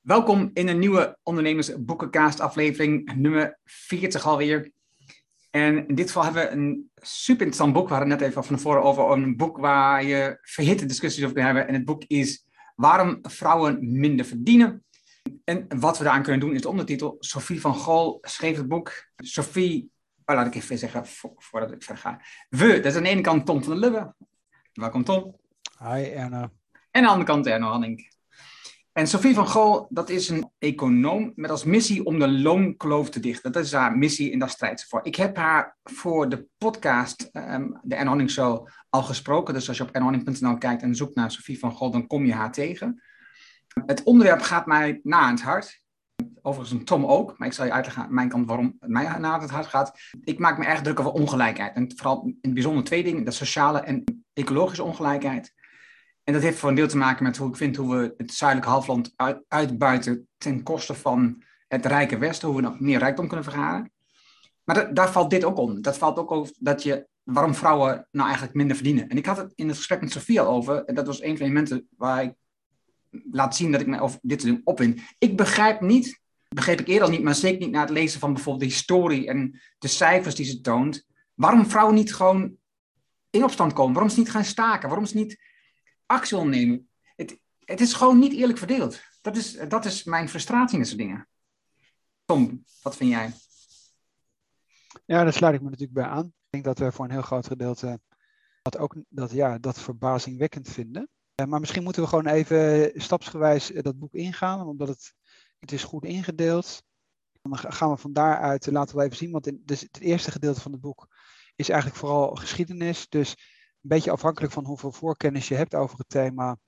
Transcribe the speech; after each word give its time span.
Welkom 0.00 0.50
in 0.52 0.68
een 0.68 0.78
nieuwe 0.78 1.18
Ondernemers 1.22 1.72
aflevering, 2.38 3.14
nummer 3.14 3.58
40 3.64 4.26
alweer. 4.26 4.72
En 5.50 5.88
in 5.88 5.94
dit 5.94 6.06
geval 6.06 6.24
hebben 6.24 6.42
we 6.42 6.50
een 6.50 6.90
super 6.94 7.46
interessant 7.46 7.72
boek. 7.72 7.86
We 7.86 7.94
hadden 7.94 8.08
net 8.08 8.20
even 8.20 8.44
van 8.44 8.56
tevoren 8.56 8.82
over 8.82 9.10
een 9.10 9.36
boek 9.36 9.58
waar 9.58 10.04
je 10.04 10.38
verhitte 10.42 10.86
discussies 10.86 11.22
over 11.22 11.34
kunt 11.34 11.46
hebben. 11.46 11.68
En 11.68 11.74
het 11.74 11.84
boek 11.84 12.04
is 12.06 12.48
Waarom 12.80 13.18
vrouwen 13.22 14.00
minder 14.00 14.26
verdienen. 14.26 14.84
En 15.44 15.80
wat 15.80 15.98
we 15.98 16.04
daaraan 16.04 16.22
kunnen 16.22 16.40
doen 16.40 16.54
is 16.54 16.62
de 16.62 16.68
ondertitel. 16.68 17.16
Sophie 17.18 17.60
van 17.60 17.74
Gol 17.74 18.18
schreef 18.20 18.56
het 18.56 18.68
boek. 18.68 19.10
Sophie, 19.16 19.90
oh, 20.24 20.36
laat 20.36 20.46
ik 20.46 20.54
even 20.54 20.78
zeggen 20.78 21.06
voordat 21.36 21.72
ik 21.72 21.82
verder 21.82 22.02
ga. 22.02 22.20
We, 22.48 22.66
dat 22.66 22.84
is 22.84 22.96
aan 22.96 23.02
de 23.02 23.08
ene 23.08 23.20
kant 23.20 23.46
Tom 23.46 23.64
van 23.64 23.72
der 23.72 23.80
Lubbe. 23.80 24.14
Welkom 24.72 25.04
Tom. 25.04 25.36
Hi 25.78 26.02
Erna. 26.02 26.40
En 26.40 26.50
aan 26.90 27.02
de 27.02 27.08
andere 27.08 27.24
kant 27.24 27.46
Erno 27.46 27.68
Hanning. 27.68 28.12
En 28.92 29.06
Sophie 29.06 29.34
van 29.34 29.48
Gol, 29.48 29.86
dat 29.88 30.08
is 30.08 30.28
een 30.28 30.50
econoom 30.58 31.32
met 31.34 31.50
als 31.50 31.64
missie 31.64 32.04
om 32.04 32.18
de 32.18 32.28
loonkloof 32.28 33.10
te 33.10 33.20
dichten. 33.20 33.52
Dat 33.52 33.64
is 33.64 33.72
haar 33.72 33.98
missie 33.98 34.32
en 34.32 34.38
daar 34.38 34.50
strijdt 34.50 34.80
ze 34.80 34.86
voor. 34.88 35.00
Ik 35.02 35.16
heb 35.16 35.36
haar 35.36 35.76
voor 35.82 36.28
de 36.28 36.46
podcast, 36.58 37.30
um, 37.32 37.78
de 37.82 37.98
Anne 37.98 38.28
Show, 38.28 38.68
al 38.88 39.02
gesproken. 39.02 39.54
Dus 39.54 39.68
als 39.68 39.76
je 39.76 39.82
op 39.82 39.94
annehanning.nl 39.94 40.58
kijkt 40.58 40.82
en 40.82 40.94
zoekt 40.94 41.14
naar 41.14 41.30
Sophie 41.30 41.58
van 41.58 41.72
Gol, 41.72 41.90
dan 41.90 42.06
kom 42.06 42.24
je 42.24 42.32
haar 42.32 42.52
tegen. 42.52 43.02
Het 43.86 44.02
onderwerp 44.02 44.40
gaat 44.40 44.66
mij 44.66 45.00
na 45.02 45.18
aan 45.18 45.34
het 45.34 45.42
hart. 45.42 45.82
Overigens 46.42 46.78
een 46.78 46.84
Tom 46.84 47.04
ook, 47.04 47.38
maar 47.38 47.48
ik 47.48 47.54
zal 47.54 47.64
je 47.64 47.72
uitleggen 47.72 48.02
aan 48.02 48.14
mijn 48.14 48.28
kant 48.28 48.46
waarom 48.46 48.76
het 48.80 48.90
mij 48.90 49.18
na 49.18 49.40
het 49.40 49.50
hart 49.50 49.66
gaat. 49.66 49.98
Ik 50.24 50.38
maak 50.38 50.58
me 50.58 50.64
erg 50.64 50.80
druk 50.80 51.00
over 51.00 51.12
ongelijkheid. 51.12 51.74
En 51.74 51.92
vooral 51.96 52.22
in 52.24 52.38
het 52.40 52.54
bijzonder 52.54 52.84
twee 52.84 53.02
dingen, 53.02 53.24
de 53.24 53.30
sociale 53.30 53.80
en 53.80 54.24
ecologische 54.32 54.82
ongelijkheid. 54.82 55.54
En 56.30 56.36
dat 56.36 56.44
heeft 56.44 56.58
voor 56.58 56.68
een 56.68 56.74
deel 56.74 56.88
te 56.88 56.96
maken 56.96 57.24
met 57.24 57.36
hoe 57.36 57.48
ik 57.48 57.56
vind 57.56 57.76
hoe 57.76 57.96
we 57.96 58.14
het 58.16 58.32
zuidelijke 58.34 58.72
halfland 58.72 59.14
uitbuiten 59.48 60.28
ten 60.38 60.62
koste 60.62 60.94
van 60.94 61.42
het 61.68 61.86
rijke 61.86 62.18
Westen, 62.18 62.48
hoe 62.48 62.56
we 62.56 62.62
nog 62.62 62.80
meer 62.80 62.98
rijkdom 62.98 63.26
kunnen 63.26 63.44
vergaren. 63.44 63.92
Maar 64.64 64.94
daar 64.94 65.12
valt 65.12 65.30
dit 65.30 65.44
ook 65.44 65.56
om. 65.58 65.82
Dat 65.82 65.98
valt 65.98 66.18
ook 66.18 66.30
over 66.30 66.54
dat 66.58 66.82
je, 66.82 67.06
waarom 67.22 67.54
vrouwen 67.54 68.08
nou 68.10 68.26
eigenlijk 68.26 68.56
minder 68.56 68.76
verdienen. 68.76 69.08
En 69.08 69.16
ik 69.16 69.26
had 69.26 69.36
het 69.36 69.52
in 69.54 69.68
het 69.68 69.76
gesprek 69.76 70.00
met 70.00 70.12
Sofia 70.12 70.42
over, 70.42 70.84
en 70.84 70.94
dat 70.94 71.06
was 71.06 71.22
een 71.22 71.36
van 71.36 71.46
de 71.46 71.52
momenten 71.52 71.88
waar 71.96 72.22
ik 72.22 72.34
laat 73.30 73.56
zien 73.56 73.72
dat 73.72 73.80
ik 73.80 73.86
mij 73.86 74.00
over 74.00 74.18
dit 74.22 74.40
te 74.40 74.60
opwin. 74.64 75.00
Ik 75.18 75.36
begrijp 75.36 75.80
niet, 75.80 76.20
begreep 76.48 76.80
ik 76.80 76.88
eerder 76.88 77.10
niet, 77.10 77.22
maar 77.22 77.34
zeker 77.34 77.60
niet 77.60 77.70
na 77.70 77.80
het 77.80 77.90
lezen 77.90 78.20
van 78.20 78.32
bijvoorbeeld 78.32 78.64
de 78.64 78.76
historie 78.76 79.26
en 79.28 79.60
de 79.78 79.88
cijfers 79.88 80.34
die 80.34 80.46
ze 80.46 80.60
toont, 80.60 81.06
waarom 81.34 81.66
vrouwen 81.66 81.94
niet 81.94 82.14
gewoon 82.14 82.54
in 83.30 83.44
opstand 83.44 83.72
komen, 83.72 83.92
waarom 83.92 84.12
ze 84.12 84.18
niet 84.18 84.30
gaan 84.30 84.44
staken, 84.44 84.88
waarom 84.88 85.06
ze 85.06 85.16
niet 85.16 85.49
actie 86.10 86.36
ondernemen. 86.36 86.88
Het, 87.16 87.40
het 87.64 87.80
is 87.80 87.92
gewoon 87.92 88.18
niet 88.18 88.32
eerlijk 88.32 88.58
verdeeld. 88.58 89.00
Dat 89.20 89.36
is, 89.36 89.52
dat 89.68 89.84
is 89.84 90.04
mijn 90.04 90.28
frustratie 90.28 90.76
in 90.76 90.82
deze 90.82 90.96
dingen. 90.96 91.28
Tom, 92.24 92.64
wat 92.82 92.96
vind 92.96 93.10
jij? 93.10 93.32
Ja, 95.04 95.22
daar 95.22 95.32
sluit 95.32 95.54
ik 95.54 95.60
me 95.60 95.70
natuurlijk 95.70 95.98
bij 95.98 96.08
aan. 96.08 96.26
Ik 96.26 96.50
denk 96.50 96.64
dat 96.64 96.78
we 96.78 96.92
voor 96.92 97.04
een 97.04 97.10
heel 97.10 97.22
groot 97.22 97.46
gedeelte 97.46 98.00
dat 98.62 98.78
ook 98.78 98.94
dat, 99.08 99.30
ja, 99.30 99.58
dat 99.58 99.80
verbazingwekkend 99.80 100.68
vinden. 100.68 101.08
Eh, 101.34 101.46
maar 101.46 101.60
misschien 101.60 101.82
moeten 101.82 102.02
we 102.02 102.08
gewoon 102.08 102.26
even 102.26 102.92
stapsgewijs 103.00 103.72
eh, 103.72 103.82
dat 103.82 103.98
boek 103.98 104.14
ingaan, 104.14 104.66
omdat 104.66 104.88
het, 104.88 105.14
het 105.58 105.72
is 105.72 105.84
goed 105.84 106.04
ingedeeld. 106.04 106.82
Dan 107.42 107.58
gaan 107.58 107.90
we 107.90 107.96
van 107.96 108.12
daaruit, 108.12 108.66
eh, 108.66 108.72
laten 108.72 108.96
we 108.96 109.02
even 109.02 109.16
zien, 109.16 109.30
want 109.30 109.46
in, 109.46 109.62
dus 109.64 109.80
het 109.80 110.00
eerste 110.00 110.30
gedeelte 110.30 110.60
van 110.60 110.72
het 110.72 110.80
boek 110.80 111.08
is 111.56 111.68
eigenlijk 111.68 112.00
vooral 112.00 112.34
geschiedenis. 112.34 113.08
Dus 113.08 113.36
een 113.82 113.88
beetje 113.88 114.10
afhankelijk 114.10 114.52
van 114.52 114.64
hoeveel 114.64 114.92
voorkennis 114.92 115.48
je 115.48 115.54
hebt 115.54 115.74
over 115.74 115.98
het 115.98 116.08
thema, 116.08 116.58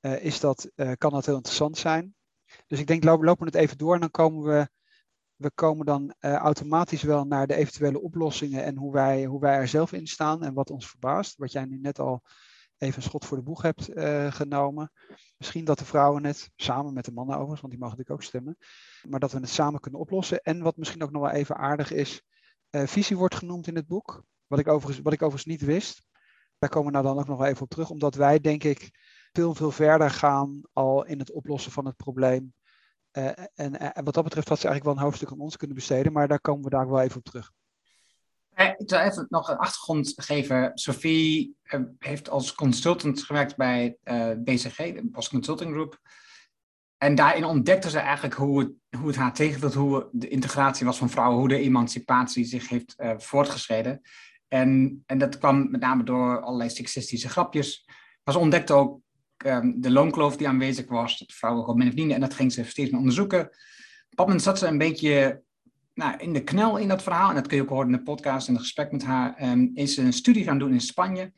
uh, 0.00 0.24
is 0.24 0.40
dat, 0.40 0.70
uh, 0.74 0.92
kan 0.96 1.10
dat 1.10 1.26
heel 1.26 1.34
interessant 1.34 1.78
zijn. 1.78 2.14
Dus 2.66 2.78
ik 2.78 2.86
denk, 2.86 3.04
lopen, 3.04 3.24
lopen 3.24 3.46
het 3.46 3.54
even 3.54 3.78
door 3.78 3.94
en 3.94 4.00
dan 4.00 4.10
komen 4.10 4.42
we, 4.42 4.68
we 5.36 5.50
komen 5.50 5.86
dan 5.86 6.14
uh, 6.20 6.34
automatisch 6.34 7.02
wel 7.02 7.24
naar 7.24 7.46
de 7.46 7.54
eventuele 7.54 8.00
oplossingen 8.00 8.64
en 8.64 8.76
hoe 8.76 8.92
wij, 8.92 9.24
hoe 9.24 9.40
wij 9.40 9.54
er 9.54 9.68
zelf 9.68 9.92
in 9.92 10.06
staan 10.06 10.42
en 10.42 10.54
wat 10.54 10.70
ons 10.70 10.88
verbaast. 10.88 11.36
Wat 11.36 11.52
jij 11.52 11.64
nu 11.64 11.78
net 11.78 11.98
al 11.98 12.22
even 12.78 12.96
een 12.96 13.02
schot 13.02 13.24
voor 13.24 13.36
de 13.36 13.42
boeg 13.42 13.62
hebt 13.62 13.88
genomen. 14.34 14.92
Misschien 15.36 15.64
dat 15.64 15.78
de 15.78 15.84
vrouwen 15.84 16.24
het, 16.24 16.50
samen 16.56 16.92
met 16.92 17.04
de 17.04 17.12
mannen 17.12 17.34
overigens, 17.34 17.60
want 17.60 17.72
die 17.72 17.82
mogen 17.82 17.96
natuurlijk 17.96 18.24
ook 18.24 18.28
stemmen, 18.28 18.56
maar 19.08 19.20
dat 19.20 19.32
we 19.32 19.38
het 19.38 19.48
samen 19.48 19.80
kunnen 19.80 20.00
oplossen. 20.00 20.42
En 20.42 20.62
wat 20.62 20.76
misschien 20.76 21.02
ook 21.02 21.10
nog 21.10 21.22
wel 21.22 21.30
even 21.30 21.56
aardig 21.56 21.92
is, 21.92 22.22
visie 22.70 23.16
wordt 23.16 23.34
genoemd 23.34 23.66
in 23.66 23.76
het 23.76 23.86
boek. 23.86 24.24
Wat 24.46 24.58
ik 24.58 24.66
wat 24.66 25.12
ik 25.12 25.22
overigens 25.22 25.44
niet 25.44 25.60
wist. 25.60 26.02
Daar 26.58 26.70
komen 26.70 26.92
we 26.92 26.98
nou 26.98 27.04
dan 27.04 27.18
ook 27.18 27.28
nog 27.28 27.44
even 27.44 27.62
op 27.62 27.68
terug, 27.68 27.90
omdat 27.90 28.14
wij 28.14 28.40
denk 28.40 28.64
ik 28.64 28.90
veel, 29.32 29.54
veel 29.54 29.70
verder 29.70 30.10
gaan 30.10 30.60
al 30.72 31.04
in 31.04 31.18
het 31.18 31.32
oplossen 31.32 31.72
van 31.72 31.86
het 31.86 31.96
probleem. 31.96 32.52
Uh, 33.12 33.26
en, 33.54 33.78
en, 33.94 34.04
wat 34.04 34.14
dat 34.14 34.24
betreft 34.24 34.48
had 34.48 34.58
ze 34.58 34.68
eigenlijk 34.68 34.84
wel 34.84 34.94
een 34.94 35.10
hoofdstuk 35.10 35.30
aan 35.30 35.44
ons 35.44 35.56
kunnen 35.56 35.76
besteden, 35.76 36.12
maar 36.12 36.28
daar 36.28 36.40
komen 36.40 36.64
we 36.64 36.70
daar 36.70 36.88
wel 36.88 37.00
even 37.00 37.16
op 37.16 37.24
terug. 37.24 37.52
Eh, 38.58 38.68
ik 38.76 38.88
zal 38.90 39.00
even 39.00 39.26
nog 39.28 39.48
een 39.48 39.56
achtergrond 39.56 40.12
geven. 40.16 40.70
Sophie 40.74 41.56
uh, 41.62 41.80
heeft 41.98 42.30
als 42.30 42.54
consultant 42.54 43.22
gewerkt 43.22 43.56
bij 43.56 43.96
uh, 44.04 44.30
BCG, 44.38 44.76
de 44.76 45.00
Bos 45.04 45.28
Consulting 45.28 45.72
Group. 45.72 45.98
En 46.96 47.14
daarin 47.14 47.44
ontdekte 47.44 47.90
ze 47.90 47.98
eigenlijk 47.98 48.34
hoe 48.34 48.58
het, 48.58 48.72
hoe 48.98 49.06
het 49.06 49.16
haar 49.16 49.72
hoe 49.74 50.08
de 50.12 50.28
integratie 50.28 50.86
was 50.86 50.98
van 50.98 51.10
vrouwen, 51.10 51.38
hoe 51.38 51.48
de 51.48 51.58
emancipatie 51.58 52.44
zich 52.44 52.68
heeft 52.68 52.94
voortgeschreden. 53.16 54.00
En, 54.48 55.02
en 55.06 55.18
dat 55.18 55.38
kwam 55.38 55.70
met 55.70 55.80
name 55.80 56.04
door 56.04 56.40
allerlei 56.40 56.70
seksistische 56.70 57.28
grapjes. 57.28 57.88
Ze 58.24 58.38
ontdekte 58.38 58.72
ook 58.72 59.00
um, 59.46 59.80
de 59.80 59.90
loonkloof 59.90 60.36
die 60.36 60.48
aanwezig 60.48 60.88
was, 60.88 61.18
dat 61.18 61.32
vrouwen 61.32 61.62
gewoon 61.62 61.76
minder 61.76 61.94
verdienen. 61.94 62.22
En 62.22 62.28
dat 62.28 62.38
ging 62.38 62.52
ze 62.52 62.64
steeds 62.64 62.90
meer 62.90 63.00
onderzoeken. 63.00 63.40
Op 63.40 64.18
een 64.18 64.24
moment 64.24 64.42
zat 64.42 64.58
ze 64.58 64.66
een 64.66 64.78
beetje 64.78 65.42
nou, 65.94 66.16
in 66.18 66.32
de 66.32 66.44
knel 66.44 66.76
in 66.76 66.88
dat 66.88 67.02
verhaal. 67.02 67.28
En 67.28 67.34
dat 67.34 67.46
kun 67.46 67.56
je 67.56 67.62
ook 67.62 67.68
horen 67.68 67.86
in 67.86 67.96
de 67.96 68.02
podcast 68.02 68.48
en 68.48 68.52
het 68.52 68.62
gesprek 68.62 68.92
met 68.92 69.04
haar. 69.04 69.42
Um, 69.42 69.70
is 69.74 69.94
ze 69.94 70.02
een 70.02 70.12
studie 70.12 70.44
gaan 70.44 70.58
doen 70.58 70.72
in 70.72 70.80
Spanje. 70.80 71.32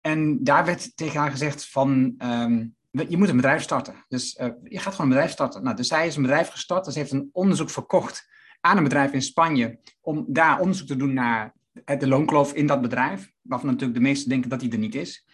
En 0.00 0.44
daar 0.44 0.64
werd 0.64 0.96
tegen 0.96 1.20
haar 1.20 1.30
gezegd 1.30 1.68
van... 1.68 2.14
Um, 2.18 2.74
je 2.90 3.16
moet 3.16 3.28
een 3.28 3.36
bedrijf 3.36 3.62
starten. 3.62 4.04
Dus 4.08 4.38
uh, 4.40 4.48
je 4.62 4.78
gaat 4.78 4.94
gewoon 4.94 5.06
een 5.06 5.12
bedrijf 5.12 5.30
starten. 5.30 5.62
Nou, 5.62 5.76
dus 5.76 5.88
zij 5.88 6.06
is 6.06 6.16
een 6.16 6.22
bedrijf 6.22 6.48
gestart. 6.48 6.84
Dus 6.84 6.94
heeft 6.94 7.12
een 7.12 7.28
onderzoek 7.32 7.70
verkocht 7.70 8.28
aan 8.60 8.76
een 8.76 8.82
bedrijf 8.82 9.12
in 9.12 9.22
Spanje. 9.22 9.78
Om 10.00 10.24
daar 10.28 10.60
onderzoek 10.60 10.86
te 10.86 10.96
doen 10.96 11.12
naar 11.12 11.54
de 11.84 12.08
loonkloof 12.08 12.52
in 12.52 12.66
dat 12.66 12.80
bedrijf, 12.80 13.32
waarvan 13.42 13.68
natuurlijk 13.68 13.98
de 13.98 14.04
meesten 14.04 14.28
denken 14.28 14.50
dat 14.50 14.60
die 14.60 14.72
er 14.72 14.78
niet 14.78 14.94
is. 14.94 15.26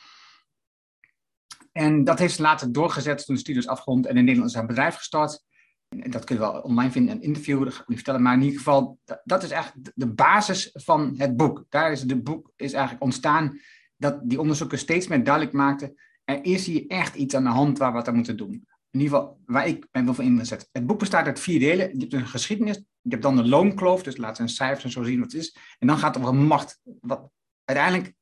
En 1.73 2.05
dat 2.05 2.19
heeft 2.19 2.35
ze 2.35 2.43
later 2.43 2.73
doorgezet 2.73 3.25
toen 3.25 3.35
de 3.35 3.41
studie 3.41 3.63
is 3.63 3.69
afgerond 3.69 4.07
en 4.07 4.17
in 4.17 4.25
Nederland 4.25 4.55
is 4.55 4.67
bedrijf 4.67 4.95
gestart. 4.95 5.45
En 5.89 6.11
dat 6.11 6.25
kun 6.25 6.35
je 6.35 6.41
wel 6.41 6.61
online 6.61 6.91
vinden, 6.91 7.15
een 7.15 7.23
interview, 7.23 7.65
dat 7.65 7.75
ga 7.75 7.83
ik 7.83 7.89
niet 7.89 7.97
vertellen. 7.97 8.23
Maar 8.23 8.35
in 8.35 8.43
ieder 8.43 8.59
geval, 8.59 8.99
dat 9.25 9.43
is 9.43 9.51
eigenlijk 9.51 9.93
de 9.95 10.13
basis 10.13 10.71
van 10.73 11.15
het 11.17 11.37
boek. 11.37 11.67
Daar 11.69 11.93
is 11.93 12.01
het 12.01 12.25
boek 12.25 12.53
is 12.57 12.73
eigenlijk 12.73 13.05
ontstaan 13.05 13.61
dat 13.97 14.21
die 14.23 14.41
onderzoekers 14.41 14.81
steeds 14.81 15.07
meer 15.07 15.25
duidelijk 15.25 15.55
maakten. 15.55 15.95
Er 16.25 16.45
is 16.45 16.67
hier 16.67 16.87
echt 16.87 17.15
iets 17.15 17.35
aan 17.35 17.45
de 17.45 17.51
hand 17.51 17.79
waar 17.79 17.91
we 17.91 17.97
wat 17.97 18.09
aan 18.09 18.15
moeten 18.15 18.37
doen. 18.37 18.67
In 18.97 19.03
ieder 19.03 19.19
geval, 19.19 19.41
waar 19.47 19.67
ik 19.67 19.87
ben 19.91 20.05
wel 20.05 20.15
van 20.15 20.25
ingezet. 20.25 20.69
Het 20.73 20.87
boek 20.87 20.99
bestaat 20.99 21.27
uit 21.27 21.41
vier 21.41 21.59
delen. 21.59 21.93
Je 21.93 22.01
hebt 22.01 22.13
een 22.13 22.27
geschiedenis, 22.27 22.77
je 22.77 23.11
hebt 23.11 23.23
dan 23.23 23.37
de 23.37 23.49
loonkloof, 23.49 24.03
dus 24.03 24.17
laten 24.17 24.37
we 24.37 24.43
een 24.43 24.55
cijfers 24.55 24.85
en 24.85 24.91
zo 24.91 25.03
zien 25.03 25.21
wat 25.21 25.33
het 25.33 25.41
is. 25.41 25.57
En 25.79 25.87
dan 25.87 25.99
gaat 25.99 26.15
het 26.15 26.25
over 26.25 26.37
macht. 26.37 26.81
Wat 27.01 27.31
uiteindelijk, 27.65 28.15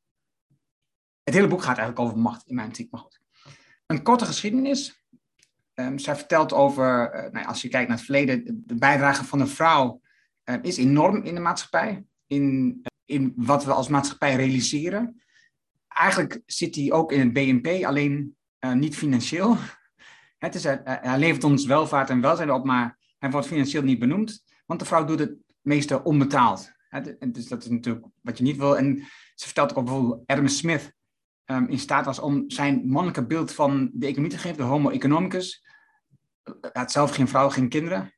het 1.23 1.35
hele 1.35 1.49
boek 1.49 1.63
gaat 1.63 1.79
eigenlijk 1.79 1.99
over 1.99 2.19
macht 2.19 2.47
in 2.47 2.55
mijn 2.55 2.67
optiek, 2.67 2.91
maar 2.91 3.01
goed. 3.01 3.21
Een 3.87 4.03
korte 4.03 4.25
geschiedenis. 4.25 5.05
Um, 5.75 5.99
zij 5.99 6.17
vertelt 6.17 6.53
over, 6.53 7.15
uh, 7.15 7.31
nou, 7.31 7.47
als 7.47 7.63
je 7.63 7.69
kijkt 7.69 7.89
naar 7.89 7.97
het 7.97 8.07
verleden, 8.07 8.63
de 8.67 8.75
bijdrage 8.75 9.25
van 9.25 9.39
de 9.39 9.47
vrouw 9.47 10.01
uh, 10.45 10.57
is 10.63 10.77
enorm 10.77 11.23
in 11.23 11.35
de 11.35 11.41
maatschappij. 11.41 12.05
In, 12.27 12.81
in 13.05 13.33
wat 13.37 13.65
we 13.65 13.73
als 13.73 13.89
maatschappij 13.89 14.37
realiseren. 14.37 15.23
Eigenlijk 15.89 16.41
zit 16.47 16.75
die 16.75 16.93
ook 16.93 17.13
in 17.13 17.21
het 17.21 17.33
BNP, 17.33 17.85
alleen 17.85 18.37
uh, 18.61 18.73
niet 18.73 18.97
financieel. 18.97 19.57
Het 20.45 20.55
is, 20.55 20.65
hij 20.85 21.19
levert 21.19 21.45
ons 21.45 21.67
welvaart 21.67 22.11
en 22.11 22.21
welzijn 22.21 22.53
op, 22.53 22.65
maar 22.65 22.99
hij 23.19 23.31
wordt 23.31 23.47
financieel 23.47 23.83
niet 23.83 23.99
benoemd. 23.99 24.45
Want 24.67 24.81
de 24.81 24.87
vrouw 24.87 25.05
doet 25.05 25.19
het 25.19 25.37
meeste 25.61 26.03
onbetaald. 26.03 26.73
Dus 27.29 27.49
dat 27.49 27.63
is 27.63 27.69
natuurlijk 27.69 28.07
wat 28.21 28.39
je 28.39 28.45
niet 28.45 28.57
wil. 28.57 28.77
En 28.77 28.97
ze 29.35 29.45
vertelt 29.45 29.75
ook 29.75 29.85
bijvoorbeeld 29.85 30.23
Adam 30.27 30.49
Smith 30.49 30.93
um, 31.47 31.69
in 31.69 31.79
staat 31.79 32.05
was 32.05 32.19
om 32.19 32.45
zijn 32.51 32.89
mannelijke 32.89 33.27
beeld 33.27 33.53
van 33.53 33.91
de 33.93 34.07
economie 34.07 34.31
te 34.31 34.39
geven, 34.39 34.57
de 34.57 34.63
homo 34.63 34.91
economicus. 34.91 35.67
Hij 36.43 36.71
had 36.73 36.93
zelf 36.93 37.15
geen 37.15 37.29
vrouw, 37.29 37.51
geen 37.51 37.69
kinderen. 37.69 38.15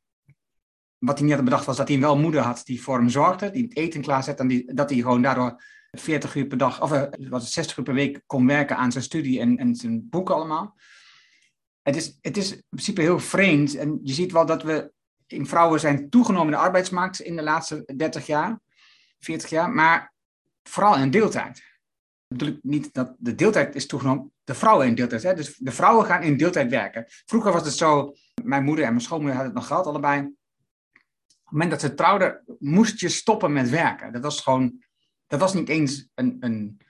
Wat 0.98 1.18
hij 1.18 1.26
niet 1.26 1.36
had 1.36 1.44
bedacht 1.44 1.64
was 1.64 1.76
dat 1.76 1.88
hij 1.88 2.00
wel 2.00 2.18
moeder 2.18 2.40
had 2.40 2.62
die 2.64 2.82
voor 2.82 2.98
hem 2.98 3.08
zorgde, 3.08 3.50
die 3.50 3.62
het 3.62 3.76
eten 3.76 4.00
klaarzette 4.00 4.42
en 4.42 4.48
die, 4.48 4.74
dat 4.74 4.90
hij 4.90 4.98
gewoon 4.98 5.22
daardoor 5.22 5.62
40 5.90 6.34
uur 6.34 6.46
per 6.46 6.58
dag, 6.58 6.82
of 6.82 7.08
was 7.28 7.52
60 7.52 7.76
uur 7.76 7.84
per 7.84 7.94
week 7.94 8.22
kon 8.26 8.46
werken 8.46 8.76
aan 8.76 8.92
zijn 8.92 9.04
studie 9.04 9.40
en, 9.40 9.56
en 9.56 9.74
zijn 9.74 10.08
boeken 10.08 10.34
allemaal. 10.34 10.76
Het 11.86 11.96
is, 11.96 12.18
het 12.20 12.36
is 12.36 12.52
in 12.52 12.62
principe 12.68 13.00
heel 13.00 13.18
vreemd 13.18 13.74
en 13.74 14.00
je 14.02 14.12
ziet 14.12 14.32
wel 14.32 14.46
dat 14.46 14.62
we 14.62 14.92
in 15.26 15.46
vrouwen 15.46 15.80
zijn 15.80 16.10
toegenomen 16.10 16.46
in 16.46 16.58
de 16.58 16.64
arbeidsmarkt 16.64 17.20
in 17.20 17.36
de 17.36 17.42
laatste 17.42 17.92
30 17.96 18.26
jaar, 18.26 18.60
40 19.18 19.50
jaar, 19.50 19.70
maar 19.70 20.12
vooral 20.62 20.96
in 20.96 21.10
deeltijd. 21.10 21.62
ik 22.28 22.58
niet 22.62 22.94
dat 22.94 23.14
de 23.18 23.34
deeltijd 23.34 23.74
is 23.74 23.86
toegenomen, 23.86 24.32
de 24.44 24.54
vrouwen 24.54 24.86
in 24.86 24.94
deeltijd. 24.94 25.22
Hè? 25.22 25.34
Dus 25.34 25.56
de 25.56 25.72
vrouwen 25.72 26.06
gaan 26.06 26.22
in 26.22 26.36
deeltijd 26.36 26.70
werken. 26.70 27.04
Vroeger 27.06 27.52
was 27.52 27.64
het 27.64 27.74
zo, 27.74 28.14
mijn 28.42 28.64
moeder 28.64 28.84
en 28.84 28.90
mijn 28.90 29.02
schoonmoeder 29.02 29.36
hadden 29.36 29.54
het 29.54 29.60
nog 29.60 29.68
gehad, 29.68 29.86
allebei. 29.86 30.20
Op 30.20 30.32
het 31.42 31.50
moment 31.50 31.70
dat 31.70 31.80
ze 31.80 31.94
trouwden, 31.94 32.44
moest 32.58 33.00
je 33.00 33.08
stoppen 33.08 33.52
met 33.52 33.70
werken. 33.70 34.12
Dat 34.12 34.22
was 34.22 34.40
gewoon, 34.40 34.84
dat 35.26 35.40
was 35.40 35.54
niet 35.54 35.68
eens 35.68 36.08
een, 36.14 36.36
een, 36.40 36.80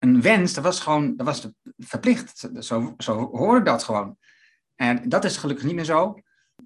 een 0.00 0.22
wens, 0.22 0.54
dat 0.54 0.64
was 0.64 0.80
gewoon, 0.80 1.16
dat 1.16 1.26
was 1.26 1.48
verplicht. 1.76 2.48
Zo, 2.58 2.94
zo 2.98 3.30
hoorde 3.32 3.64
dat 3.64 3.82
gewoon. 3.82 4.16
En 4.76 5.08
dat 5.08 5.24
is 5.24 5.36
gelukkig 5.36 5.64
niet 5.64 5.74
meer 5.74 5.84
zo. 5.84 6.20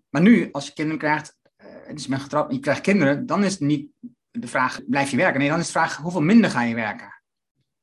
Maar 0.09 0.23
nu, 0.23 0.49
als 0.53 0.67
je 0.67 0.73
kinderen 0.73 0.99
krijgt, 0.99 1.39
en 1.57 1.97
je 1.97 2.09
bent 2.09 2.23
getrouwd 2.23 2.49
en 2.49 2.55
je 2.55 2.61
krijgt 2.61 2.81
kinderen, 2.81 3.27
dan 3.27 3.45
is 3.45 3.53
het 3.53 3.61
niet 3.61 3.89
de 4.31 4.49
vraag, 4.49 4.81
blijf 4.87 5.11
je 5.11 5.17
werken? 5.17 5.41
Nee, 5.41 5.49
dan 5.49 5.59
is 5.59 5.67
de 5.67 5.73
vraag, 5.73 5.97
hoeveel 5.97 6.23
minder 6.23 6.51
ga 6.51 6.63
je 6.63 6.75
werken? 6.75 7.23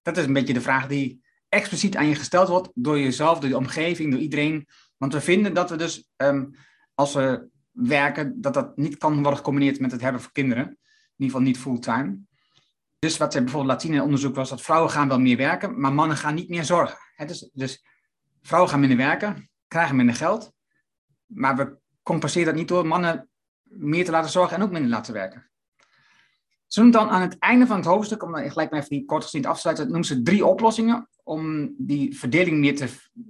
Dat 0.01 0.17
is 0.17 0.25
een 0.25 0.33
beetje 0.33 0.53
de 0.53 0.61
vraag 0.61 0.87
die 0.87 1.21
expliciet 1.49 1.95
aan 1.95 2.07
je 2.07 2.15
gesteld 2.15 2.47
wordt 2.47 2.69
door 2.73 2.99
jezelf, 2.99 3.39
door 3.39 3.49
de 3.49 3.57
omgeving, 3.57 4.11
door 4.11 4.21
iedereen. 4.21 4.67
Want 4.97 5.13
we 5.13 5.21
vinden 5.21 5.53
dat 5.53 5.69
we 5.69 5.75
dus, 5.75 6.09
ehm, 6.15 6.45
als 6.93 7.13
we 7.13 7.49
werken, 7.71 8.41
dat 8.41 8.53
dat 8.53 8.77
niet 8.77 8.97
kan 8.97 9.13
worden 9.13 9.37
gecombineerd 9.37 9.79
met 9.79 9.91
het 9.91 10.01
hebben 10.01 10.21
van 10.21 10.31
kinderen. 10.31 10.63
In 10.63 10.77
ieder 11.17 11.35
geval 11.35 11.41
niet 11.41 11.57
fulltime. 11.57 12.19
Dus 13.01 13.17
wat 13.17 13.33
ze 13.33 13.39
bijvoorbeeld 13.39 13.71
laat 13.71 13.81
zien 13.81 13.93
in 13.93 14.01
onderzoek 14.01 14.35
was 14.35 14.49
dat 14.49 14.61
vrouwen 14.61 14.91
gaan 14.91 15.07
wel 15.07 15.19
meer 15.19 15.37
werken, 15.37 15.79
maar 15.79 15.93
mannen 15.93 16.17
gaan 16.17 16.35
niet 16.35 16.49
meer 16.49 16.63
zorgen. 16.63 16.97
dus, 17.27 17.49
dus 17.53 17.85
vrouwen 18.41 18.71
gaan 18.71 18.79
minder 18.79 18.97
werken, 18.97 19.49
krijgen 19.67 19.95
minder 19.95 20.15
geld, 20.15 20.53
maar 21.25 21.55
we 21.55 21.77
compenseren 22.03 22.47
dat 22.47 22.55
niet 22.55 22.67
door 22.67 22.87
mannen 22.87 23.29
meer 23.63 24.05
te 24.05 24.11
laten 24.11 24.31
zorgen 24.31 24.57
en 24.57 24.63
ook 24.63 24.71
minder 24.71 24.89
laten 24.89 25.13
werken. 25.13 25.51
Ze 26.67 26.81
noemen 26.81 26.99
dan 26.99 27.09
aan 27.09 27.21
het 27.21 27.37
einde 27.39 27.67
van 27.67 27.75
het 27.75 27.85
hoofdstuk, 27.85 28.23
om 28.23 28.31
dan 28.31 28.51
gelijk 28.51 28.71
maar 28.71 28.79
even 28.79 28.97
die 28.97 29.05
kort 29.05 29.23
gezien 29.23 29.45
af 29.45 29.55
te 29.55 29.61
sluiten, 29.61 29.85
noemen 29.85 30.05
ze 30.05 30.21
drie 30.21 30.45
oplossingen 30.45 31.09
om 31.23 31.73
die 31.77 32.17
verdeling 32.17 32.57
meer 32.57 32.75
te, 32.75 32.89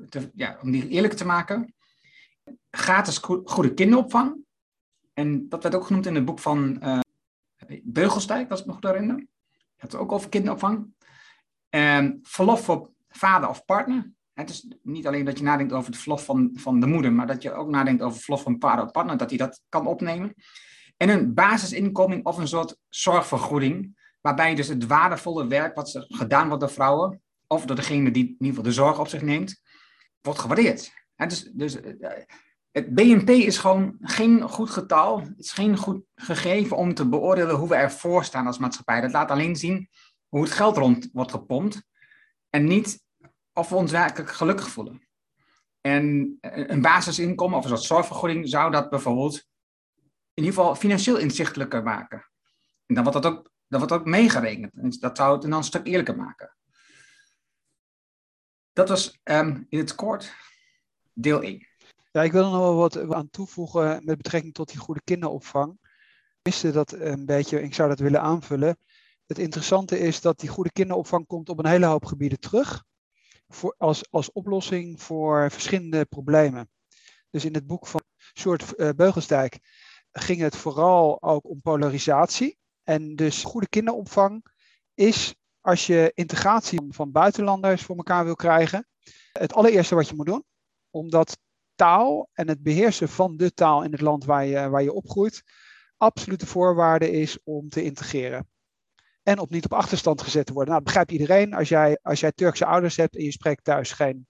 te 0.10 0.32
ja, 0.34 0.58
om 0.62 0.72
die 0.72 0.88
eerlijker 0.88 1.20
te 1.20 1.26
maken. 1.26 1.74
Gratis 2.72 3.18
goede 3.18 3.74
kinderopvang. 3.74 4.46
En 5.14 5.50
dat 5.50 5.64
werd 5.64 5.76
ook 5.76 5.86
genoemd 5.86 6.06
in 6.06 6.16
het 6.16 6.26
boek 6.26 6.40
van 6.40 6.80
uh, 6.84 7.00
Beugelsdijk, 7.84 8.52
als 8.52 8.60
ik 8.60 8.66
nog 8.66 8.78
herinner. 8.82 9.30
Het 9.82 9.96
ook 9.96 10.12
over 10.12 10.30
kinderopvang. 10.30 10.94
En 11.70 12.20
verlof 12.24 12.64
voor 12.64 12.90
vader 13.10 13.50
of 13.50 13.66
partner. 13.66 14.12
Het 14.34 14.50
is 14.50 14.68
niet 14.82 15.08
alleen 15.08 15.26
dat 15.26 15.38
je 15.38 15.44
nadenkt 15.44 15.74
over 15.74 15.92
het 15.92 16.00
verlof 16.00 16.26
van, 16.26 16.50
van 16.54 16.80
de 16.80 16.86
moeder, 16.86 17.14
maar 17.14 17.28
dat 17.28 17.42
je 17.42 17.54
ook 17.54 17.70
nadenkt 17.70 18.02
over 18.02 18.16
het 18.16 18.24
verlof 18.24 18.44
van 18.44 18.56
vader 18.60 18.86
of 18.86 18.92
partner, 18.92 19.18
dat 19.18 19.30
hij 19.30 19.38
dat 19.38 19.62
kan 19.70 19.88
opnemen. 19.88 20.34
En 20.98 21.10
een 21.10 21.34
basisinkomen 21.34 22.26
of 22.26 22.38
een 22.38 22.48
soort 22.48 22.78
zorgvergoeding, 22.90 24.00
waarbij 24.22 24.56
dus 24.56 24.68
het 24.68 24.88
waardevolle 24.88 25.48
werk 25.48 25.76
wat 25.76 26.06
gedaan 26.08 26.48
wordt 26.48 26.62
door 26.62 26.72
vrouwen, 26.72 27.22
of 27.48 27.66
door 27.66 27.76
degene 27.76 28.12
die 28.12 28.24
in 28.24 28.30
ieder 28.30 28.48
geval 28.48 28.64
de 28.64 28.72
zorg 28.72 29.00
op 29.00 29.08
zich 29.08 29.22
neemt, 29.22 29.62
wordt 30.22 30.40
gewaardeerd. 30.40 30.94
dus, 31.16 31.52
dus 31.54 31.82
eh, 31.82 32.24
het 32.72 32.94
BNP 32.94 33.30
is 33.30 33.58
gewoon 33.58 33.98
geen 34.02 34.42
goed 34.42 34.70
getal. 34.70 35.20
Het 35.20 35.40
is 35.40 35.52
geen 35.52 35.78
goed 35.78 36.04
gegeven 36.16 36.78
om 36.78 36.94
te 36.94 37.10
beoordelen 37.10 37.56
hoe 37.56 37.70
we 37.70 37.76
ervoor 37.76 38.24
staan 38.24 38.48
als 38.48 38.58
maatschappij. 38.58 39.02
Dat 39.02 39.12
laat 39.12 39.32
alleen 39.32 39.56
zien 39.56 39.90
hoe 40.28 40.44
het 40.44 40.52
geld 40.52 40.78
rond 40.78 41.10
wordt 41.14 41.32
gepompt. 41.32 41.84
En 42.50 42.64
niet 42.64 43.04
of 43.54 43.70
we 43.70 43.76
ons 43.76 43.92
werkelijk 43.92 44.32
gelukkig 44.32 44.70
voelen. 44.70 45.08
En 45.82 46.38
een 46.42 46.82
basisinkomen 46.82 47.58
of 47.58 47.64
een 47.64 47.70
soort 47.70 47.84
zorgvergoeding 47.84 48.50
zou 48.50 48.72
dat 48.72 48.90
bijvoorbeeld 48.90 49.36
in 50.34 50.44
ieder 50.44 50.54
geval 50.54 50.76
financieel 50.76 51.18
inzichtelijker 51.18 51.84
maken. 51.84 52.30
En 52.86 52.96
dan 52.96 53.04
wordt 53.04 53.22
dat 53.22 53.34
ook, 53.34 53.52
dan 53.68 53.80
wordt 53.80 53.94
ook 53.94 54.06
meegerekend. 54.06 54.74
En 54.74 54.90
dat 55.00 55.18
zou 55.18 55.34
het 55.34 55.42
dan 55.42 55.52
een 55.52 55.64
stuk 55.64 55.88
eerlijker 55.88 56.16
maken. 56.16 56.56
Dat 58.74 58.90
was 58.90 59.20
um, 59.24 59.66
in 59.70 59.78
het 59.80 59.96
kort 59.96 60.36
deel 61.14 61.42
1. 61.42 61.71
Ja, 62.12 62.24
ik 62.24 62.32
wil 62.32 62.44
er 62.44 62.50
nog 62.50 62.60
wel 62.60 62.76
wat 62.76 63.12
aan 63.14 63.30
toevoegen 63.30 64.06
met 64.06 64.18
betrekking 64.18 64.54
tot 64.54 64.70
die 64.70 64.80
goede 64.80 65.02
kinderopvang. 65.04 65.78
Ik 66.42 66.54
wist 66.54 66.74
dat 66.74 66.92
een 66.92 67.26
beetje, 67.26 67.62
ik 67.62 67.74
zou 67.74 67.90
dat 67.90 68.00
willen 68.00 68.22
aanvullen. 68.22 68.78
Het 69.26 69.40
interessante 69.40 70.00
is 70.00 70.22
dat 70.22 70.40
die 70.40 70.50
goede 70.50 70.72
kinderopvang 70.72 71.28
komt 71.28 71.50
op 71.50 71.60
een 71.60 71.68
hele 71.68 71.86
hoop 71.86 72.06
gebieden 72.06 72.40
terug. 72.40 72.84
Voor, 73.48 73.76
als, 73.78 74.12
als 74.12 74.32
oplossing 74.32 75.02
voor 75.02 75.52
verschillende 75.52 76.06
problemen. 76.06 76.70
Dus 77.30 77.46
in 77.46 77.54
het 77.54 77.68
boek 77.68 77.88
van 77.88 78.02
Sjoerd 78.40 78.74
uh, 78.78 78.90
Beugelsdijk 78.96 79.60
ging 80.12 80.42
het 80.42 80.56
vooral 80.56 81.22
ook 81.22 81.50
om 81.50 81.62
polarisatie. 81.62 82.58
En 82.84 83.16
dus 83.16 83.44
goede 83.44 83.68
kinderopvang 83.68 84.46
is 84.94 85.36
als 85.62 85.88
je 85.88 86.12
integratie 86.14 86.88
van 86.90 87.12
buitenlanders 87.12 87.82
voor 87.82 87.96
elkaar 87.96 88.24
wil 88.24 88.36
krijgen, 88.36 88.88
het 89.32 89.54
allereerste 89.54 89.96
wat 89.96 90.08
je 90.08 90.16
moet 90.16 90.26
doen. 90.26 90.44
Omdat 90.90 91.38
taal 91.76 92.30
en 92.34 92.48
het 92.48 92.64
beheersen 92.64 93.10
van 93.10 93.38
de 93.38 93.54
taal 93.54 93.84
in 93.84 93.92
het 93.92 94.02
land 94.02 94.26
waar 94.26 94.46
je, 94.46 94.70
waar 94.70 94.84
je 94.84 94.94
opgroeit, 94.94 95.44
absolute 95.98 96.46
voorwaarde 96.46 97.12
is 97.12 97.38
om 97.44 97.70
te 97.70 97.84
integreren. 97.84 98.50
En 99.24 99.40
op 99.40 99.50
niet 99.50 99.66
op 99.66 99.74
achterstand 99.74 100.22
gezet 100.22 100.46
te 100.46 100.54
worden. 100.54 100.72
Nou, 100.72 100.84
begrijpt 100.84 101.12
iedereen. 101.12 101.54
Als 101.54 101.70
jij, 101.70 102.00
als 102.02 102.20
jij 102.20 102.32
Turkse 102.32 102.66
ouders 102.66 102.96
hebt 102.96 103.16
en 103.16 103.24
je 103.24 103.32
spreekt 103.32 103.64
thuis 103.64 103.92
geen, 103.92 104.28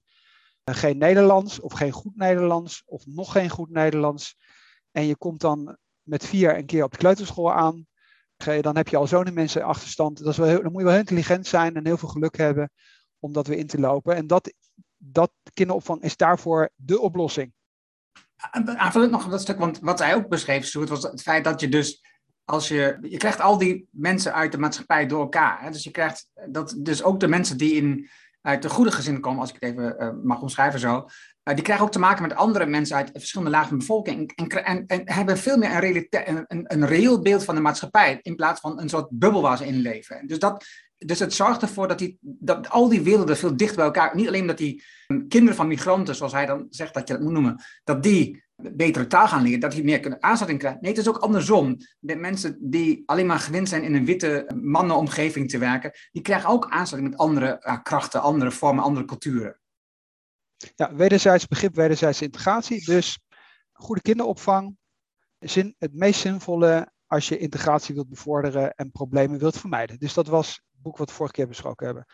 geen 0.63 0.97
Nederlands 0.97 1.59
of 1.59 1.73
geen 1.73 1.91
goed 1.91 2.15
Nederlands 2.15 2.83
of 2.85 3.05
nog 3.05 3.31
geen 3.31 3.49
goed 3.49 3.69
Nederlands, 3.69 4.35
en 4.91 5.05
je 5.05 5.15
komt 5.15 5.41
dan 5.41 5.77
met 6.01 6.25
vier 6.25 6.57
een 6.57 6.65
keer 6.65 6.83
op 6.83 6.91
de 6.91 6.97
kleuterschool 6.97 7.53
aan, 7.53 7.87
dan 8.61 8.75
heb 8.75 8.87
je 8.87 8.97
al 8.97 9.07
zo'n 9.07 9.33
mensen 9.33 9.63
achterstand. 9.63 10.17
Dat 10.17 10.27
is 10.27 10.37
wel 10.37 10.47
heel, 10.47 10.61
dan 10.61 10.71
moet 10.71 10.81
je 10.81 10.87
wel 10.87 10.91
heel 10.95 11.01
intelligent 11.01 11.47
zijn 11.47 11.75
en 11.75 11.85
heel 11.85 11.97
veel 11.97 12.09
geluk 12.09 12.37
hebben 12.37 12.71
om 13.19 13.33
dat 13.33 13.47
weer 13.47 13.57
in 13.57 13.67
te 13.67 13.79
lopen. 13.79 14.15
En 14.15 14.27
dat, 14.27 14.53
dat 15.03 15.31
kinderopvang 15.53 16.01
is 16.01 16.17
daarvoor 16.17 16.69
de 16.75 16.99
oplossing. 16.99 17.53
Aanvullend 18.63 19.11
nog 19.11 19.29
dat 19.29 19.41
stuk, 19.41 19.59
want 19.59 19.79
wat 19.79 19.99
hij 19.99 20.15
ook 20.15 20.27
beschreef, 20.27 20.65
Stuart, 20.65 20.89
was 20.89 21.03
het 21.03 21.21
feit 21.21 21.43
dat 21.43 21.59
je 21.59 21.69
dus 21.69 22.01
als 22.45 22.67
je, 22.67 22.97
je 23.01 23.17
krijgt 23.17 23.41
al 23.41 23.57
die 23.57 23.87
mensen 23.91 24.33
uit 24.33 24.51
de 24.51 24.57
maatschappij 24.57 25.07
door 25.07 25.21
elkaar. 25.21 25.61
Hè? 25.61 25.69
Dus 25.69 25.83
je 25.83 25.91
krijgt 25.91 26.29
dat, 26.49 26.75
dus 26.77 27.03
ook 27.03 27.19
de 27.19 27.27
mensen 27.27 27.57
die 27.57 27.73
in, 27.73 28.09
uit 28.41 28.61
de 28.61 28.69
goede 28.69 28.91
gezinnen 28.91 29.21
komen, 29.21 29.39
als 29.39 29.49
ik 29.49 29.55
het 29.59 29.63
even 29.63 29.95
uh, 29.99 30.23
mag 30.23 30.41
omschrijven 30.41 30.79
zo, 30.79 30.95
uh, 31.43 31.55
die 31.55 31.63
krijgen 31.63 31.85
ook 31.85 31.91
te 31.91 31.99
maken 31.99 32.21
met 32.21 32.35
andere 32.35 32.65
mensen 32.65 32.95
uit 32.95 33.09
verschillende 33.13 33.51
lagen 33.51 33.67
van 33.67 33.77
de 33.77 33.85
bevolking. 33.85 34.31
En, 34.35 34.65
en, 34.65 34.85
en, 34.87 35.01
hebben 35.13 35.37
veel 35.37 35.57
meer 35.57 35.71
een, 35.71 35.79
realite- 35.79 36.27
een, 36.27 36.45
een, 36.47 36.85
reëel 36.85 37.21
beeld 37.21 37.43
van 37.43 37.55
de 37.55 37.61
maatschappij. 37.61 38.19
In 38.21 38.35
plaats 38.35 38.59
van 38.59 38.79
een 38.79 38.89
soort 38.89 39.09
bubbel 39.09 39.41
waar 39.41 39.57
ze 39.57 39.67
in 39.67 39.79
leven. 39.79 40.27
Dus, 40.27 40.39
dat, 40.39 40.65
dus 41.05 41.19
het 41.19 41.33
zorgt 41.33 41.61
ervoor 41.61 41.87
dat, 41.87 41.99
die, 41.99 42.17
dat 42.21 42.69
al 42.69 42.89
die 42.89 43.01
werelden 43.01 43.37
veel 43.37 43.57
dichter 43.57 43.75
bij 43.75 43.85
elkaar. 43.85 44.15
Niet 44.15 44.27
alleen 44.27 44.47
dat 44.47 44.57
die 44.57 44.83
kinderen 45.07 45.55
van 45.55 45.67
migranten, 45.67 46.15
zoals 46.15 46.31
hij 46.31 46.45
dan 46.45 46.65
zegt 46.69 46.93
dat 46.93 47.07
je 47.07 47.13
dat 47.13 47.23
moet 47.23 47.31
noemen. 47.31 47.63
Dat 47.83 48.03
die 48.03 48.43
betere 48.55 49.07
taal 49.07 49.27
gaan 49.27 49.43
leren, 49.43 49.59
dat 49.59 49.71
die 49.71 49.83
meer 49.83 49.99
kunnen 49.99 50.23
aanzetting 50.23 50.59
krijgen. 50.59 50.81
Nee, 50.81 50.91
het 50.91 50.99
is 50.99 51.07
ook 51.07 51.17
andersom. 51.17 51.77
De 51.99 52.15
mensen 52.15 52.57
die 52.59 53.03
alleen 53.05 53.25
maar 53.25 53.39
gewend 53.39 53.69
zijn 53.69 53.83
in 53.83 53.95
een 53.95 54.05
witte 54.05 54.51
mannenomgeving 54.61 55.49
te 55.49 55.57
werken, 55.57 55.91
die 56.11 56.21
krijgen 56.21 56.49
ook 56.49 56.69
aanzetting 56.69 57.09
met 57.09 57.19
andere 57.19 57.79
krachten, 57.83 58.21
andere 58.21 58.51
vormen, 58.51 58.83
andere 58.83 59.05
culturen. 59.05 59.59
Ja, 60.75 60.95
wederzijds 60.95 61.47
begrip, 61.47 61.75
wederzijds 61.75 62.21
integratie. 62.21 62.85
Dus 62.85 63.19
goede 63.71 64.01
kinderopvang, 64.01 64.77
zin, 65.39 65.75
het 65.77 65.93
meest 65.93 66.19
zinvolle 66.19 66.91
als 67.07 67.27
je 67.27 67.37
integratie 67.37 67.95
wilt 67.95 68.09
bevorderen 68.09 68.73
en 68.73 68.91
problemen 68.91 69.39
wilt 69.39 69.57
vermijden. 69.57 69.99
Dus 69.99 70.13
dat 70.13 70.27
was 70.27 70.61
boek 70.81 70.97
wat 70.97 71.09
we 71.09 71.15
vorige 71.15 71.35
keer 71.35 71.47
besproken 71.47 71.85
hebben. 71.85 72.05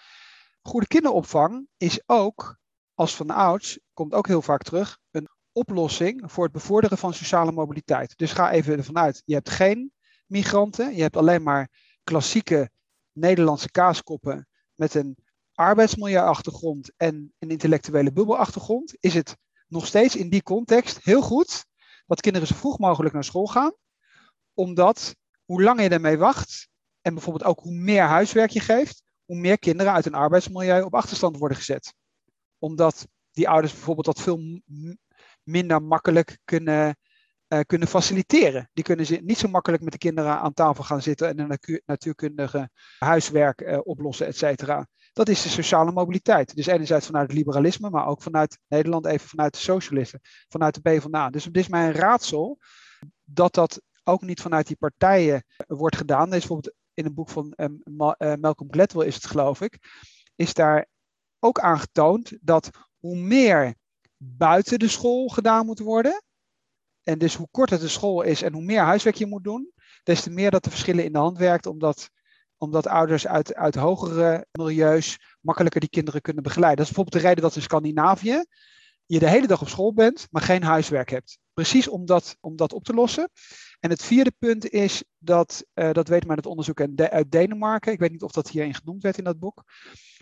Goede 0.61 0.87
kinderopvang 0.87 1.67
is 1.77 2.01
ook, 2.05 2.59
als 2.93 3.15
van 3.15 3.29
ouds, 3.29 3.79
komt 3.93 4.13
ook 4.13 4.27
heel 4.27 4.41
vaak 4.41 4.63
terug, 4.63 4.99
een 5.11 5.27
oplossing 5.51 6.31
voor 6.31 6.43
het 6.43 6.53
bevorderen 6.53 6.97
van 6.97 7.13
sociale 7.13 7.51
mobiliteit. 7.51 8.17
Dus 8.17 8.31
ga 8.31 8.51
even 8.51 8.77
ervan 8.77 8.97
uit, 8.97 9.21
je 9.25 9.33
hebt 9.33 9.49
geen 9.49 9.91
migranten, 10.25 10.95
je 10.95 11.01
hebt 11.01 11.17
alleen 11.17 11.43
maar 11.43 11.69
klassieke 12.03 12.69
Nederlandse 13.11 13.71
kaaskoppen 13.71 14.47
met 14.75 14.93
een 14.93 15.17
arbeidsmilieuachtergrond 15.53 16.91
en 16.97 17.33
een 17.39 17.49
intellectuele 17.49 18.11
bubbelachtergrond, 18.11 18.95
is 18.99 19.13
het 19.13 19.37
nog 19.67 19.85
steeds 19.85 20.15
in 20.15 20.29
die 20.29 20.43
context 20.43 21.03
heel 21.03 21.21
goed 21.21 21.65
dat 22.05 22.21
kinderen 22.21 22.47
zo 22.47 22.55
vroeg 22.55 22.79
mogelijk 22.79 23.13
naar 23.13 23.23
school 23.23 23.45
gaan. 23.45 23.73
Omdat 24.53 25.15
hoe 25.45 25.63
langer 25.63 25.83
je 25.83 25.89
ermee 25.89 26.17
wacht 26.17 26.69
en 27.07 27.13
bijvoorbeeld 27.13 27.49
ook 27.49 27.59
hoe 27.59 27.73
meer 27.73 28.03
huiswerk 28.03 28.49
je 28.49 28.59
geeft, 28.59 29.03
hoe 29.25 29.37
meer 29.37 29.59
kinderen 29.59 29.93
uit 29.93 30.05
een 30.05 30.13
arbeidsmilieu 30.13 30.81
op 30.81 30.95
achterstand 30.95 31.37
worden 31.37 31.57
gezet. 31.57 31.93
Omdat 32.57 33.07
die 33.31 33.49
ouders 33.49 33.73
bijvoorbeeld 33.73 34.05
dat 34.05 34.21
veel 34.21 34.61
minder 35.43 35.83
makkelijk 35.83 36.39
kunnen, 36.45 36.97
uh, 37.47 37.59
kunnen 37.65 37.87
faciliteren. 37.87 38.69
Die 38.73 38.83
kunnen 38.83 39.25
niet 39.25 39.37
zo 39.37 39.47
makkelijk 39.47 39.83
met 39.83 39.91
de 39.91 39.97
kinderen 39.97 40.39
aan 40.39 40.53
tafel 40.53 40.83
gaan 40.83 41.01
zitten 41.01 41.27
en 41.27 41.39
een 41.39 41.81
natuurkundige 41.85 42.69
huiswerk 42.99 43.61
uh, 43.61 43.79
oplossen, 43.83 44.27
et 44.27 44.37
cetera. 44.37 44.87
Dat 45.13 45.29
is 45.29 45.41
de 45.41 45.49
sociale 45.49 45.91
mobiliteit. 45.91 46.55
Dus 46.55 46.67
enerzijds 46.67 47.05
vanuit 47.05 47.27
het 47.27 47.37
liberalisme, 47.37 47.89
maar 47.89 48.07
ook 48.07 48.21
vanuit 48.21 48.59
Nederland, 48.67 49.05
even 49.05 49.27
vanuit 49.27 49.53
de 49.53 49.59
socialisten, 49.59 50.19
vanuit 50.47 50.73
de 50.73 50.81
PvdA. 50.81 51.29
Dus 51.29 51.45
het 51.45 51.57
is 51.57 51.67
mij 51.67 51.87
een 51.87 51.93
raadsel 51.93 52.57
dat 53.23 53.53
dat 53.53 53.81
ook 54.03 54.21
niet 54.21 54.41
vanuit 54.41 54.67
die 54.67 54.77
partijen 54.77 55.43
wordt 55.67 55.95
gedaan. 55.95 56.27
Er 56.29 56.35
is 56.35 56.39
bijvoorbeeld 56.39 56.75
in 56.97 57.05
een 57.05 57.13
boek 57.13 57.29
van 57.29 57.53
um, 57.57 57.81
Malcolm 58.39 58.71
Gladwell 58.71 59.07
is 59.07 59.15
het 59.15 59.25
geloof 59.25 59.61
ik, 59.61 59.77
is 60.35 60.53
daar 60.53 60.87
ook 61.39 61.59
aangetoond 61.59 62.37
dat 62.41 62.69
hoe 62.99 63.17
meer 63.17 63.75
buiten 64.17 64.79
de 64.79 64.87
school 64.87 65.27
gedaan 65.27 65.65
moet 65.65 65.79
worden, 65.79 66.23
en 67.03 67.17
dus 67.17 67.35
hoe 67.35 67.47
korter 67.51 67.79
de 67.79 67.87
school 67.87 68.21
is 68.21 68.41
en 68.41 68.53
hoe 68.53 68.63
meer 68.63 68.81
huiswerk 68.81 69.15
je 69.15 69.25
moet 69.25 69.43
doen, 69.43 69.71
des 70.03 70.21
te 70.21 70.29
meer 70.29 70.51
dat 70.51 70.63
de 70.63 70.69
verschillen 70.69 71.03
in 71.03 71.11
de 71.11 71.17
hand 71.17 71.37
werkt, 71.37 71.65
omdat, 71.65 72.09
omdat 72.57 72.87
ouders 72.87 73.27
uit, 73.27 73.55
uit 73.55 73.75
hogere 73.75 74.45
milieus 74.51 75.19
makkelijker 75.41 75.79
die 75.79 75.89
kinderen 75.89 76.21
kunnen 76.21 76.43
begeleiden. 76.43 76.77
Dat 76.77 76.87
is 76.87 76.93
bijvoorbeeld 76.93 77.23
de 77.23 77.29
reden 77.29 77.43
dat 77.43 77.55
in 77.55 77.61
Scandinavië 77.61 78.45
je 79.05 79.19
de 79.19 79.29
hele 79.29 79.47
dag 79.47 79.61
op 79.61 79.69
school 79.69 79.93
bent, 79.93 80.27
maar 80.31 80.41
geen 80.41 80.63
huiswerk 80.63 81.09
hebt. 81.09 81.39
Precies 81.57 81.87
om 81.87 82.05
dat, 82.05 82.37
om 82.39 82.55
dat 82.55 82.73
op 82.73 82.83
te 82.83 82.93
lossen. 82.93 83.29
En 83.79 83.89
het 83.89 84.03
vierde 84.03 84.31
punt 84.39 84.69
is 84.69 85.03
dat, 85.17 85.65
uh, 85.73 85.91
dat 85.91 86.07
weet 86.07 86.25
men 86.25 86.35
uit 86.35 86.45
onderzoek 86.45 86.81
uit 86.97 87.31
Denemarken, 87.31 87.91
ik 87.91 87.99
weet 87.99 88.11
niet 88.11 88.23
of 88.23 88.31
dat 88.31 88.49
hierin 88.49 88.73
genoemd 88.73 89.03
werd 89.03 89.17
in 89.17 89.23
dat 89.23 89.39
boek, 89.39 89.63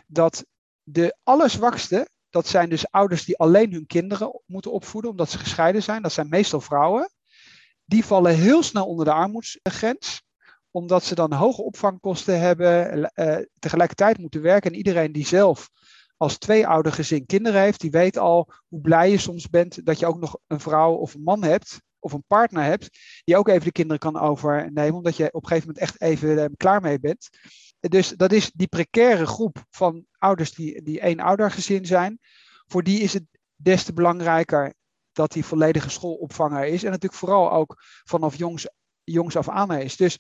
dat 0.08 0.46
de 0.84 1.18
allerzwakste, 1.24 2.10
dat 2.30 2.48
zijn 2.48 2.70
dus 2.70 2.92
ouders 2.92 3.26
die 3.26 3.38
alleen 3.38 3.72
hun 3.72 3.86
kinderen 3.86 4.42
moeten 4.46 4.72
opvoeden 4.72 5.12
omdat 5.12 5.30
ze 5.30 5.38
gescheiden 5.38 5.84
zijn, 5.84 6.02
dat 6.02 6.12
zijn 6.12 6.30
meestal 6.30 6.62
vrouwen, 6.62 7.10
die 7.86 8.06
vallen 8.06 8.36
heel 8.36 8.64
snel 8.64 8.86
onder 8.86 9.06
de 9.06 9.14
armoedsgrens 9.14 10.24
omdat 10.72 11.04
ze 11.04 11.16
dan 11.16 11.34
hoge 11.34 11.62
opvangkosten 11.62 12.40
hebben, 12.40 13.00
uh, 13.16 13.38
tegelijkertijd 13.60 14.18
moeten 14.18 14.42
werken. 14.42 14.72
En 14.72 14.78
iedereen 14.78 15.12
die 15.12 15.26
zelf 15.26 15.70
als 16.26 16.38
tweeoudergezin 16.38 17.26
kinderen 17.26 17.62
heeft, 17.62 17.82
die 17.82 17.92
weet 17.92 18.18
al 18.18 18.54
hoe 18.68 18.82
blij 18.82 19.10
je 19.10 19.18
soms 19.18 19.50
bent 19.50 19.86
dat 19.86 20.00
je 20.00 20.06
ook 20.06 20.20
nog 20.20 20.38
een 20.48 20.60
vrouw 20.60 20.94
of 20.94 21.14
een 21.14 21.24
man 21.24 21.44
hebt, 21.44 21.82
of 22.00 22.14
een 22.14 22.24
partner 22.28 22.64
hebt, 22.64 22.90
die 23.24 23.38
ook 23.38 23.48
even 23.48 23.64
de 23.64 23.72
kinderen 23.72 24.00
kan 24.00 24.20
overnemen, 24.20 24.96
omdat 24.96 25.18
je 25.18 25.34
op 25.34 25.42
een 25.44 25.48
gegeven 25.48 25.68
moment 25.68 25.86
echt 25.86 26.02
even 26.02 26.38
uh, 26.38 26.46
klaar 26.58 26.82
mee 26.82 27.00
bent. 27.00 27.30
Dus 27.80 28.10
dat 28.10 28.32
is 28.32 28.52
die 28.52 28.68
precaire 28.68 29.26
groep 29.26 29.64
van 29.70 30.06
ouders 30.18 30.54
die, 30.54 30.82
die 30.82 31.00
één 31.00 31.20
oudergezin 31.20 31.86
zijn. 31.86 32.20
Voor 32.68 32.84
die 32.84 33.00
is 33.00 33.14
het 33.14 33.26
des 33.56 33.84
te 33.84 33.94
belangrijker 33.94 34.74
dat 35.12 35.32
die 35.32 35.46
volledige 35.46 35.90
schoolopvanger 35.90 36.66
is. 36.66 36.84
En 36.84 36.92
natuurlijk 36.92 37.20
vooral 37.20 37.52
ook 37.52 37.76
vanaf 38.04 38.36
jongs, 38.36 38.68
jongs 39.04 39.36
af 39.36 39.50
aan 39.50 39.74
is. 39.74 39.96
Dus 39.96 40.20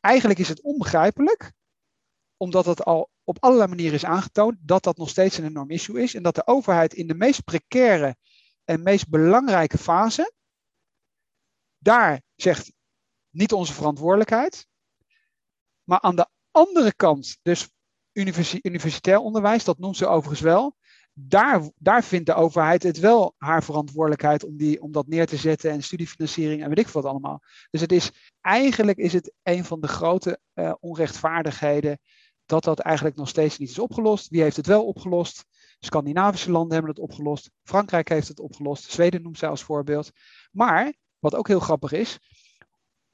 eigenlijk 0.00 0.38
is 0.38 0.48
het 0.48 0.62
onbegrijpelijk, 0.62 1.52
omdat 2.36 2.64
het 2.64 2.84
al 2.84 3.12
op 3.24 3.36
allerlei 3.40 3.68
manieren 3.68 3.94
is 3.94 4.04
aangetoond, 4.04 4.56
dat 4.60 4.82
dat 4.82 4.96
nog 4.96 5.08
steeds 5.08 5.38
een 5.38 5.44
enorm 5.44 5.70
issue 5.70 6.02
is. 6.02 6.14
En 6.14 6.22
dat 6.22 6.34
de 6.34 6.46
overheid 6.46 6.94
in 6.94 7.06
de 7.06 7.14
meest 7.14 7.44
precaire 7.44 8.16
en 8.64 8.82
meest 8.82 9.08
belangrijke 9.08 9.78
fase, 9.78 10.32
daar 11.78 12.22
zegt 12.34 12.72
niet 13.30 13.52
onze 13.52 13.72
verantwoordelijkheid. 13.72 14.66
Maar 15.84 16.00
aan 16.00 16.16
de 16.16 16.26
andere 16.50 16.94
kant, 16.94 17.38
dus 17.42 17.68
universitair 18.62 19.18
onderwijs, 19.18 19.64
dat 19.64 19.78
noemt 19.78 19.96
ze 19.96 20.06
overigens 20.06 20.40
wel, 20.40 20.76
daar, 21.12 21.70
daar 21.76 22.04
vindt 22.04 22.26
de 22.26 22.34
overheid 22.34 22.82
het 22.82 22.98
wel 22.98 23.34
haar 23.38 23.62
verantwoordelijkheid 23.62 24.44
om, 24.44 24.56
die, 24.56 24.82
om 24.82 24.92
dat 24.92 25.06
neer 25.06 25.26
te 25.26 25.36
zetten 25.36 25.70
en 25.70 25.82
studiefinanciering 25.82 26.62
en 26.62 26.68
weet 26.68 26.78
ik 26.78 26.88
wat 26.88 27.04
allemaal. 27.04 27.42
Dus 27.70 27.80
het 27.80 27.92
is, 27.92 28.10
eigenlijk 28.40 28.98
is 28.98 29.12
het 29.12 29.32
een 29.42 29.64
van 29.64 29.80
de 29.80 29.88
grote 29.88 30.38
uh, 30.54 30.74
onrechtvaardigheden 30.80 31.98
dat 32.46 32.64
dat 32.64 32.78
eigenlijk 32.78 33.16
nog 33.16 33.28
steeds 33.28 33.58
niet 33.58 33.68
is 33.68 33.78
opgelost. 33.78 34.28
Wie 34.28 34.42
heeft 34.42 34.56
het 34.56 34.66
wel 34.66 34.86
opgelost? 34.86 35.44
Scandinavische 35.78 36.50
landen 36.50 36.72
hebben 36.72 36.90
het 36.90 37.00
opgelost. 37.00 37.50
Frankrijk 37.62 38.08
heeft 38.08 38.28
het 38.28 38.40
opgelost. 38.40 38.90
Zweden 38.90 39.22
noemt 39.22 39.38
ze 39.38 39.46
als 39.46 39.62
voorbeeld. 39.62 40.10
Maar, 40.52 40.94
wat 41.18 41.34
ook 41.34 41.48
heel 41.48 41.60
grappig 41.60 41.92
is, 41.92 42.18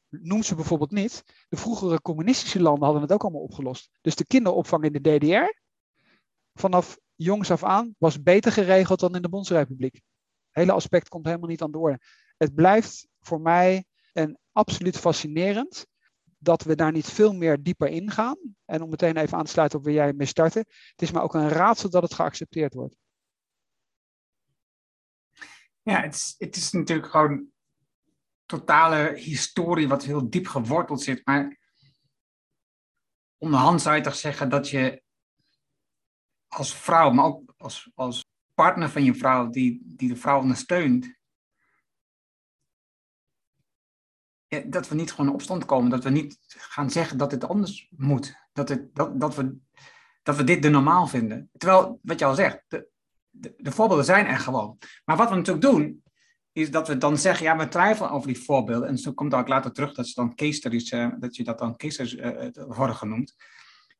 noemt 0.08 0.44
ze 0.44 0.54
bijvoorbeeld 0.54 0.90
niet, 0.90 1.24
de 1.48 1.56
vroegere 1.56 2.02
communistische 2.02 2.62
landen 2.62 2.84
hadden 2.84 3.02
het 3.02 3.12
ook 3.12 3.22
allemaal 3.22 3.42
opgelost. 3.42 3.90
Dus 4.00 4.14
de 4.14 4.26
kinderopvang 4.26 4.84
in 4.84 4.92
de 4.92 5.00
DDR, 5.00 5.60
vanaf 6.54 6.98
jongs 7.14 7.50
af 7.50 7.64
aan, 7.64 7.94
was 7.98 8.22
beter 8.22 8.52
geregeld 8.52 9.00
dan 9.00 9.14
in 9.14 9.22
de 9.22 9.28
Bondsrepubliek. 9.28 9.94
Het 9.94 10.02
hele 10.50 10.72
aspect 10.72 11.08
komt 11.08 11.24
helemaal 11.26 11.48
niet 11.48 11.62
aan 11.62 11.70
de 11.70 11.78
orde. 11.78 12.00
Het 12.36 12.54
blijft 12.54 13.08
voor 13.20 13.40
mij 13.40 13.84
een 14.12 14.38
absoluut 14.52 14.96
fascinerend 14.96 15.86
dat 16.42 16.62
we 16.62 16.74
daar 16.74 16.92
niet 16.92 17.06
veel 17.06 17.32
meer 17.32 17.62
dieper 17.62 17.88
ingaan. 17.88 18.38
En 18.64 18.82
om 18.82 18.90
meteen 18.90 19.16
even 19.16 19.38
aan 19.38 19.44
te 19.44 19.50
sluiten 19.50 19.78
op 19.78 19.84
waar 19.84 19.94
jij 19.94 20.12
mee 20.12 20.26
startte. 20.26 20.58
Het 20.58 21.02
is 21.02 21.10
maar 21.10 21.22
ook 21.22 21.34
een 21.34 21.48
raadsel 21.48 21.90
dat 21.90 22.02
het 22.02 22.14
geaccepteerd 22.14 22.74
wordt. 22.74 22.96
Ja, 25.82 26.00
het 26.00 26.14
is, 26.14 26.34
het 26.38 26.56
is 26.56 26.70
natuurlijk 26.70 27.10
gewoon 27.10 27.46
totale 28.46 29.12
historie 29.14 29.88
wat 29.88 30.04
heel 30.04 30.30
diep 30.30 30.46
geworteld 30.46 31.02
zit. 31.02 31.26
Maar 31.26 31.58
onderhand 33.38 33.82
zou 33.82 33.96
je 33.96 34.02
toch 34.02 34.16
zeggen 34.16 34.48
dat 34.48 34.68
je 34.68 35.02
als 36.48 36.74
vrouw, 36.76 37.10
maar 37.10 37.24
ook 37.24 37.54
als, 37.56 37.90
als 37.94 38.24
partner 38.54 38.90
van 38.90 39.04
je 39.04 39.14
vrouw, 39.14 39.50
die, 39.50 39.82
die 39.84 40.08
de 40.08 40.16
vrouw 40.16 40.40
ondersteunt, 40.40 41.18
dat 44.66 44.88
we 44.88 44.94
niet 44.94 45.10
gewoon 45.10 45.26
in 45.26 45.34
opstand 45.34 45.64
komen. 45.64 45.90
Dat 45.90 46.04
we 46.04 46.10
niet 46.10 46.38
gaan 46.48 46.90
zeggen 46.90 47.18
dat 47.18 47.30
het 47.30 47.48
anders 47.48 47.88
moet. 47.96 48.36
Dat, 48.52 48.68
het, 48.68 48.94
dat, 48.94 49.20
dat, 49.20 49.34
we, 49.34 49.56
dat 50.22 50.36
we 50.36 50.44
dit 50.44 50.62
de 50.62 50.68
normaal 50.68 51.06
vinden. 51.06 51.50
Terwijl, 51.56 51.98
wat 52.02 52.18
je 52.18 52.24
al 52.24 52.34
zegt, 52.34 52.64
de, 52.68 52.88
de, 53.30 53.54
de 53.56 53.72
voorbeelden 53.72 54.04
zijn 54.04 54.26
er 54.26 54.38
gewoon. 54.38 54.78
Maar 55.04 55.16
wat 55.16 55.28
we 55.28 55.36
natuurlijk 55.36 55.66
doen, 55.66 56.02
is 56.52 56.70
dat 56.70 56.88
we 56.88 56.98
dan 56.98 57.18
zeggen, 57.18 57.46
ja, 57.46 57.56
we 57.56 57.68
twijfelen 57.68 58.10
over 58.10 58.26
die 58.26 58.42
voorbeelden. 58.42 58.88
En 58.88 58.98
zo 58.98 59.12
komt 59.12 59.34
ook 59.34 59.48
later 59.48 59.72
terug 59.72 59.94
dat, 59.94 60.06
ze 60.06 60.14
dan 60.14 60.34
case 60.34 60.52
studies, 60.52 60.92
uh, 60.92 61.08
dat 61.18 61.36
je 61.36 61.44
dat 61.44 61.58
dan 61.58 61.76
case 61.76 62.06
studies 62.06 62.14
uh, 62.14 62.64
worden 62.66 62.96
genoemd. 62.96 63.34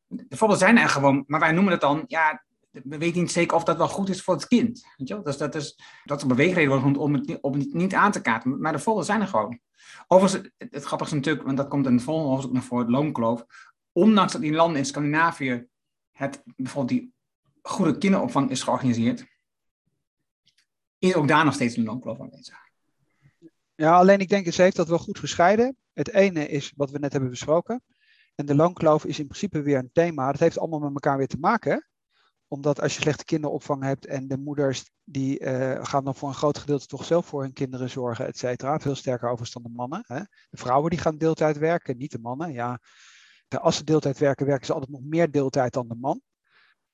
De 0.06 0.36
voorbeelden 0.36 0.66
zijn 0.66 0.78
er 0.78 0.88
gewoon, 0.88 1.24
maar 1.26 1.40
wij 1.40 1.52
noemen 1.52 1.72
het 1.72 1.80
dan, 1.80 2.04
ja, 2.06 2.44
we 2.70 2.98
weten 2.98 3.20
niet 3.20 3.30
zeker 3.30 3.56
of 3.56 3.64
dat 3.64 3.76
wel 3.76 3.88
goed 3.88 4.08
is 4.08 4.22
voor 4.22 4.34
het 4.34 4.46
kind. 4.46 4.86
Weet 4.96 5.08
je? 5.08 5.22
Dus 5.22 5.36
dat 5.36 5.54
is, 5.54 5.78
dat 6.04 6.16
is 6.16 6.22
een 6.22 6.28
beweegreden 6.28 6.96
om 6.98 7.14
het, 7.14 7.40
om 7.40 7.52
het 7.52 7.72
niet 7.74 7.94
aan 7.94 8.12
te 8.12 8.20
kaarten. 8.20 8.60
Maar 8.60 8.72
de 8.72 8.78
voorbeelden 8.78 9.04
zijn 9.04 9.20
er 9.20 9.26
gewoon. 9.26 9.60
Overigens, 10.06 10.50
het, 10.58 10.72
het 10.72 10.84
grappige 10.84 11.10
is 11.10 11.16
natuurlijk, 11.16 11.44
want 11.44 11.56
dat 11.56 11.68
komt 11.68 11.86
in 11.86 11.92
het 11.94 12.02
volgende 12.02 12.30
hoofdstuk 12.30 12.52
naar 12.52 12.62
voren, 12.62 12.84
het 12.84 12.94
loonkloof. 12.94 13.46
Ondanks 13.92 14.32
dat 14.32 14.40
die 14.40 14.52
landen 14.52 14.78
in 14.78 14.86
Scandinavië 14.86 15.66
het, 16.10 16.42
bijvoorbeeld 16.56 17.00
die 17.00 17.12
goede 17.62 17.98
kinderopvang 17.98 18.50
is 18.50 18.62
georganiseerd, 18.62 19.24
is 20.98 21.14
ook 21.14 21.28
daar 21.28 21.44
nog 21.44 21.54
steeds 21.54 21.76
een 21.76 21.84
loonkloof 21.84 22.20
aanwezig. 22.20 22.58
Ja, 23.74 23.96
alleen 23.96 24.18
ik 24.18 24.28
denk, 24.28 24.52
ze 24.52 24.62
heeft 24.62 24.76
dat 24.76 24.88
wel 24.88 24.98
goed 24.98 25.18
gescheiden. 25.18 25.76
Het 25.92 26.12
ene 26.12 26.48
is 26.48 26.72
wat 26.76 26.90
we 26.90 26.98
net 26.98 27.12
hebben 27.12 27.30
besproken. 27.30 27.82
En 28.34 28.46
de 28.46 28.54
loonkloof 28.54 29.04
is 29.04 29.18
in 29.18 29.26
principe 29.26 29.62
weer 29.62 29.78
een 29.78 29.92
thema. 29.92 30.30
Dat 30.30 30.40
heeft 30.40 30.58
allemaal 30.58 30.78
met 30.78 30.92
elkaar 30.92 31.16
weer 31.16 31.26
te 31.26 31.38
maken. 31.38 31.89
Omdat 32.52 32.80
als 32.80 32.94
je 32.94 33.00
slechte 33.00 33.24
kinderopvang 33.24 33.82
hebt 33.82 34.06
en 34.06 34.28
de 34.28 34.38
moeders 34.38 34.90
die 35.04 35.40
uh, 35.40 35.84
gaan 35.84 36.04
dan 36.04 36.14
voor 36.14 36.28
een 36.28 36.34
groot 36.34 36.58
gedeelte 36.58 36.86
toch 36.86 37.04
zelf 37.04 37.26
voor 37.26 37.42
hun 37.42 37.52
kinderen 37.52 37.90
zorgen, 37.90 38.26
et 38.26 38.38
cetera. 38.38 38.78
Veel 38.78 38.94
sterker 38.94 39.28
overigens 39.28 39.52
dan 39.52 39.62
de 39.62 39.76
mannen. 39.78 40.04
Hè. 40.06 40.20
De 40.50 40.56
vrouwen 40.56 40.90
die 40.90 40.98
gaan 40.98 41.18
deeltijd 41.18 41.58
werken, 41.58 41.96
niet 41.96 42.10
de 42.10 42.18
mannen. 42.18 42.52
Ja, 42.52 42.80
als 43.48 43.76
ze 43.76 43.84
deeltijd 43.84 44.18
werken, 44.18 44.46
werken 44.46 44.66
ze 44.66 44.72
altijd 44.72 44.92
nog 44.92 45.02
meer 45.02 45.30
deeltijd 45.30 45.72
dan 45.72 45.88
de 45.88 45.94
man. 45.94 46.20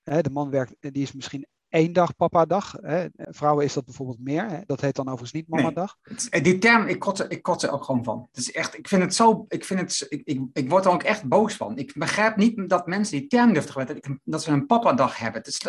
De 0.02 0.30
man 0.32 0.50
werkt, 0.50 0.74
die 0.80 1.02
is 1.02 1.12
misschien 1.12 1.46
één 1.76 1.92
dag 1.92 2.16
papa-dag. 2.16 2.74
Vrouwen 3.14 3.64
is 3.64 3.72
dat 3.72 3.84
bijvoorbeeld 3.84 4.20
meer. 4.20 4.48
Hè? 4.50 4.60
Dat 4.66 4.80
heet 4.80 4.94
dan 4.94 5.04
overigens 5.04 5.32
niet 5.32 5.48
mama-dag. 5.48 5.96
Nee, 6.30 6.40
die 6.40 6.58
term, 6.58 6.86
ik 6.86 6.98
kot, 6.98 7.32
ik 7.32 7.42
kot 7.42 7.62
er 7.62 7.70
ook 7.70 7.84
gewoon 7.84 8.04
van. 8.04 8.28
Het 8.32 8.40
is 8.40 8.52
echt, 8.52 8.78
ik 8.78 8.88
vind 8.88 9.02
het 9.02 9.14
zo, 9.14 9.44
ik, 9.48 9.64
vind 9.64 9.80
het, 9.80 10.06
ik, 10.08 10.22
ik, 10.24 10.40
ik 10.52 10.70
word 10.70 10.84
er 10.84 10.90
ook 10.90 11.02
echt 11.02 11.28
boos 11.28 11.54
van. 11.54 11.78
Ik 11.78 11.92
begrijp 11.94 12.36
niet 12.36 12.68
dat 12.68 12.86
mensen 12.86 13.18
die 13.18 13.28
term 13.28 13.52
durven 13.52 13.72
gebruiken, 13.72 14.20
dat 14.24 14.42
ze 14.42 14.50
een 14.50 14.66
papa-dag 14.66 15.18
hebben. 15.18 15.40
Het 15.40 15.48
is, 15.48 15.60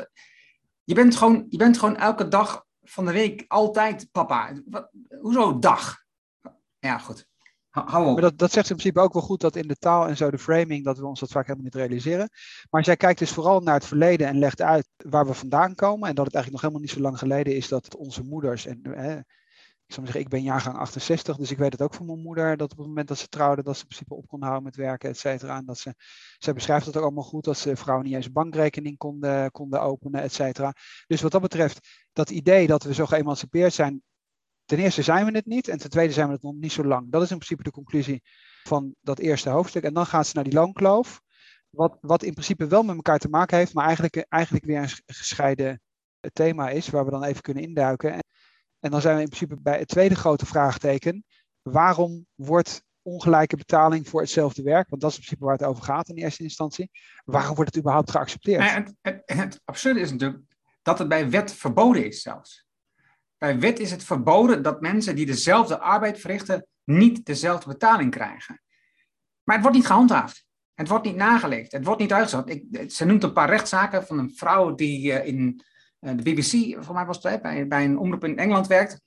je, 0.84 0.94
bent 0.94 1.16
gewoon, 1.16 1.46
je 1.50 1.58
bent 1.58 1.78
gewoon 1.78 1.98
elke 1.98 2.28
dag 2.28 2.66
van 2.82 3.06
de 3.06 3.12
week 3.12 3.46
altijd 3.48 4.08
papa. 4.12 4.62
Wat, 4.66 4.90
hoezo 5.22 5.60
dag? 5.60 6.06
Ja, 6.80 6.98
goed. 6.98 7.28
Maar 7.86 8.22
dat, 8.22 8.38
dat 8.38 8.52
zegt 8.52 8.70
in 8.70 8.76
principe 8.76 9.00
ook 9.00 9.14
wel 9.14 9.22
goed 9.22 9.42
dat 9.42 9.56
in 9.56 9.68
de 9.68 9.76
taal 9.76 10.08
en 10.08 10.18
zo 10.18 10.32
de 10.32 10.38
framing, 10.38 10.84
dat 10.84 10.98
we 10.98 11.06
ons 11.06 11.20
dat 11.20 11.32
vaak 11.32 11.46
helemaal 11.46 11.66
niet 11.66 11.76
realiseren. 11.76 12.30
Maar 12.70 12.84
zij 12.84 12.98
kijkt 12.98 13.20
dus 13.20 13.32
vooral 13.32 13.60
naar 13.60 13.74
het 13.74 13.86
verleden 13.86 14.28
en 14.28 14.40
legt 14.40 14.62
uit 14.62 14.88
waar 14.98 15.26
we 15.26 15.34
vandaan 15.34 15.76
komen. 15.76 16.10
En 16.10 16.16
dat 16.16 16.26
het 16.26 16.36
eigenlijk 16.36 16.52
nog 16.52 16.62
helemaal 16.62 16.82
niet 16.82 16.92
zo 16.92 17.00
lang 17.00 17.18
geleden 17.18 17.56
is 17.56 17.68
dat 17.68 17.96
onze 17.96 18.24
moeders, 18.24 18.66
en 18.66 18.80
hè, 18.84 19.18
ik 19.88 19.94
zou 19.94 20.06
zeggen, 20.06 20.24
ik 20.24 20.30
ben 20.30 20.44
jaargang 20.44 20.78
68, 20.78 21.38
dus 21.38 21.52
ik 21.52 21.58
weet 21.58 21.72
het 21.72 21.82
ook 21.82 21.94
van 21.94 22.06
mijn 22.06 22.22
moeder, 22.22 22.58
dat 22.58 22.72
op 22.72 22.78
het 22.78 22.88
moment 22.88 23.08
dat 23.08 23.18
ze 23.18 23.28
trouwde, 23.28 23.64
dat 23.64 23.76
ze 23.76 23.82
in 23.82 23.88
principe 23.88 24.16
op 24.16 24.28
kon 24.28 24.42
houden 24.42 24.64
met 24.64 24.76
werken, 24.76 25.10
et 25.10 25.18
cetera. 25.18 25.58
En 25.58 25.66
dat 25.66 25.78
ze, 25.78 25.94
zij 26.38 26.54
beschrijft 26.54 26.86
het 26.86 26.98
ook 26.98 27.04
allemaal 27.04 27.24
goed, 27.24 27.44
dat 27.44 27.58
ze 27.58 27.76
vrouwen 27.76 28.06
niet 28.06 28.16
eens 28.16 28.26
een 28.26 28.32
bankrekening 28.32 28.98
konden, 28.98 29.52
konden 29.52 29.82
openen, 29.82 30.22
et 30.22 30.34
cetera. 30.34 30.74
Dus 31.08 31.22
wat 31.22 31.32
dat 31.32 31.42
betreft, 31.42 32.06
dat 32.14 32.30
idee 32.30 32.68
dat 32.68 32.84
we 32.84 32.94
zo 32.94 33.06
geëmancipeerd 33.06 33.74
zijn, 33.74 34.04
ten 34.68 34.80
eerste 34.80 35.02
zijn 35.02 35.26
we 35.26 35.32
het 35.32 35.46
niet 35.46 35.68
en 35.68 35.78
ten 35.78 35.90
tweede 35.90 36.14
zijn 36.14 36.28
we 36.28 36.34
het 36.34 36.44
nog 36.44 36.54
niet 36.54 36.72
zo 36.72 36.84
lang. 36.84 37.12
Dat 37.12 37.22
is 37.22 37.32
in 37.32 37.38
principe 37.38 37.64
de 37.64 37.72
conclusie 37.72 38.24
van 38.64 38.96
dat 39.02 39.20
eerste 39.20 39.50
hoofdstuk. 39.50 39.84
En 39.84 39.94
dan 39.94 40.06
gaat 40.06 40.28
ze 40.28 40.36
naar 40.36 40.44
die 40.44 40.54
loonkloof, 40.54 41.22
wat, 41.70 41.98
wat 42.02 42.24
in 42.24 42.34
principe 42.34 42.68
wel 42.68 42.84
met 42.84 42.96
elkaar 42.96 43.18
te 43.20 43.30
maken 43.30 43.58
heeft, 43.58 43.74
maar 43.74 43.86
eigenlijk, 43.86 44.16
eigenlijk 44.30 44.66
weer 44.66 44.82
een 44.82 44.90
gescheiden 45.06 45.82
thema 46.34 46.70
is, 46.70 46.90
waar 46.90 47.06
we 47.06 47.12
dan 47.12 47.24
even 47.24 47.42
kunnen 47.42 47.64
induiken. 47.64 48.12
En, 48.80 48.92
dan 48.92 49.02
zijn 49.02 49.16
we 49.16 49.22
in 49.22 49.30
principe 49.30 49.62
bij 49.62 49.78
het 49.80 49.88
tweede 49.88 50.16
grote 50.16 50.46
vraagteken. 50.46 51.24
Waarom 51.62 52.26
wordt 52.36 52.84
ongelijke 53.02 53.58
betaling 53.58 54.10
voor 54.10 54.22
hetzelfde 54.22 54.62
werk, 54.62 54.90
want 54.90 55.02
dat 55.02 55.12
is 55.12 55.18
in 55.18 55.24
principe 55.24 55.46
waar 55.46 55.58
het 55.58 55.68
over 55.68 55.84
gaat 55.84 56.10
in 56.10 56.16
eerste 56.16 56.44
instantie. 56.44 56.90
Waarom 57.26 57.56
wordt 57.56 57.70
het 57.70 57.80
überhaupt 57.80 58.12
geaccepteerd? 58.12 58.72
Het, 58.72 58.94
het, 59.02 59.22
het 59.26 59.62
absurde 59.66 60.00
is 60.00 60.12
natuurlijk 60.12 60.44
dat 60.82 61.00
het 61.00 61.08
bij 61.08 61.30
wet 61.30 61.54
verboden 61.54 62.06
is 62.06 62.22
zelfs. 62.22 62.67
Bij 63.38 63.60
wet 63.60 63.80
is 63.80 63.92
het 63.92 64.04
verboden 64.04 64.62
dat 64.62 64.82
mensen 64.82 65.16
die 65.16 65.26
dezelfde 65.26 65.80
arbeid 65.80 66.20
verrichten 66.20 66.68
niet 66.84 67.26
dezelfde 67.26 67.70
betaling 67.70 68.12
krijgen. 68.12 68.62
Maar 69.44 69.56
het 69.56 69.64
wordt 69.64 69.78
niet 69.78 69.88
gehandhaafd. 69.88 70.46
Het 70.74 70.88
wordt 70.88 71.06
niet 71.06 71.16
nageleefd. 71.16 71.72
Het 71.72 71.86
wordt 71.86 72.02
niet 72.02 72.14
uitgezet. 72.14 72.50
Ik, 72.50 72.92
ze 72.92 73.06
noemt 73.06 73.24
een 73.24 73.34
paar 73.34 73.50
rechtszaken 73.50 74.06
van 74.06 74.20
een 74.20 74.36
vrouw 74.36 74.76
die 74.76 75.12
uh, 75.12 75.26
in 75.26 75.62
uh, 76.00 76.12
de 76.16 76.24
BBC, 76.24 76.84
voor 76.84 76.96
mij 76.96 77.06
was 77.06 77.24
het 77.24 77.42
bij, 77.42 77.68
bij 77.68 77.86
een 77.86 77.98
omroep 77.98 78.24
in 78.24 78.38
Engeland 78.38 78.68
werkt. 78.68 79.02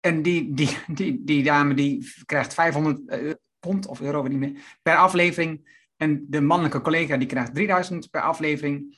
En 0.00 0.22
die, 0.22 0.54
die, 0.54 1.24
die, 1.24 1.42
dame 1.42 1.74
die 1.74 2.12
krijgt 2.24 2.54
500 2.54 3.00
uh, 3.06 3.32
pond 3.58 3.86
of 3.86 4.00
euro, 4.00 4.22
niet 4.22 4.38
meer, 4.38 4.78
per 4.82 4.96
aflevering. 4.96 5.84
En 5.96 6.24
de 6.28 6.40
mannelijke 6.40 6.80
collega 6.80 7.16
die 7.16 7.28
krijgt 7.28 7.54
3000 7.54 8.10
per 8.10 8.20
aflevering. 8.20 8.96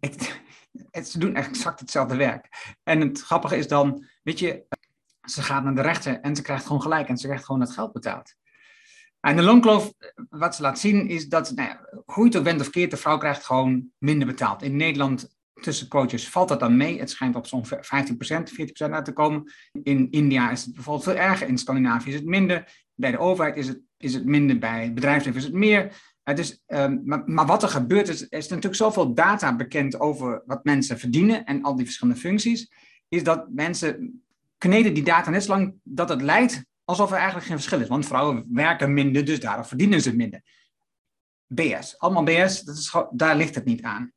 Het, 0.90 1.08
ze 1.08 1.18
doen 1.18 1.34
exact 1.34 1.80
hetzelfde 1.80 2.16
werk. 2.16 2.74
En 2.82 3.00
het 3.00 3.22
grappige 3.22 3.56
is 3.56 3.68
dan, 3.68 4.06
weet 4.26 4.38
je, 4.38 4.66
ze 5.28 5.42
gaat 5.42 5.64
naar 5.64 5.74
de 5.74 5.82
rechter 5.82 6.20
en 6.20 6.36
ze 6.36 6.42
krijgt 6.42 6.66
gewoon 6.66 6.82
gelijk 6.82 7.08
en 7.08 7.16
ze 7.16 7.26
krijgt 7.26 7.44
gewoon 7.44 7.60
het 7.60 7.70
geld 7.70 7.92
betaald. 7.92 8.34
En 9.20 9.36
de 9.36 9.42
loonkloof, 9.42 9.92
wat 10.28 10.56
ze 10.56 10.62
laat 10.62 10.78
zien, 10.78 11.08
is 11.08 11.28
dat, 11.28 11.52
nou 11.54 11.68
ja, 11.68 12.02
hoe 12.04 12.24
het 12.24 12.36
ook 12.36 12.44
bent 12.44 12.60
of 12.60 12.70
keert, 12.70 12.90
de 12.90 12.96
vrouw 12.96 13.18
krijgt 13.18 13.44
gewoon 13.44 13.90
minder 13.98 14.26
betaald. 14.26 14.62
In 14.62 14.76
Nederland, 14.76 15.36
tussen 15.54 15.88
coaches, 15.88 16.28
valt 16.28 16.48
dat 16.48 16.60
dan 16.60 16.76
mee. 16.76 16.98
Het 16.98 17.10
schijnt 17.10 17.36
op 17.36 17.46
zo'n 17.46 17.66
15%, 17.66 17.68
40% 17.68 18.90
uit 18.90 19.04
te 19.04 19.12
komen. 19.12 19.52
In 19.82 20.10
India 20.10 20.50
is 20.50 20.64
het 20.64 20.74
bijvoorbeeld 20.74 21.04
veel 21.04 21.16
erger. 21.16 21.48
In 21.48 21.58
Scandinavië 21.58 22.08
is 22.08 22.14
het 22.14 22.24
minder. 22.24 22.84
Bij 22.94 23.10
de 23.10 23.18
overheid 23.18 23.56
is 23.56 23.68
het, 23.68 23.80
is 23.96 24.14
het 24.14 24.24
minder. 24.24 24.58
Bij 24.58 24.92
bedrijfsleven 24.92 25.40
is 25.40 25.46
het 25.46 25.54
meer. 25.54 25.92
Het 26.22 26.38
is, 26.38 26.62
um, 26.66 27.02
maar, 27.04 27.22
maar, 27.26 27.46
wat 27.46 27.62
er 27.62 27.68
gebeurt, 27.68 28.08
is, 28.08 28.20
er 28.22 28.38
is 28.38 28.48
natuurlijk 28.48 28.74
zoveel 28.74 29.14
data 29.14 29.56
bekend 29.56 30.00
over 30.00 30.42
wat 30.46 30.64
mensen 30.64 30.98
verdienen 30.98 31.44
en 31.44 31.62
al 31.62 31.76
die 31.76 31.84
verschillende 31.84 32.20
functies, 32.20 32.72
is 33.08 33.24
dat 33.24 33.50
mensen 33.50 34.22
kneden 34.58 34.94
die 34.94 35.04
data 35.04 35.30
net 35.30 35.44
zo 35.44 35.50
lang 35.50 35.74
dat 35.82 36.08
het 36.08 36.22
leidt 36.22 36.64
alsof 36.84 37.10
er 37.10 37.16
eigenlijk 37.16 37.46
geen 37.46 37.56
verschil 37.56 37.80
is. 37.80 37.88
Want 37.88 38.06
vrouwen 38.06 38.46
werken 38.48 38.94
minder, 38.94 39.24
dus 39.24 39.40
daarom 39.40 39.64
verdienen 39.64 40.00
ze 40.00 40.16
minder. 40.16 40.42
BS, 41.46 41.98
allemaal 41.98 42.22
BS, 42.22 42.62
dat 42.62 42.76
is, 42.76 42.96
daar 43.10 43.36
ligt 43.36 43.54
het 43.54 43.64
niet 43.64 43.82
aan. 43.82 44.12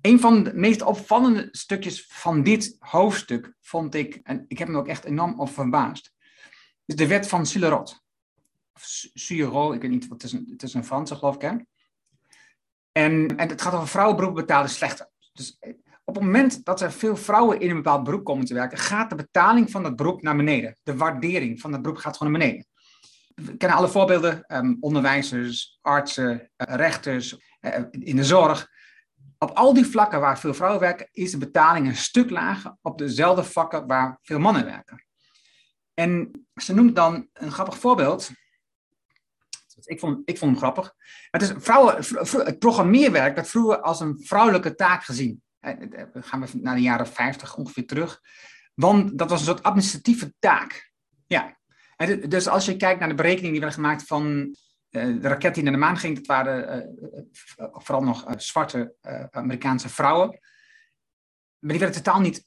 Een 0.00 0.20
van 0.20 0.42
de 0.42 0.54
meest 0.54 0.82
opvallende 0.82 1.48
stukjes 1.50 2.06
van 2.06 2.42
dit 2.42 2.76
hoofdstuk 2.78 3.54
vond 3.60 3.94
ik, 3.94 4.20
en 4.22 4.44
ik 4.48 4.58
heb 4.58 4.68
me 4.68 4.78
ook 4.78 4.88
echt 4.88 5.04
enorm 5.04 5.40
op 5.40 5.48
verbaasd, 5.48 6.12
is 6.84 6.96
de 6.96 7.06
wet 7.06 7.28
van 7.28 7.46
Sulerot. 7.46 8.02
Suro, 9.14 9.72
ik 9.72 9.80
weet 9.80 9.90
niet, 9.90 10.08
wat 10.08 10.22
het 10.22 10.32
is 10.32 10.38
een, 10.38 10.48
het 10.50 10.62
is 10.62 10.74
een 10.74 10.84
Franse 10.84 11.14
geloof 11.14 11.34
ik 11.34 11.40
hè. 11.40 11.56
En, 12.92 13.36
en 13.36 13.48
het 13.48 13.62
gaat 13.62 13.74
over 13.74 13.88
vrouwenberoepen 13.88 14.46
betalen 14.46 14.70
slechter. 14.70 15.10
Dus 15.32 15.58
op 16.04 16.14
het 16.14 16.24
moment 16.24 16.64
dat 16.64 16.80
er 16.80 16.92
veel 16.92 17.16
vrouwen 17.16 17.60
in 17.60 17.70
een 17.70 17.76
bepaald 17.76 18.04
beroep 18.04 18.24
komen 18.24 18.44
te 18.44 18.54
werken, 18.54 18.78
gaat 18.78 19.10
de 19.10 19.16
betaling 19.16 19.70
van 19.70 19.82
dat 19.82 19.96
beroep 19.96 20.22
naar 20.22 20.36
beneden. 20.36 20.76
De 20.82 20.96
waardering 20.96 21.60
van 21.60 21.70
dat 21.70 21.82
beroep 21.82 21.98
gaat 21.98 22.16
gewoon 22.16 22.32
naar 22.32 22.40
beneden. 22.40 22.66
We 23.34 23.56
kennen 23.56 23.78
alle 23.78 23.88
voorbeelden, 23.88 24.44
um, 24.48 24.76
onderwijzers, 24.80 25.78
artsen, 25.80 26.32
uh, 26.32 26.74
rechters, 26.76 27.38
uh, 27.60 27.78
in 27.90 28.16
de 28.16 28.24
zorg. 28.24 28.68
Op 29.38 29.50
al 29.50 29.74
die 29.74 29.86
vlakken 29.86 30.20
waar 30.20 30.38
veel 30.38 30.54
vrouwen 30.54 30.80
werken, 30.80 31.08
is 31.12 31.30
de 31.30 31.38
betaling 31.38 31.86
een 31.86 31.96
stuk 31.96 32.30
lager 32.30 32.76
op 32.82 32.98
dezelfde 32.98 33.44
vakken 33.44 33.86
waar 33.86 34.18
veel 34.22 34.38
mannen 34.38 34.64
werken. 34.64 35.04
En 35.94 36.30
ze 36.54 36.74
noemt 36.74 36.96
dan 36.96 37.28
een 37.32 37.52
grappig 37.52 37.78
voorbeeld. 37.78 38.30
Ik 39.84 40.00
vond, 40.00 40.22
ik 40.24 40.38
vond 40.38 40.50
hem 40.50 40.60
grappig. 40.60 40.94
Het, 41.30 41.42
is 41.42 41.52
vrouwen, 41.56 41.96
het 42.44 42.58
programmeerwerk 42.58 43.34
werd 43.34 43.48
vroeger 43.48 43.80
als 43.80 44.00
een 44.00 44.20
vrouwelijke 44.24 44.74
taak 44.74 45.04
gezien. 45.04 45.42
Dan 46.12 46.22
gaan 46.22 46.40
we 46.40 46.48
naar 46.52 46.74
de 46.74 46.82
jaren 46.82 47.06
50 47.06 47.56
ongeveer 47.56 47.86
terug. 47.86 48.20
Want 48.74 49.18
dat 49.18 49.30
was 49.30 49.40
een 49.40 49.46
soort 49.46 49.62
administratieve 49.62 50.34
taak. 50.38 50.92
Ja. 51.26 51.58
dus 52.28 52.48
als 52.48 52.64
je 52.64 52.76
kijkt 52.76 53.00
naar 53.00 53.08
de 53.08 53.14
berekeningen 53.14 53.52
die 53.52 53.60
werden 53.60 53.78
gemaakt 53.78 54.02
van 54.06 54.56
de 54.90 55.28
raket 55.28 55.54
die 55.54 55.62
naar 55.62 55.72
de 55.72 55.78
maan 55.78 55.96
ging, 55.96 56.16
dat 56.16 56.26
waren 56.26 56.94
vooral 57.56 58.02
nog 58.02 58.24
zwarte 58.36 58.94
Amerikaanse 59.30 59.88
vrouwen. 59.88 60.28
Maar 61.58 61.70
die 61.70 61.78
werden 61.78 62.02
totaal 62.02 62.20
niet 62.20 62.46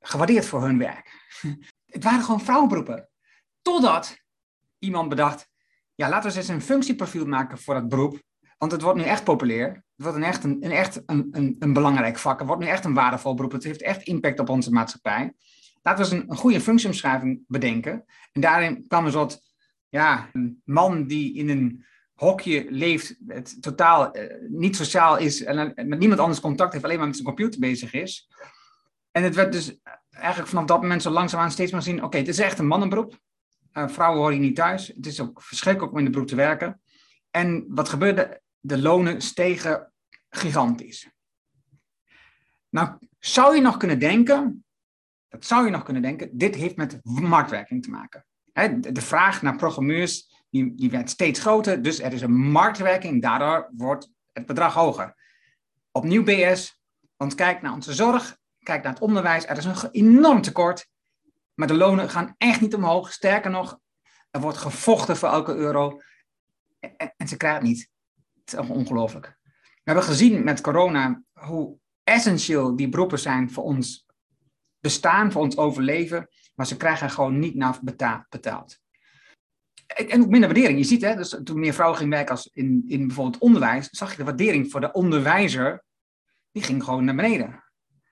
gewaardeerd 0.00 0.46
voor 0.46 0.62
hun 0.62 0.78
werk. 0.78 1.36
Het 1.94 2.04
waren 2.04 2.24
gewoon 2.24 2.40
vrouwenberoepen. 2.40 3.08
Totdat 3.62 4.16
iemand 4.78 5.08
bedacht, 5.08 5.48
ja, 5.94 6.08
laten 6.08 6.30
we 6.30 6.36
eens 6.36 6.48
een 6.48 6.62
functieprofiel 6.62 7.26
maken 7.26 7.58
voor 7.58 7.74
dat 7.74 7.88
beroep. 7.88 8.22
Want 8.58 8.72
het 8.72 8.82
wordt 8.82 8.98
nu 8.98 9.04
echt 9.04 9.24
populair. 9.24 9.68
Het 9.68 9.82
wordt 10.04 10.16
een 10.16 10.22
echt, 10.24 10.44
een, 10.44 10.62
echt 10.62 11.02
een, 11.06 11.56
een, 11.58 11.72
belangrijk 11.72 12.18
vak. 12.18 12.38
Het 12.38 12.48
wordt 12.48 12.62
nu 12.62 12.68
echt 12.68 12.84
een 12.84 12.94
waardevol 12.94 13.34
beroep. 13.34 13.52
Het 13.52 13.64
heeft 13.64 13.82
echt 13.82 14.02
impact 14.02 14.38
op 14.38 14.48
onze 14.48 14.70
maatschappij. 14.70 15.32
Laten 15.82 16.04
we 16.04 16.16
eens 16.16 16.24
een, 16.28 16.36
goede 16.36 16.60
functieomschrijving 16.60 17.44
bedenken. 17.46 18.04
En 18.32 18.40
daarin 18.40 18.86
kwam 18.86 19.04
een 19.04 19.12
soort 19.12 19.40
ja, 19.88 20.28
een 20.32 20.62
man 20.64 21.06
die 21.06 21.34
in 21.34 21.48
een 21.48 21.84
hokje 22.14 22.66
leeft, 22.70 23.16
het 23.26 23.62
totaal 23.62 24.16
uh, 24.16 24.22
niet 24.48 24.76
sociaal 24.76 25.18
is 25.18 25.44
en 25.44 25.72
met 25.74 25.98
niemand 25.98 26.20
anders 26.20 26.40
contact 26.40 26.72
heeft, 26.72 26.84
alleen 26.84 26.96
maar 26.96 27.06
met 27.06 27.16
zijn 27.16 27.28
computer 27.28 27.60
bezig 27.60 27.92
is. 27.92 28.28
En 29.10 29.22
het 29.22 29.34
werd 29.34 29.52
dus 29.52 29.78
eigenlijk 30.10 30.48
vanaf 30.48 30.64
dat 30.64 30.80
moment 30.80 31.02
zo 31.02 31.10
langzaamaan 31.10 31.50
steeds 31.50 31.72
maar 31.72 31.82
zien, 31.82 32.02
oké, 32.04 32.18
het 32.18 32.28
is 32.28 32.38
echt 32.38 32.58
een 32.58 32.66
mannenberoep. 32.66 33.18
Uh, 33.72 33.88
vrouwen 33.88 34.18
horen 34.20 34.36
hier 34.36 34.46
niet 34.46 34.56
thuis. 34.56 34.86
Het 34.86 35.06
is 35.06 35.20
ook 35.20 35.42
verschrikkelijk 35.42 35.92
om 35.92 35.98
in 35.98 36.04
de 36.04 36.10
beroep 36.10 36.26
te 36.26 36.34
werken. 36.34 36.80
En 37.30 37.64
wat 37.68 37.88
gebeurde? 37.88 38.42
De 38.66 38.78
lonen 38.78 39.20
stegen 39.20 39.92
gigantisch. 40.28 41.10
Nou, 42.68 42.98
zou 43.18 43.54
je 43.54 43.60
nog 43.60 43.76
kunnen 43.76 43.98
denken, 43.98 44.64
dat 45.28 45.44
zou 45.44 45.64
je 45.64 45.70
nog 45.70 45.82
kunnen 45.82 46.02
denken, 46.02 46.38
dit 46.38 46.54
heeft 46.54 46.76
met 46.76 47.00
marktwerking 47.04 47.82
te 47.82 47.90
maken. 47.90 48.26
de 48.92 49.00
vraag 49.00 49.42
naar 49.42 49.56
programmeurs 49.56 50.44
die, 50.50 50.90
werd 50.90 51.10
steeds 51.10 51.40
groter, 51.40 51.82
dus 51.82 52.00
er 52.00 52.12
is 52.12 52.20
een 52.20 52.36
marktwerking, 52.36 53.22
daardoor 53.22 53.70
wordt 53.76 54.10
het 54.32 54.46
bedrag 54.46 54.74
hoger. 54.74 55.14
Opnieuw 55.92 56.22
BS, 56.22 56.80
want 57.16 57.34
kijk 57.34 57.62
naar 57.62 57.72
onze 57.72 57.92
zorg, 57.92 58.38
kijk 58.58 58.82
naar 58.82 58.92
het 58.92 59.02
onderwijs, 59.02 59.46
er 59.46 59.56
is 59.56 59.64
een 59.64 59.90
enorm 59.90 60.42
tekort, 60.42 60.88
maar 61.54 61.68
de 61.68 61.74
lonen 61.74 62.10
gaan 62.10 62.34
echt 62.38 62.60
niet 62.60 62.74
omhoog. 62.74 63.12
Sterker 63.12 63.50
nog, 63.50 63.78
er 64.30 64.40
wordt 64.40 64.58
gevochten 64.58 65.16
voor 65.16 65.28
elke 65.28 65.54
euro 65.54 66.00
en, 66.80 67.14
en 67.16 67.28
ze 67.28 67.36
krijgen 67.36 67.60
het 67.60 67.68
niet. 67.68 67.92
Is 68.44 68.54
ongelooflijk. 68.54 69.38
We 69.42 69.90
hebben 69.90 70.04
gezien 70.04 70.44
met 70.44 70.60
corona 70.60 71.22
hoe 71.32 71.78
essentieel 72.02 72.76
die 72.76 72.88
beroepen 72.88 73.18
zijn 73.18 73.50
voor 73.50 73.64
ons 73.64 74.06
bestaan, 74.80 75.32
voor 75.32 75.42
ons 75.42 75.56
overleven, 75.56 76.28
maar 76.54 76.66
ze 76.66 76.76
krijgen 76.76 77.10
gewoon 77.10 77.38
niet 77.38 77.54
naar 77.54 77.78
betaald. 78.28 78.78
En 79.86 80.22
ook 80.22 80.28
minder 80.28 80.48
waardering. 80.48 80.78
Je 80.78 80.84
ziet, 80.84 81.02
hè, 81.02 81.16
dus 81.16 81.40
toen 81.44 81.60
meer 81.60 81.74
vrouwen 81.74 81.98
gingen 81.98 82.16
werken 82.16 82.34
als 82.34 82.50
in, 82.52 82.84
in 82.86 83.06
bijvoorbeeld 83.06 83.42
onderwijs, 83.42 83.88
zag 83.90 84.10
je 84.10 84.16
de 84.16 84.24
waardering 84.24 84.70
voor 84.70 84.80
de 84.80 84.92
onderwijzer, 84.92 85.84
die 86.52 86.62
ging 86.62 86.84
gewoon 86.84 87.04
naar 87.04 87.14
beneden. 87.14 87.64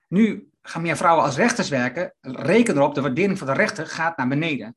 Nu 0.07 0.49
gaan 0.61 0.81
meer 0.81 0.97
vrouwen 0.97 1.25
als 1.25 1.35
rechters 1.35 1.69
werken, 1.69 2.15
reken 2.21 2.75
erop, 2.75 2.95
de 2.95 3.01
waardering 3.01 3.37
voor 3.37 3.47
de 3.47 3.53
rechter 3.53 3.87
gaat 3.87 4.17
naar 4.17 4.27
beneden. 4.27 4.75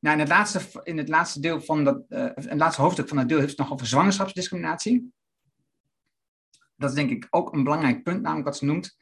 Nou, 0.00 0.14
in, 0.14 0.18
het 0.18 0.28
laatste, 0.28 0.60
in 0.82 0.98
het 0.98 1.08
laatste 1.08 1.40
deel 1.40 1.60
van 1.60 1.84
dat, 1.84 2.04
uh, 2.08 2.30
het 2.34 2.58
laatste 2.58 2.82
hoofdstuk 2.82 3.08
van 3.08 3.18
het 3.18 3.28
deel 3.28 3.38
heeft 3.38 3.50
het 3.50 3.58
nog 3.58 3.72
over 3.72 3.86
zwangerschapsdiscriminatie. 3.86 5.12
Dat 6.76 6.88
is 6.90 6.96
denk 6.96 7.10
ik 7.10 7.26
ook 7.30 7.52
een 7.52 7.64
belangrijk 7.64 8.02
punt, 8.02 8.22
namelijk 8.22 8.46
wat 8.46 8.56
ze 8.56 8.64
noemt, 8.64 8.96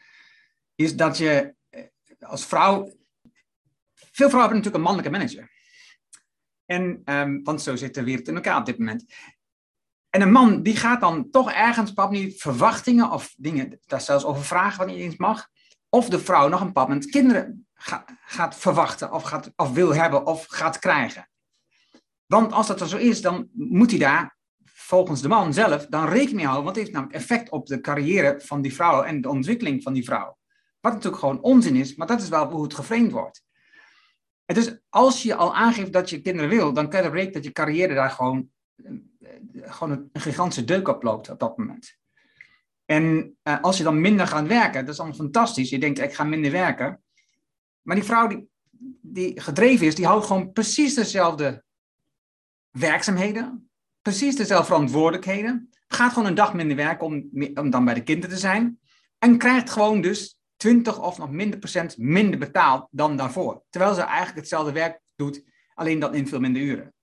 is 0.74 0.96
dat 0.96 1.18
je 1.18 1.54
eh, 1.68 1.84
als 2.18 2.46
vrouw, 2.46 2.84
veel 3.94 4.28
vrouwen 4.28 4.40
hebben 4.40 4.56
natuurlijk 4.56 4.74
een 4.74 4.80
mannelijke 4.80 5.10
manager. 5.10 5.50
En, 6.64 7.02
um, 7.04 7.42
want 7.42 7.62
zo 7.62 7.76
zit 7.76 7.94
de 7.94 8.04
wereld 8.04 8.28
in 8.28 8.34
elkaar 8.34 8.58
op 8.58 8.66
dit 8.66 8.78
moment. 8.78 9.14
En 10.10 10.20
een 10.20 10.32
man 10.32 10.62
die 10.62 10.76
gaat 10.76 11.00
dan 11.00 11.30
toch 11.30 11.52
ergens 11.52 11.92
pap 11.92 12.10
niet 12.10 12.40
verwachtingen 12.40 13.10
of 13.10 13.34
dingen, 13.36 13.78
daar 13.86 14.00
zelfs 14.00 14.24
over 14.24 14.44
vragen 14.44 14.78
wat 14.78 14.86
niet 14.86 14.96
eens 14.96 15.16
mag. 15.16 15.48
Of 15.88 16.08
de 16.08 16.18
vrouw 16.18 16.48
nog 16.48 16.60
een 16.60 16.72
pap 16.72 16.88
met 16.88 17.06
kinderen 17.06 17.66
ga, 17.82 18.04
gaat 18.24 18.56
verwachten 18.56 19.12
of, 19.12 19.22
gaat, 19.22 19.52
of 19.56 19.72
wil 19.72 19.94
hebben 19.94 20.26
of 20.26 20.46
gaat 20.48 20.78
krijgen. 20.78 21.28
Want 22.26 22.52
als 22.52 22.66
dat 22.66 22.80
er 22.80 22.88
zo 22.88 22.96
is, 22.96 23.20
dan 23.20 23.48
moet 23.52 23.90
hij 23.90 23.98
daar 23.98 24.36
volgens 24.64 25.22
de 25.22 25.28
man 25.28 25.52
zelf 25.52 25.86
dan 25.86 26.08
rekening 26.08 26.34
mee 26.34 26.44
houden. 26.44 26.64
Want 26.64 26.76
het 26.76 26.84
heeft 26.84 26.96
namelijk 26.96 27.18
effect 27.18 27.50
op 27.50 27.66
de 27.66 27.80
carrière 27.80 28.40
van 28.40 28.62
die 28.62 28.74
vrouw 28.74 29.02
en 29.02 29.20
de 29.20 29.28
ontwikkeling 29.28 29.82
van 29.82 29.92
die 29.92 30.04
vrouw. 30.04 30.36
Wat 30.80 30.92
natuurlijk 30.92 31.22
gewoon 31.22 31.42
onzin 31.42 31.76
is, 31.76 31.94
maar 31.94 32.06
dat 32.06 32.22
is 32.22 32.28
wel 32.28 32.50
hoe 32.50 32.62
het 32.62 32.74
geframed 32.74 33.12
wordt. 33.12 33.44
En 34.44 34.54
dus 34.54 34.78
als 34.88 35.22
je 35.22 35.34
al 35.34 35.54
aangeeft 35.54 35.92
dat 35.92 36.10
je 36.10 36.20
kinderen 36.20 36.50
wil, 36.50 36.72
dan 36.72 36.88
kan 36.88 37.02
je 37.02 37.08
rekenen 37.08 37.32
dat 37.32 37.44
je 37.44 37.52
carrière 37.52 37.94
daar 37.94 38.10
gewoon, 38.10 38.50
eh, 38.84 38.90
gewoon 39.54 40.08
een 40.12 40.20
gigantische 40.20 40.64
deuk 40.64 40.88
op 40.88 41.02
loopt 41.02 41.30
op 41.30 41.38
dat 41.38 41.58
moment. 41.58 42.00
En 42.84 43.36
uh, 43.44 43.60
als 43.60 43.78
je 43.78 43.84
dan 43.84 44.00
minder 44.00 44.26
gaat 44.26 44.46
werken, 44.46 44.84
dat 44.84 44.94
is 44.94 45.00
allemaal 45.00 45.18
fantastisch. 45.18 45.70
Je 45.70 45.78
denkt, 45.78 45.98
ik 45.98 46.14
ga 46.14 46.24
minder 46.24 46.50
werken. 46.50 47.02
Maar 47.82 47.96
die 47.96 48.04
vrouw 48.04 48.26
die, 48.26 48.48
die 49.00 49.40
gedreven 49.40 49.86
is, 49.86 49.94
die 49.94 50.06
houdt 50.06 50.26
gewoon 50.26 50.52
precies 50.52 50.94
dezelfde 50.94 51.64
werkzaamheden, 52.70 53.70
precies 54.02 54.36
dezelfde 54.36 54.66
verantwoordelijkheden, 54.66 55.70
gaat 55.88 56.12
gewoon 56.12 56.28
een 56.28 56.34
dag 56.34 56.54
minder 56.54 56.76
werken 56.76 57.06
om, 57.06 57.28
om 57.54 57.70
dan 57.70 57.84
bij 57.84 57.94
de 57.94 58.02
kinderen 58.02 58.34
te 58.34 58.40
zijn 58.40 58.80
en 59.18 59.38
krijgt 59.38 59.70
gewoon 59.70 60.00
dus 60.00 60.36
20 60.56 61.00
of 61.00 61.18
nog 61.18 61.30
minder 61.30 61.58
procent 61.58 61.98
minder 61.98 62.38
betaald 62.38 62.88
dan 62.90 63.16
daarvoor. 63.16 63.62
Terwijl 63.70 63.94
ze 63.94 64.00
eigenlijk 64.00 64.36
hetzelfde 64.36 64.72
werk 64.72 65.00
doet, 65.16 65.44
alleen 65.74 65.98
dan 65.98 66.14
in 66.14 66.28
veel 66.28 66.40
minder 66.40 66.62
uren. 66.62 66.94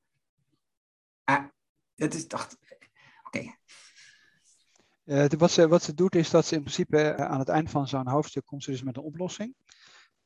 Uh, 1.29 1.43
dat 1.95 2.13
is 2.13 2.27
toch. 2.27 2.49
Oké. 3.23 3.55
Uh, 5.05 5.25
wat, 5.37 5.51
ze, 5.51 5.67
wat 5.67 5.83
ze 5.83 5.93
doet 5.93 6.15
is 6.15 6.29
dat 6.29 6.45
ze 6.45 6.55
in 6.55 6.61
principe 6.61 6.97
uh, 6.97 7.25
aan 7.25 7.39
het 7.39 7.49
eind 7.49 7.69
van 7.69 7.87
zo'n 7.87 8.07
hoofdstuk 8.07 8.45
komt 8.45 8.63
ze 8.63 8.71
dus 8.71 8.83
met 8.83 8.97
een 8.97 9.03
oplossing. 9.03 9.55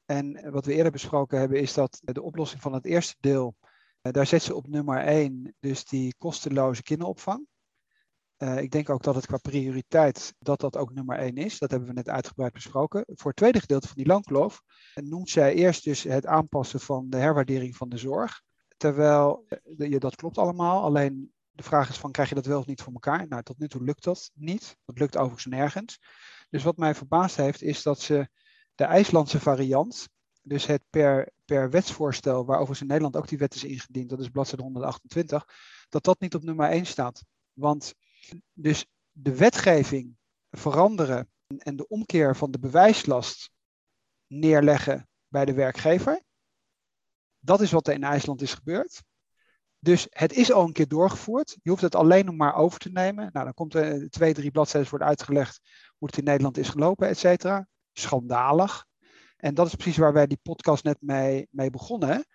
En 0.05 0.51
wat 0.51 0.65
we 0.65 0.73
eerder 0.73 0.91
besproken 0.91 1.39
hebben 1.39 1.59
is 1.59 1.73
dat 1.73 2.01
de 2.03 2.21
oplossing 2.21 2.61
van 2.61 2.73
het 2.73 2.85
eerste 2.85 3.15
deel, 3.19 3.55
uh, 4.01 4.11
daar 4.11 4.27
zet 4.27 4.43
ze 4.43 4.55
op 4.55 4.67
nummer 4.67 4.99
1, 4.99 5.55
dus 5.59 5.85
die 5.85 6.15
kosteloze 6.17 6.83
kinderopvang. 6.83 7.47
Uh, 8.37 8.57
ik 8.57 8.71
denk 8.71 8.89
ook 8.89 9.03
dat 9.03 9.15
het 9.15 9.25
qua 9.25 9.37
prioriteit 9.37 10.33
dat 10.39 10.59
dat 10.59 10.77
ook 10.77 10.93
nummer 10.93 11.17
1 11.17 11.35
is. 11.35 11.59
Dat 11.59 11.71
hebben 11.71 11.89
we 11.89 11.95
net 11.95 12.09
uitgebreid 12.09 12.53
besproken. 12.53 13.03
Voor 13.07 13.27
het 13.27 13.35
tweede 13.35 13.59
gedeelte 13.59 13.87
van 13.87 13.95
die 13.95 14.05
loonkloof 14.05 14.61
noemt 14.93 15.29
zij 15.29 15.53
eerst 15.53 15.83
dus 15.83 16.03
het 16.03 16.25
aanpassen 16.25 16.79
van 16.79 17.09
de 17.09 17.17
herwaardering 17.17 17.75
van 17.75 17.89
de 17.89 17.97
zorg. 17.97 18.41
Terwijl, 18.77 19.45
uh, 19.77 19.99
dat 19.99 20.15
klopt 20.15 20.37
allemaal, 20.37 20.83
alleen 20.83 21.33
de 21.51 21.63
vraag 21.63 21.89
is 21.89 21.97
van 21.97 22.11
krijg 22.11 22.29
je 22.29 22.35
dat 22.35 22.45
wel 22.45 22.59
of 22.59 22.65
niet 22.65 22.81
voor 22.81 22.93
elkaar? 22.93 23.27
Nou, 23.27 23.43
tot 23.43 23.59
nu 23.59 23.67
toe 23.67 23.83
lukt 23.83 24.03
dat 24.03 24.31
niet. 24.33 24.77
Dat 24.85 24.99
lukt 24.99 25.17
overigens 25.17 25.45
nergens. 25.45 25.99
Dus 26.49 26.63
wat 26.63 26.77
mij 26.77 26.95
verbaasd 26.95 27.35
heeft 27.35 27.61
is 27.61 27.83
dat 27.83 28.01
ze 28.01 28.29
de 28.75 28.83
IJslandse 28.83 29.39
variant, 29.39 30.09
dus 30.41 30.65
het 30.65 30.83
per, 30.89 31.31
per 31.45 31.69
wetsvoorstel, 31.69 32.45
waar 32.45 32.55
overigens 32.55 32.81
in 32.81 32.87
Nederland 32.87 33.15
ook 33.15 33.27
die 33.27 33.37
wet 33.37 33.55
is 33.55 33.63
ingediend, 33.63 34.09
dat 34.09 34.19
is 34.19 34.29
bladzijde 34.29 34.63
128, 34.63 35.47
dat 35.89 36.03
dat 36.03 36.19
niet 36.19 36.35
op 36.35 36.43
nummer 36.43 36.69
1 36.69 36.85
staat. 36.85 37.23
Want 37.53 37.93
dus 38.53 38.85
de 39.11 39.35
wetgeving 39.35 40.17
veranderen 40.49 41.29
en 41.57 41.75
de 41.75 41.87
omkeer 41.87 42.35
van 42.35 42.51
de 42.51 42.59
bewijslast 42.59 43.51
neerleggen 44.27 45.07
bij 45.27 45.45
de 45.45 45.53
werkgever. 45.53 46.21
Dat 47.39 47.61
is 47.61 47.71
wat 47.71 47.87
er 47.87 47.93
in 47.93 48.03
IJsland 48.03 48.41
is 48.41 48.53
gebeurd. 48.53 49.03
Dus 49.79 50.07
het 50.09 50.33
is 50.33 50.51
al 50.51 50.65
een 50.65 50.73
keer 50.73 50.87
doorgevoerd. 50.87 51.57
Je 51.61 51.69
hoeft 51.69 51.81
het 51.81 51.95
alleen 51.95 52.25
nog 52.25 52.35
maar 52.35 52.55
over 52.55 52.79
te 52.79 52.89
nemen. 52.89 53.29
Nou, 53.33 53.45
dan 53.45 53.53
komt 53.53 53.73
er 53.73 54.09
twee, 54.09 54.33
drie 54.33 54.51
bladzijden 54.51 54.89
wordt 54.89 55.05
uitgelegd 55.05 55.59
hoe 55.97 56.07
het 56.07 56.17
in 56.17 56.23
Nederland 56.23 56.57
is 56.57 56.69
gelopen, 56.69 57.07
et 57.07 57.17
cetera. 57.17 57.67
Schandalig. 57.93 58.85
En 59.37 59.53
dat 59.53 59.67
is 59.67 59.75
precies 59.75 59.97
waar 59.97 60.13
wij 60.13 60.27
die 60.27 60.39
podcast 60.41 60.83
net 60.83 60.97
mee, 61.01 61.47
mee 61.51 61.69
begonnen 61.69 62.25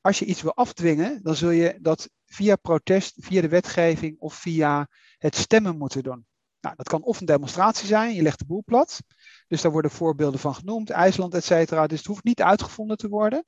als 0.00 0.18
je 0.18 0.24
iets 0.24 0.42
wil 0.42 0.54
afdwingen, 0.54 1.22
dan 1.22 1.36
zul 1.36 1.50
je 1.50 1.78
dat 1.80 2.10
via 2.26 2.56
protest, 2.56 3.14
via 3.18 3.40
de 3.40 3.48
wetgeving 3.48 4.18
of 4.18 4.34
via 4.34 4.88
het 5.18 5.36
stemmen 5.36 5.78
moeten 5.78 6.02
doen. 6.02 6.26
Nou, 6.60 6.76
dat 6.76 6.88
kan 6.88 7.02
of 7.02 7.20
een 7.20 7.26
demonstratie 7.26 7.86
zijn, 7.86 8.14
je 8.14 8.22
legt 8.22 8.38
de 8.38 8.46
boel 8.46 8.62
plat. 8.64 9.00
Dus 9.48 9.60
daar 9.62 9.72
worden 9.72 9.90
voorbeelden 9.90 10.40
van 10.40 10.54
genoemd, 10.54 10.90
IJsland, 10.90 11.34
et 11.34 11.44
cetera. 11.44 11.86
Dus 11.86 11.98
het 11.98 12.06
hoeft 12.06 12.24
niet 12.24 12.42
uitgevonden 12.42 12.96
te 12.96 13.08
worden. 13.08 13.44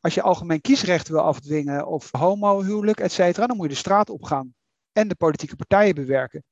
Als 0.00 0.14
je 0.14 0.22
algemeen 0.22 0.60
kiesrecht 0.60 1.08
wil 1.08 1.20
afdwingen 1.20 1.86
of 1.86 2.10
homohuwelijk, 2.10 3.00
et 3.00 3.12
cetera, 3.12 3.46
dan 3.46 3.56
moet 3.56 3.66
je 3.66 3.72
de 3.72 3.78
straat 3.78 4.10
opgaan 4.10 4.54
en 4.92 5.08
de 5.08 5.14
politieke 5.14 5.56
partijen 5.56 5.94
bewerken. 5.94 6.44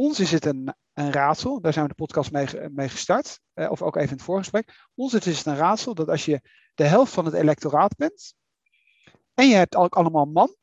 Ons 0.00 0.20
is 0.20 0.30
het 0.30 0.44
een, 0.44 0.74
een 0.92 1.12
raadsel, 1.12 1.60
daar 1.60 1.72
zijn 1.72 1.84
we 1.84 1.90
de 1.90 2.04
podcast 2.04 2.32
mee, 2.32 2.70
mee 2.70 2.88
gestart, 2.88 3.40
eh, 3.52 3.70
of 3.70 3.82
ook 3.82 3.96
even 3.96 4.08
in 4.08 4.16
het 4.16 4.24
voorgesprek. 4.24 4.88
Ons 4.94 5.14
is 5.14 5.36
het 5.36 5.46
een 5.46 5.56
raadsel 5.56 5.94
dat 5.94 6.08
als 6.08 6.24
je 6.24 6.40
de 6.74 6.84
helft 6.84 7.12
van 7.12 7.24
het 7.24 7.34
electoraat 7.34 7.96
bent, 7.96 8.34
en 9.34 9.48
je 9.48 9.54
hebt 9.54 9.76
ook 9.76 9.94
allemaal 9.94 10.24
man 10.24 10.56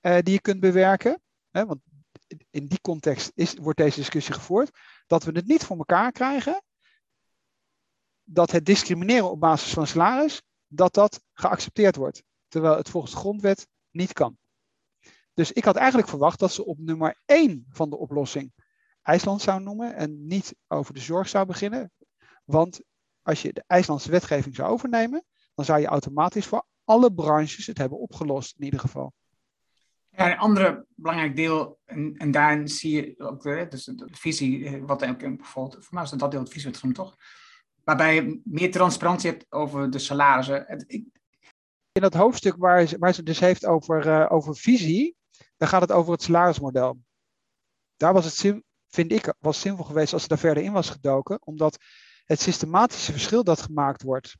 uh, 0.00 0.18
die 0.18 0.34
je 0.34 0.40
kunt 0.40 0.60
bewerken. 0.60 1.22
Hè, 1.50 1.66
want 1.66 1.80
in 2.50 2.66
die 2.66 2.80
context 2.80 3.32
is, 3.34 3.54
wordt 3.54 3.78
deze 3.78 3.98
discussie 3.98 4.34
gevoerd. 4.34 4.70
Dat 5.06 5.24
we 5.24 5.32
het 5.32 5.46
niet 5.46 5.64
voor 5.64 5.76
elkaar 5.76 6.12
krijgen. 6.12 6.62
Dat 8.24 8.50
het 8.50 8.66
discrimineren 8.66 9.30
op 9.30 9.40
basis 9.40 9.72
van 9.72 9.86
salaris, 9.86 10.42
dat 10.66 10.94
dat 10.94 11.22
geaccepteerd 11.32 11.96
wordt. 11.96 12.22
Terwijl 12.48 12.76
het 12.76 12.88
volgens 12.88 13.12
de 13.12 13.18
grondwet 13.18 13.66
niet 13.90 14.12
kan. 14.12 14.38
Dus 15.34 15.52
ik 15.52 15.64
had 15.64 15.76
eigenlijk 15.76 16.08
verwacht 16.08 16.38
dat 16.38 16.52
ze 16.52 16.64
op 16.64 16.78
nummer 16.78 17.20
1 17.26 17.66
van 17.70 17.90
de 17.90 17.96
oplossing 17.96 18.52
IJsland 19.02 19.42
zou 19.42 19.62
noemen 19.62 19.94
en 19.94 20.26
niet 20.26 20.54
over 20.68 20.94
de 20.94 21.00
zorg 21.00 21.28
zou 21.28 21.46
beginnen. 21.46 21.92
Want 22.44 22.80
als 23.22 23.42
je 23.42 23.52
de 23.52 23.64
IJslandse 23.66 24.10
wetgeving 24.10 24.54
zou 24.54 24.70
overnemen, 24.70 25.24
dan 25.54 25.64
zou 25.64 25.80
je 25.80 25.86
automatisch 25.86 26.46
voor 26.46 26.64
alle 26.84 27.12
branches 27.12 27.66
het 27.66 27.78
hebben 27.78 27.98
opgelost 27.98 28.56
in 28.58 28.64
ieder 28.64 28.80
geval. 28.80 29.12
Ja, 30.10 30.30
een 30.32 30.38
ander 30.38 30.84
belangrijk 30.94 31.36
deel, 31.36 31.78
en, 31.84 32.14
en 32.16 32.30
daarin 32.30 32.68
zie 32.68 32.94
je 32.94 33.14
ook 33.18 33.42
weer, 33.42 33.70
dus 33.70 33.84
de, 33.84 34.08
visie, 34.10 34.66
eh, 34.66 34.84
wat 34.84 35.06
ook 35.06 35.18
bijvoorbeeld, 35.18 35.84
voor 35.84 35.94
mij 35.94 36.02
is 36.02 36.10
dat 36.10 36.30
deel 36.30 36.40
het 36.40 36.50
visie 36.50 36.74
genoemd, 36.74 36.96
toch? 36.96 37.16
Waarbij 37.84 38.14
je 38.14 38.40
meer 38.44 38.70
transparantie 38.70 39.30
hebt 39.30 39.46
over 39.48 39.90
de 39.90 39.98
salarissen. 39.98 40.86
In 41.92 42.00
dat 42.00 42.14
hoofdstuk 42.14 42.56
waar 42.56 42.86
ze, 42.86 42.98
waar 42.98 43.14
ze 43.14 43.22
dus 43.22 43.40
heeft 43.40 43.66
over, 43.66 44.06
uh, 44.06 44.26
over 44.28 44.56
visie, 44.56 45.16
dan 45.60 45.68
gaat 45.68 45.80
het 45.80 45.92
over 45.92 46.12
het 46.12 46.22
salarismodel. 46.22 46.98
Daar 47.96 48.12
was 48.12 48.24
het, 48.24 48.62
vind 48.88 49.12
ik, 49.12 49.34
was 49.38 49.60
zinvol 49.60 49.84
geweest 49.84 50.12
als 50.12 50.22
ze 50.22 50.28
daar 50.28 50.38
verder 50.38 50.62
in 50.62 50.72
was 50.72 50.90
gedoken, 50.90 51.46
omdat 51.46 51.78
het 52.24 52.40
systematische 52.40 53.12
verschil 53.12 53.44
dat 53.44 53.60
gemaakt 53.60 54.02
wordt 54.02 54.36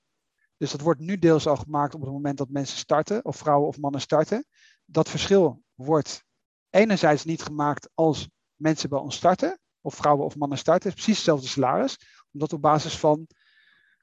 dus 0.61 0.71
dat 0.71 0.81
wordt 0.81 1.01
nu 1.01 1.19
deels 1.19 1.47
al 1.47 1.57
gemaakt 1.57 1.95
op 1.95 2.01
het 2.01 2.11
moment 2.11 2.39
dat 2.39 2.49
mensen 2.49 2.79
starten, 2.79 3.25
of 3.25 3.37
vrouwen 3.37 3.69
of 3.69 3.79
mannen 3.79 4.01
starten. 4.01 4.47
Dat 4.85 5.09
verschil 5.09 5.63
wordt 5.75 6.25
enerzijds 6.71 7.25
niet 7.25 7.43
gemaakt 7.43 7.89
als 7.95 8.29
mensen 8.55 8.89
bij 8.89 8.99
ons 8.99 9.17
starten, 9.17 9.61
of 9.81 9.95
vrouwen 9.95 10.25
of 10.25 10.37
mannen 10.37 10.59
starten, 10.59 10.89
is 10.89 10.95
precies 10.95 11.17
hetzelfde 11.17 11.47
salaris, 11.47 11.99
omdat 12.33 12.53
op 12.53 12.63
basis 12.63 12.99
van 12.99 13.27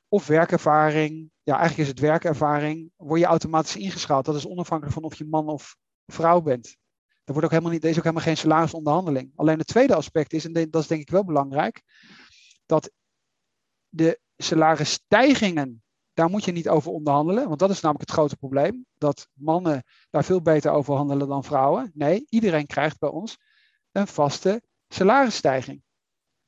of 0.08 0.28
werkervaring, 0.28 1.32
ja 1.44 1.54
eigenlijk 1.54 1.82
is 1.82 1.88
het 1.88 2.00
werkervaring, 2.00 2.92
word 2.96 3.20
je 3.20 3.26
automatisch 3.26 3.76
ingeschaald. 3.76 4.26
Dat 4.26 4.36
is 4.36 4.48
onafhankelijk 4.48 4.96
van 4.96 5.04
of 5.04 5.16
je 5.16 5.26
man 5.26 5.48
of 5.48 5.76
vrouw 6.06 6.42
bent. 6.42 6.78
Er, 7.28 7.34
wordt 7.34 7.44
ook 7.44 7.52
helemaal 7.52 7.72
niet, 7.72 7.84
er 7.84 7.90
is 7.90 7.98
ook 7.98 8.04
helemaal 8.04 8.26
geen 8.26 8.38
salarisonderhandeling. 8.38 9.32
Alleen 9.36 9.58
het 9.58 9.68
tweede 9.68 9.96
aspect 9.96 10.34
is, 10.34 10.46
en 10.46 10.54
dat 10.54 10.82
is 10.82 10.88
denk 10.88 11.02
ik 11.02 11.10
wel 11.10 11.26
belangrijk, 11.26 11.82
dat 12.66 12.92
de 13.90 14.20
salarisstijgingen 14.38 15.82
daar 16.14 16.30
moet 16.30 16.46
je 16.46 16.52
niet 16.52 16.70
over 16.70 16.92
onderhandelen, 16.92 17.48
want 17.48 17.60
dat 17.60 17.70
is 17.70 17.82
namelijk 17.82 18.10
het 18.10 18.18
grote 18.18 18.38
probleem. 18.38 18.86
Dat 18.98 19.28
mannen 19.34 19.84
daar 20.10 20.24
veel 20.24 20.42
beter 20.42 20.72
over 20.72 20.96
handelen 20.96 21.28
dan 21.28 21.44
vrouwen. 21.44 21.92
Nee, 21.94 22.26
iedereen 22.30 22.66
krijgt 22.66 23.00
bij 23.00 23.10
ons 23.10 23.38
een 23.92 24.08
vaste 24.08 24.62
salarisstijging. 24.88 25.82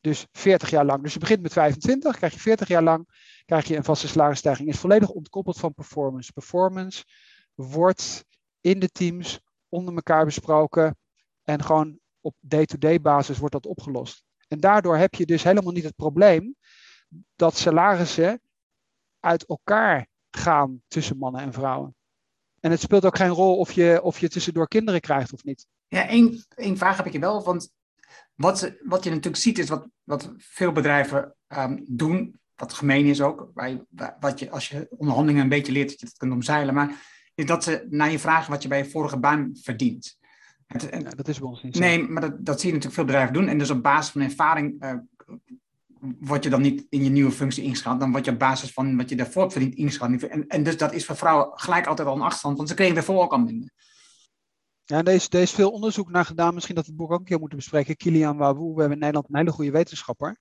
Dus 0.02 0.26
40 0.32 0.70
jaar 0.70 0.86
lang. 0.86 1.04
Dus 1.04 1.14
je 1.14 1.20
begint 1.20 1.42
met 1.42 1.54
25, 1.54 2.16
krijg 2.16 2.34
je 2.34 2.40
40 2.40 2.68
jaar 2.68 2.84
lang 2.84 3.08
krijg 3.50 3.68
je 3.68 3.76
een 3.76 3.84
vaste 3.84 4.08
salarisstijging. 4.08 4.70
Is 4.70 4.80
volledig 4.80 5.10
ontkoppeld 5.10 5.60
van 5.60 5.74
performance. 5.74 6.34
Performance 6.34 7.04
wordt 7.54 8.26
in 8.62 8.80
de 8.80 8.90
teams 8.90 9.40
onder 9.70 9.96
elkaar 9.96 10.26
besproken 10.26 10.98
en 11.44 11.64
gewoon 11.64 12.00
op 12.22 12.36
day-to-day 12.40 13.02
basis 13.02 13.38
wordt 13.38 13.54
dat 13.54 13.66
opgelost. 13.66 14.24
En 14.48 14.60
daardoor 14.60 14.98
heb 14.98 15.16
je 15.16 15.26
dus 15.26 15.44
helemaal 15.44 15.74
niet 15.74 15.84
het 15.84 15.96
probleem 15.96 16.56
dat 17.36 17.58
salarissen 17.58 18.42
uit 19.20 19.46
elkaar 19.46 20.08
gaan 20.32 20.82
tussen 20.88 21.18
mannen 21.18 21.42
en 21.42 21.54
vrouwen. 21.54 21.96
En 22.60 22.72
het 22.72 22.82
speelt 22.82 23.06
ook 23.06 23.18
geen 23.18 23.30
rol 23.30 23.58
of 23.58 23.72
je, 23.72 24.00
of 24.04 24.20
je 24.20 24.30
tussendoor 24.30 24.68
kinderen 24.68 25.02
krijgt 25.02 25.34
of 25.34 25.44
niet. 25.44 25.68
Ja, 25.88 26.08
één, 26.08 26.46
één 26.56 26.78
vraag 26.78 26.98
heb 26.98 27.06
ik 27.06 27.14
je 27.14 27.20
wel. 27.20 27.44
Want 27.44 27.72
wat, 28.36 28.76
wat 28.84 29.04
je 29.04 29.10
natuurlijk 29.10 29.44
ziet 29.44 29.60
is 29.60 29.70
wat, 29.70 29.88
wat 30.04 30.34
veel 30.38 30.72
bedrijven 30.72 31.36
um, 31.48 31.86
doen, 31.88 32.40
wat 32.56 32.74
gemeen 32.74 33.06
is 33.06 33.22
ook, 33.22 33.52
wat 34.20 34.40
je, 34.40 34.50
als 34.50 34.70
je 34.70 34.88
onderhandelingen 34.90 35.44
een 35.44 35.50
beetje 35.50 35.72
leert, 35.72 35.90
dat 35.90 36.00
je 36.00 36.06
het 36.06 36.18
kunt 36.18 36.32
omzeilen, 36.32 36.74
maar 36.74 37.19
is 37.40 37.46
dat 37.46 37.64
ze 37.64 37.88
naar 37.90 38.12
je 38.12 38.20
vragen 38.20 38.52
wat 38.52 38.62
je 38.62 38.68
bij 38.68 38.78
je 38.78 38.90
vorige 38.90 39.18
baan 39.18 39.50
verdient. 39.62 40.18
Het, 40.68 40.88
ja, 40.92 41.10
dat 41.10 41.28
is 41.28 41.40
bij 41.40 41.48
ons 41.48 41.64
niet 41.64 41.76
zo. 41.76 41.82
Nee, 41.82 42.08
maar 42.08 42.22
dat, 42.22 42.46
dat 42.46 42.60
zie 42.60 42.68
je 42.68 42.76
natuurlijk 42.76 43.02
veel 43.02 43.06
bedrijven 43.06 43.34
doen. 43.34 43.48
En 43.48 43.58
dus 43.58 43.70
op 43.70 43.84
basis 43.84 44.12
van 44.12 44.22
ervaring 44.22 44.84
uh, 44.84 44.94
word 46.20 46.44
je 46.44 46.50
dan 46.50 46.62
niet 46.62 46.86
in 46.90 47.04
je 47.04 47.10
nieuwe 47.10 47.32
functie 47.32 47.64
ingeschat, 47.64 48.00
dan 48.00 48.12
word 48.12 48.26
je 48.26 48.32
op 48.32 48.40
basis 48.40 48.74
van 48.74 48.98
wat 48.98 49.10
je 49.10 49.16
daarvoor 49.16 49.52
verdient 49.52 49.76
ingeschat. 49.76 50.10
En, 50.10 50.48
en 50.48 50.64
dus 50.64 50.78
dat 50.78 50.94
is 50.94 51.06
voor 51.06 51.16
vrouwen 51.16 51.52
gelijk 51.54 51.88
altijd 51.88 52.08
al 52.08 52.16
een 52.16 52.22
achterstand, 52.22 52.58
want 52.58 52.70
ze 52.70 52.76
kregen 52.76 52.96
daarvoor 52.96 53.24
ook 53.24 53.32
al 53.32 53.38
minder. 53.38 53.72
Ja, 54.84 55.04
er 55.04 55.14
is, 55.14 55.28
er 55.30 55.42
is 55.42 55.52
veel 55.52 55.70
onderzoek 55.70 56.10
naar 56.10 56.26
gedaan. 56.26 56.54
Misschien 56.54 56.76
dat 56.76 56.86
we 56.86 56.92
het 56.92 57.00
boek 57.00 57.12
ook 57.12 57.20
een 57.20 57.26
keer 57.26 57.40
moeten 57.40 57.58
bespreken. 57.58 57.96
Kilian 57.96 58.38
Wawoe, 58.38 58.74
we 58.74 58.80
hebben 58.80 58.98
in 58.98 59.04
Nederland 59.04 59.30
een 59.30 59.38
hele 59.38 59.52
goede 59.52 59.72
wetenschapper. 59.72 60.38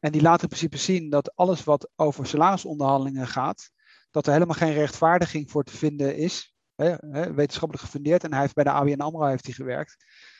En 0.00 0.12
die 0.12 0.22
laat 0.22 0.42
in 0.42 0.48
principe 0.48 0.76
zien 0.76 1.10
dat 1.10 1.36
alles 1.36 1.64
wat 1.64 1.90
over 1.96 2.26
salarisonderhandelingen 2.26 3.26
gaat, 3.26 3.70
dat 4.14 4.26
er 4.26 4.32
helemaal 4.32 4.56
geen 4.56 4.72
rechtvaardiging 4.72 5.50
voor 5.50 5.64
te 5.64 5.76
vinden 5.76 6.16
is. 6.16 6.54
Hè, 6.74 6.96
wetenschappelijk 7.34 7.84
gefundeerd. 7.84 8.24
En 8.24 8.32
hij 8.32 8.40
heeft 8.40 8.54
bij 8.54 8.64
de 8.64 8.70
ABN 8.70 9.00
AMRO 9.00 9.24
heeft 9.24 9.44
hij 9.44 9.54
gewerkt 9.54 9.96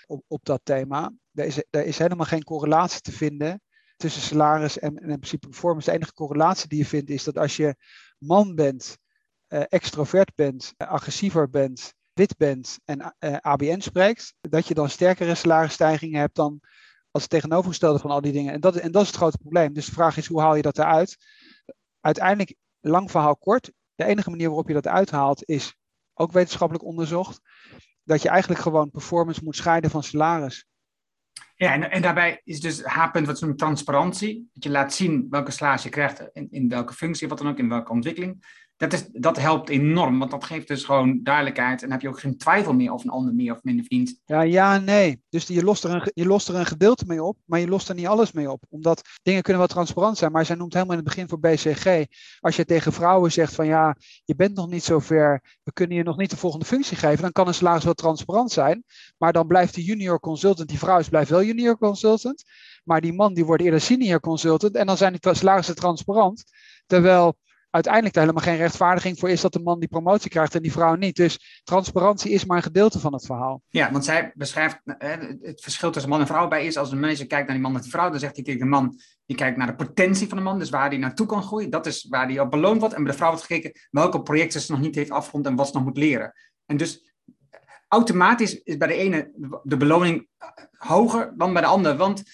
op, 0.06 0.24
op 0.28 0.44
dat 0.44 0.60
thema. 0.62 1.12
Er 1.32 1.44
is, 1.44 1.62
er 1.70 1.84
is 1.84 1.98
helemaal 1.98 2.26
geen 2.26 2.44
correlatie 2.44 3.00
te 3.00 3.12
vinden 3.12 3.62
tussen 3.96 4.22
salaris 4.22 4.78
en, 4.78 4.96
in 4.96 5.06
principe 5.06 5.48
performance. 5.48 5.90
De 5.90 5.96
enige 5.96 6.12
correlatie 6.12 6.68
die 6.68 6.78
je 6.78 6.86
vindt 6.86 7.10
is 7.10 7.24
dat 7.24 7.38
als 7.38 7.56
je 7.56 7.76
man 8.18 8.54
bent, 8.54 8.98
uh, 9.48 9.62
extrovert 9.68 10.34
bent, 10.34 10.74
uh, 10.76 10.88
agressiever 10.88 11.50
bent 11.50 11.94
wit 12.12 12.36
bent 12.36 12.78
en 12.84 13.14
uh, 13.18 13.36
ABN 13.36 13.80
spreekt, 13.80 14.34
dat 14.40 14.68
je 14.68 14.74
dan 14.74 14.88
sterkere 14.88 15.34
salarisstijgingen 15.34 16.20
hebt 16.20 16.34
dan 16.34 16.60
als 17.10 17.26
tegenovergestelde 17.26 17.98
van 17.98 18.10
al 18.10 18.20
die 18.20 18.32
dingen. 18.32 18.52
En 18.52 18.60
dat, 18.60 18.76
en 18.76 18.92
dat 18.92 19.02
is 19.02 19.08
het 19.08 19.16
grote 19.16 19.38
probleem. 19.38 19.72
Dus 19.72 19.86
de 19.86 19.92
vraag 19.92 20.16
is, 20.16 20.26
hoe 20.26 20.40
haal 20.40 20.54
je 20.54 20.62
dat 20.62 20.78
eruit? 20.78 21.16
Uiteindelijk, 22.00 22.54
lang 22.84 23.10
verhaal 23.10 23.36
kort, 23.36 23.72
de 23.94 24.04
enige 24.04 24.30
manier 24.30 24.46
waarop 24.46 24.68
je 24.68 24.74
dat 24.74 24.86
uithaalt 24.86 25.48
is 25.48 25.76
ook 26.14 26.32
wetenschappelijk 26.32 26.84
onderzocht, 26.84 27.40
dat 28.02 28.22
je 28.22 28.28
eigenlijk 28.28 28.60
gewoon 28.60 28.90
performance 28.90 29.44
moet 29.44 29.56
scheiden 29.56 29.90
van 29.90 30.02
salaris. 30.02 30.66
Ja, 31.56 31.72
en, 31.72 31.90
en 31.90 32.02
daarbij 32.02 32.40
is 32.44 32.60
dus 32.60 32.84
H-punt 32.84 33.26
wat 33.26 33.38
zo'n 33.38 33.56
transparantie. 33.56 34.50
Dat 34.52 34.62
je 34.62 34.70
laat 34.70 34.94
zien 34.94 35.26
welke 35.30 35.50
salaris 35.50 35.82
je 35.82 35.88
krijgt, 35.88 36.28
in, 36.32 36.46
in 36.50 36.68
welke 36.68 36.92
functie, 36.92 37.28
wat 37.28 37.38
dan 37.38 37.48
ook, 37.48 37.58
in 37.58 37.68
welke 37.68 37.92
ontwikkeling 37.92 38.44
dat, 38.76 38.92
is, 38.92 39.08
dat 39.12 39.36
helpt 39.36 39.68
enorm, 39.68 40.18
want 40.18 40.30
dat 40.30 40.44
geeft 40.44 40.68
dus 40.68 40.84
gewoon 40.84 41.20
duidelijkheid. 41.22 41.82
En 41.82 41.90
heb 41.90 42.00
je 42.00 42.08
ook 42.08 42.20
geen 42.20 42.36
twijfel 42.36 42.72
meer 42.72 42.92
of 42.92 43.04
een 43.04 43.10
ander 43.10 43.34
meer 43.34 43.52
of 43.52 43.62
minder 43.62 43.84
verdient. 43.84 44.20
Ja, 44.24 44.40
ja 44.40 44.78
nee. 44.78 45.22
Dus 45.28 45.46
je 45.46 45.64
lost, 45.64 45.84
er 45.84 45.94
een, 45.94 46.10
je 46.14 46.26
lost 46.26 46.48
er 46.48 46.54
een 46.54 46.66
gedeelte 46.66 47.04
mee 47.06 47.22
op, 47.22 47.38
maar 47.44 47.60
je 47.60 47.68
lost 47.68 47.88
er 47.88 47.94
niet 47.94 48.06
alles 48.06 48.32
mee 48.32 48.50
op. 48.50 48.62
Omdat 48.68 49.02
dingen 49.22 49.42
kunnen 49.42 49.62
wel 49.62 49.70
transparant 49.70 50.18
zijn, 50.18 50.32
maar 50.32 50.44
zij 50.44 50.56
noemt 50.56 50.72
helemaal 50.72 50.96
in 50.96 51.04
het 51.04 51.14
begin 51.14 51.28
voor 51.28 51.40
BCG. 51.40 52.04
Als 52.40 52.56
je 52.56 52.64
tegen 52.64 52.92
vrouwen 52.92 53.32
zegt 53.32 53.54
van 53.54 53.66
ja, 53.66 53.96
je 54.24 54.34
bent 54.34 54.56
nog 54.56 54.68
niet 54.68 54.84
zo 54.84 54.98
ver, 54.98 55.58
we 55.62 55.72
kunnen 55.72 55.96
je 55.96 56.02
nog 56.02 56.16
niet 56.16 56.30
de 56.30 56.36
volgende 56.36 56.66
functie 56.66 56.96
geven, 56.96 57.22
dan 57.22 57.32
kan 57.32 57.46
een 57.46 57.54
salaris 57.54 57.84
wel 57.84 57.94
transparant 57.94 58.52
zijn. 58.52 58.84
Maar 59.18 59.32
dan 59.32 59.46
blijft 59.46 59.74
die 59.74 59.84
junior 59.84 60.20
consultant, 60.20 60.68
die 60.68 60.78
vrouw 60.78 60.98
is 60.98 61.08
blijft 61.08 61.30
wel 61.30 61.42
junior 61.42 61.78
consultant. 61.78 62.44
Maar 62.84 63.00
die 63.00 63.12
man 63.12 63.34
die 63.34 63.44
wordt 63.44 63.62
eerder 63.62 63.80
senior 63.80 64.20
consultant 64.20 64.76
en 64.76 64.86
dan 64.86 64.96
zijn 64.96 65.12
die 65.20 65.34
salarissen 65.34 65.74
transparant. 65.74 66.44
Terwijl 66.86 67.36
uiteindelijk 67.74 68.14
daar 68.14 68.24
helemaal 68.24 68.46
geen 68.46 68.56
rechtvaardiging 68.56 69.18
voor 69.18 69.30
is 69.30 69.40
dat 69.40 69.52
de 69.52 69.60
man 69.60 69.78
die 69.78 69.88
promotie 69.88 70.30
krijgt 70.30 70.54
en 70.54 70.62
die 70.62 70.72
vrouw 70.72 70.94
niet. 70.94 71.16
Dus 71.16 71.60
transparantie 71.64 72.30
is 72.30 72.44
maar 72.44 72.56
een 72.56 72.62
gedeelte 72.62 72.98
van 72.98 73.12
het 73.12 73.26
verhaal. 73.26 73.62
Ja, 73.68 73.92
want 73.92 74.04
zij 74.04 74.32
beschrijft 74.34 74.80
het 74.84 75.60
verschil 75.60 75.90
tussen 75.90 76.10
man 76.10 76.20
en 76.20 76.26
vrouw 76.26 76.48
bij 76.48 76.66
is 76.66 76.76
als 76.76 76.92
een 76.92 77.00
manager 77.00 77.26
kijkt 77.26 77.46
naar 77.46 77.56
die 77.56 77.64
man 77.64 77.74
en 77.74 77.80
die 77.80 77.90
vrouw, 77.90 78.10
dan 78.10 78.18
zegt 78.18 78.34
hij 78.34 78.44
tegen 78.44 78.60
de 78.60 78.66
man, 78.66 78.98
die 79.26 79.36
kijkt 79.36 79.56
naar 79.56 79.66
de 79.66 79.74
potentie 79.74 80.28
van 80.28 80.36
de 80.36 80.42
man, 80.42 80.58
dus 80.58 80.70
waar 80.70 80.88
hij 80.88 80.98
naartoe 80.98 81.26
kan 81.26 81.42
groeien. 81.42 81.70
Dat 81.70 81.86
is 81.86 82.06
waar 82.08 82.26
hij 82.26 82.40
op 82.40 82.50
beloond 82.50 82.80
wordt. 82.80 82.94
En 82.94 83.02
bij 83.02 83.12
de 83.12 83.18
vrouw 83.18 83.30
wordt 83.30 83.46
gekeken 83.46 83.80
welke 83.90 84.22
projecten 84.22 84.60
ze 84.60 84.72
nog 84.72 84.80
niet 84.80 84.94
heeft 84.94 85.10
afgerond 85.10 85.46
en 85.46 85.56
wat 85.56 85.66
ze 85.66 85.72
nog 85.74 85.84
moet 85.84 85.96
leren. 85.96 86.32
En 86.66 86.76
dus 86.76 87.14
automatisch 87.88 88.62
is 88.62 88.76
bij 88.76 88.88
de 88.88 88.94
ene 88.94 89.30
de 89.62 89.76
beloning 89.76 90.28
hoger 90.76 91.32
dan 91.36 91.52
bij 91.52 91.62
de 91.62 91.68
andere. 91.68 91.96
Want 91.96 92.22
eh, 92.22 92.32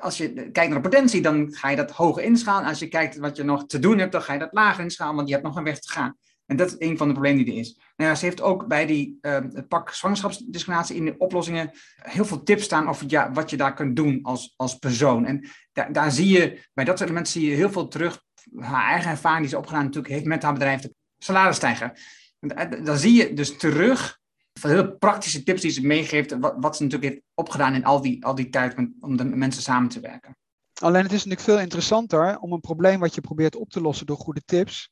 als 0.00 0.16
je 0.16 0.32
kijkt 0.32 0.72
naar 0.72 0.82
de 0.82 0.88
potentie, 0.88 1.22
dan 1.22 1.54
ga 1.54 1.70
je 1.70 1.76
dat 1.76 1.90
hoger 1.90 2.22
inschalen. 2.22 2.68
Als 2.68 2.78
je 2.78 2.88
kijkt 2.88 3.16
wat 3.16 3.36
je 3.36 3.42
nog 3.42 3.66
te 3.66 3.78
doen 3.78 3.98
hebt, 3.98 4.12
dan 4.12 4.22
ga 4.22 4.32
je 4.32 4.38
dat 4.38 4.52
lager 4.52 4.82
inschalen, 4.82 5.14
want 5.14 5.28
je 5.28 5.34
hebt 5.34 5.46
nog 5.46 5.56
een 5.56 5.64
weg 5.64 5.78
te 5.78 5.92
gaan. 5.92 6.16
En 6.46 6.56
dat 6.56 6.68
is 6.68 6.88
een 6.88 6.96
van 6.96 7.06
de 7.06 7.12
problemen 7.12 7.44
die 7.44 7.54
er 7.54 7.60
is. 7.60 7.78
Nou 7.96 8.14
ze 8.14 8.24
heeft 8.24 8.40
ook 8.40 8.66
bij 8.66 8.86
die, 8.86 9.18
het 9.20 9.68
pak 9.68 9.90
zwangerschapsdiscriminatie 9.90 10.96
in 10.96 11.04
de 11.04 11.14
oplossingen 11.18 11.70
heel 11.96 12.24
veel 12.24 12.42
tips 12.42 12.64
staan 12.64 12.88
over 12.88 13.04
ja, 13.08 13.32
wat 13.32 13.50
je 13.50 13.56
daar 13.56 13.74
kunt 13.74 13.96
doen 13.96 14.18
als, 14.22 14.54
als 14.56 14.78
persoon. 14.78 15.26
En 15.26 15.48
daar, 15.92 16.10
zie 16.10 16.28
je, 16.28 16.68
bij 16.72 16.84
dat 16.84 16.98
soort 16.98 17.10
elementen 17.10 17.32
zie 17.32 17.50
je 17.50 17.56
heel 17.56 17.70
veel 17.70 17.88
terug. 17.88 18.22
Haar 18.56 18.90
eigen 18.90 19.10
ervaring 19.10 19.40
die 19.40 19.50
ze 19.50 19.58
opgedaan 19.58 19.84
natuurlijk 19.84 20.14
heeft 20.14 20.24
met 20.24 20.42
haar 20.42 20.52
bedrijf, 20.52 20.80
de 20.80 20.94
salaris 21.18 21.56
stijgen. 21.56 21.92
Eh, 22.40 22.84
dan 22.84 22.96
zie 22.96 23.14
je 23.14 23.32
dus 23.32 23.56
terug 23.56 24.19
hele 24.62 24.96
praktische 24.96 25.42
tips 25.42 25.60
die 25.60 25.70
ze 25.70 25.86
meegeeft, 25.86 26.38
wat, 26.38 26.54
wat 26.58 26.76
ze 26.76 26.82
natuurlijk 26.82 27.12
heeft 27.12 27.24
opgedaan 27.34 27.74
in 27.74 27.84
al 27.84 28.00
die, 28.00 28.24
al 28.24 28.34
die 28.34 28.48
tijd 28.48 28.74
om 29.00 29.16
de 29.16 29.24
mensen 29.24 29.62
samen 29.62 29.88
te 29.88 30.00
werken. 30.00 30.36
Alleen 30.80 31.02
het 31.02 31.12
is 31.12 31.24
natuurlijk 31.24 31.48
veel 31.48 31.58
interessanter 31.58 32.38
om 32.38 32.52
een 32.52 32.60
probleem 32.60 33.00
wat 33.00 33.14
je 33.14 33.20
probeert 33.20 33.56
op 33.56 33.70
te 33.70 33.80
lossen 33.80 34.06
door 34.06 34.16
goede 34.16 34.42
tips, 34.44 34.90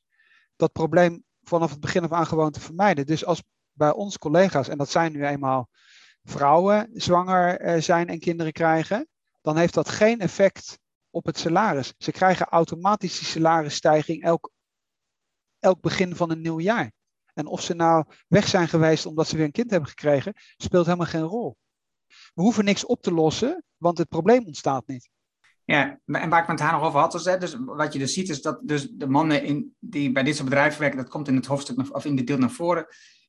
dat 0.55 0.71
probleem 0.71 1.23
vanaf 1.41 1.69
het 1.69 1.79
begin 1.79 2.03
af 2.03 2.11
aan 2.11 2.27
gewoon 2.27 2.51
te 2.51 2.59
vermijden. 2.59 3.05
Dus 3.05 3.25
als 3.25 3.43
bij 3.71 3.93
ons 3.93 4.17
collega's, 4.17 4.67
en 4.67 4.77
dat 4.77 4.89
zijn 4.89 5.11
nu 5.11 5.25
eenmaal 5.25 5.69
vrouwen, 6.23 6.89
zwanger 6.93 7.59
eh, 7.59 7.81
zijn 7.81 8.07
en 8.07 8.19
kinderen 8.19 8.51
krijgen, 8.51 9.07
dan 9.41 9.57
heeft 9.57 9.73
dat 9.73 9.89
geen 9.89 10.19
effect 10.19 10.79
op 11.09 11.25
het 11.25 11.37
salaris. 11.37 11.93
Ze 11.97 12.11
krijgen 12.11 12.45
automatisch 12.45 13.19
die 13.19 13.27
salarisstijging 13.27 14.23
elk, 14.23 14.51
elk 15.59 15.81
begin 15.81 16.15
van 16.15 16.31
een 16.31 16.41
nieuw 16.41 16.59
jaar. 16.59 16.91
En 17.39 17.47
of 17.47 17.61
ze 17.61 17.73
nou 17.73 18.05
weg 18.27 18.47
zijn 18.47 18.67
geweest 18.67 19.05
omdat 19.05 19.27
ze 19.27 19.35
weer 19.35 19.45
een 19.45 19.51
kind 19.51 19.71
hebben 19.71 19.89
gekregen, 19.89 20.33
speelt 20.57 20.85
helemaal 20.85 21.07
geen 21.07 21.21
rol. 21.21 21.57
We 22.07 22.41
hoeven 22.41 22.65
niks 22.65 22.85
op 22.85 23.01
te 23.01 23.13
lossen, 23.13 23.63
want 23.77 23.97
het 23.97 24.09
probleem 24.09 24.45
ontstaat 24.45 24.87
niet. 24.87 25.09
Ja, 25.65 25.99
en 26.05 26.29
waar 26.29 26.41
ik 26.41 26.47
met 26.47 26.59
haar 26.59 26.71
nog 26.71 26.83
over 26.83 26.99
had, 26.99 27.11
dus, 27.11 27.23
dus 27.23 27.55
wat 27.65 27.93
je 27.93 27.99
dus 27.99 28.13
ziet, 28.13 28.29
is 28.29 28.41
dat 28.41 28.59
dus 28.63 28.89
de 28.89 29.07
mannen 29.07 29.43
in, 29.43 29.75
die 29.79 30.11
bij 30.11 30.23
dit 30.23 30.35
soort 30.35 30.49
bedrijven 30.49 30.79
werken, 30.79 30.97
dat 30.97 31.09
komt 31.09 31.27
in 31.27 31.35
het 31.35 31.45
hoofdstuk 31.45 31.95
of 31.95 32.05
in 32.05 32.15
dit 32.15 32.27
deel 32.27 32.37
naar 32.37 32.51
voren, 32.51 32.85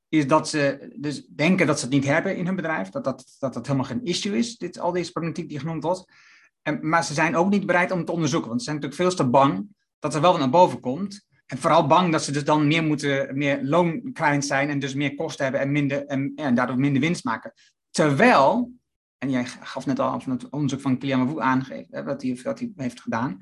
is 0.09 0.27
dat 0.27 0.49
ze 0.49 0.95
dus 0.97 1.27
denken 1.27 1.67
dat 1.67 1.79
ze 1.79 1.85
het 1.85 1.95
niet 1.95 2.05
hebben 2.05 2.37
in 2.37 2.47
hun 2.47 2.57
bedrijf, 2.57 2.89
dat 2.89 3.05
dat, 3.05 3.37
dat, 3.39 3.55
dat 3.55 3.67
helemaal 3.67 3.87
geen 3.87 4.05
issue 4.05 4.39
is, 4.39 4.57
dit, 4.57 4.79
al 4.79 4.93
deze 4.93 5.13
problematiek 5.13 5.49
die 5.49 5.59
genoemd 5.59 5.83
wordt. 5.83 6.13
En, 6.63 6.89
maar 6.89 7.05
ze 7.05 7.15
zijn 7.15 7.37
ook 7.37 7.51
niet 7.51 7.67
bereid 7.67 7.91
om 7.91 8.05
te 8.05 8.13
onderzoeken, 8.13 8.49
want 8.49 8.61
ze 8.61 8.71
zijn 8.71 8.81
natuurlijk 8.81 9.03
veel 9.03 9.25
te 9.25 9.31
bang 9.31 9.67
dat 9.99 10.15
er 10.15 10.21
wel 10.21 10.39
naar 10.39 10.51
boven 10.51 10.81
komt. 10.81 11.29
En 11.51 11.59
vooral 11.59 11.87
bang 11.87 12.13
dat 12.13 12.25
ze 12.25 12.33
dus 12.33 12.45
dan 12.45 12.67
meer 12.67 12.83
moeten, 12.83 13.39
meer 13.39 13.63
loonkwijt 13.63 14.45
zijn 14.45 14.69
en 14.69 14.79
dus 14.79 14.95
meer 14.95 15.15
kosten 15.15 15.43
hebben 15.45 15.63
en, 15.63 15.73
minder, 15.73 16.07
en, 16.07 16.33
en 16.37 16.55
daardoor 16.55 16.79
minder 16.79 17.01
winst 17.01 17.25
maken. 17.25 17.53
Terwijl, 17.91 18.73
en 19.19 19.31
jij 19.31 19.45
gaf 19.45 19.87
net 19.87 19.99
al 19.99 20.21
van 20.21 20.33
het 20.33 20.49
onderzoek 20.49 20.81
van 20.81 20.99
Kliamavou 20.99 21.41
aangegeven, 21.41 22.05
wat 22.05 22.23
hij, 22.23 22.41
wat 22.43 22.59
hij 22.59 22.73
heeft 22.77 23.01
gedaan. 23.01 23.39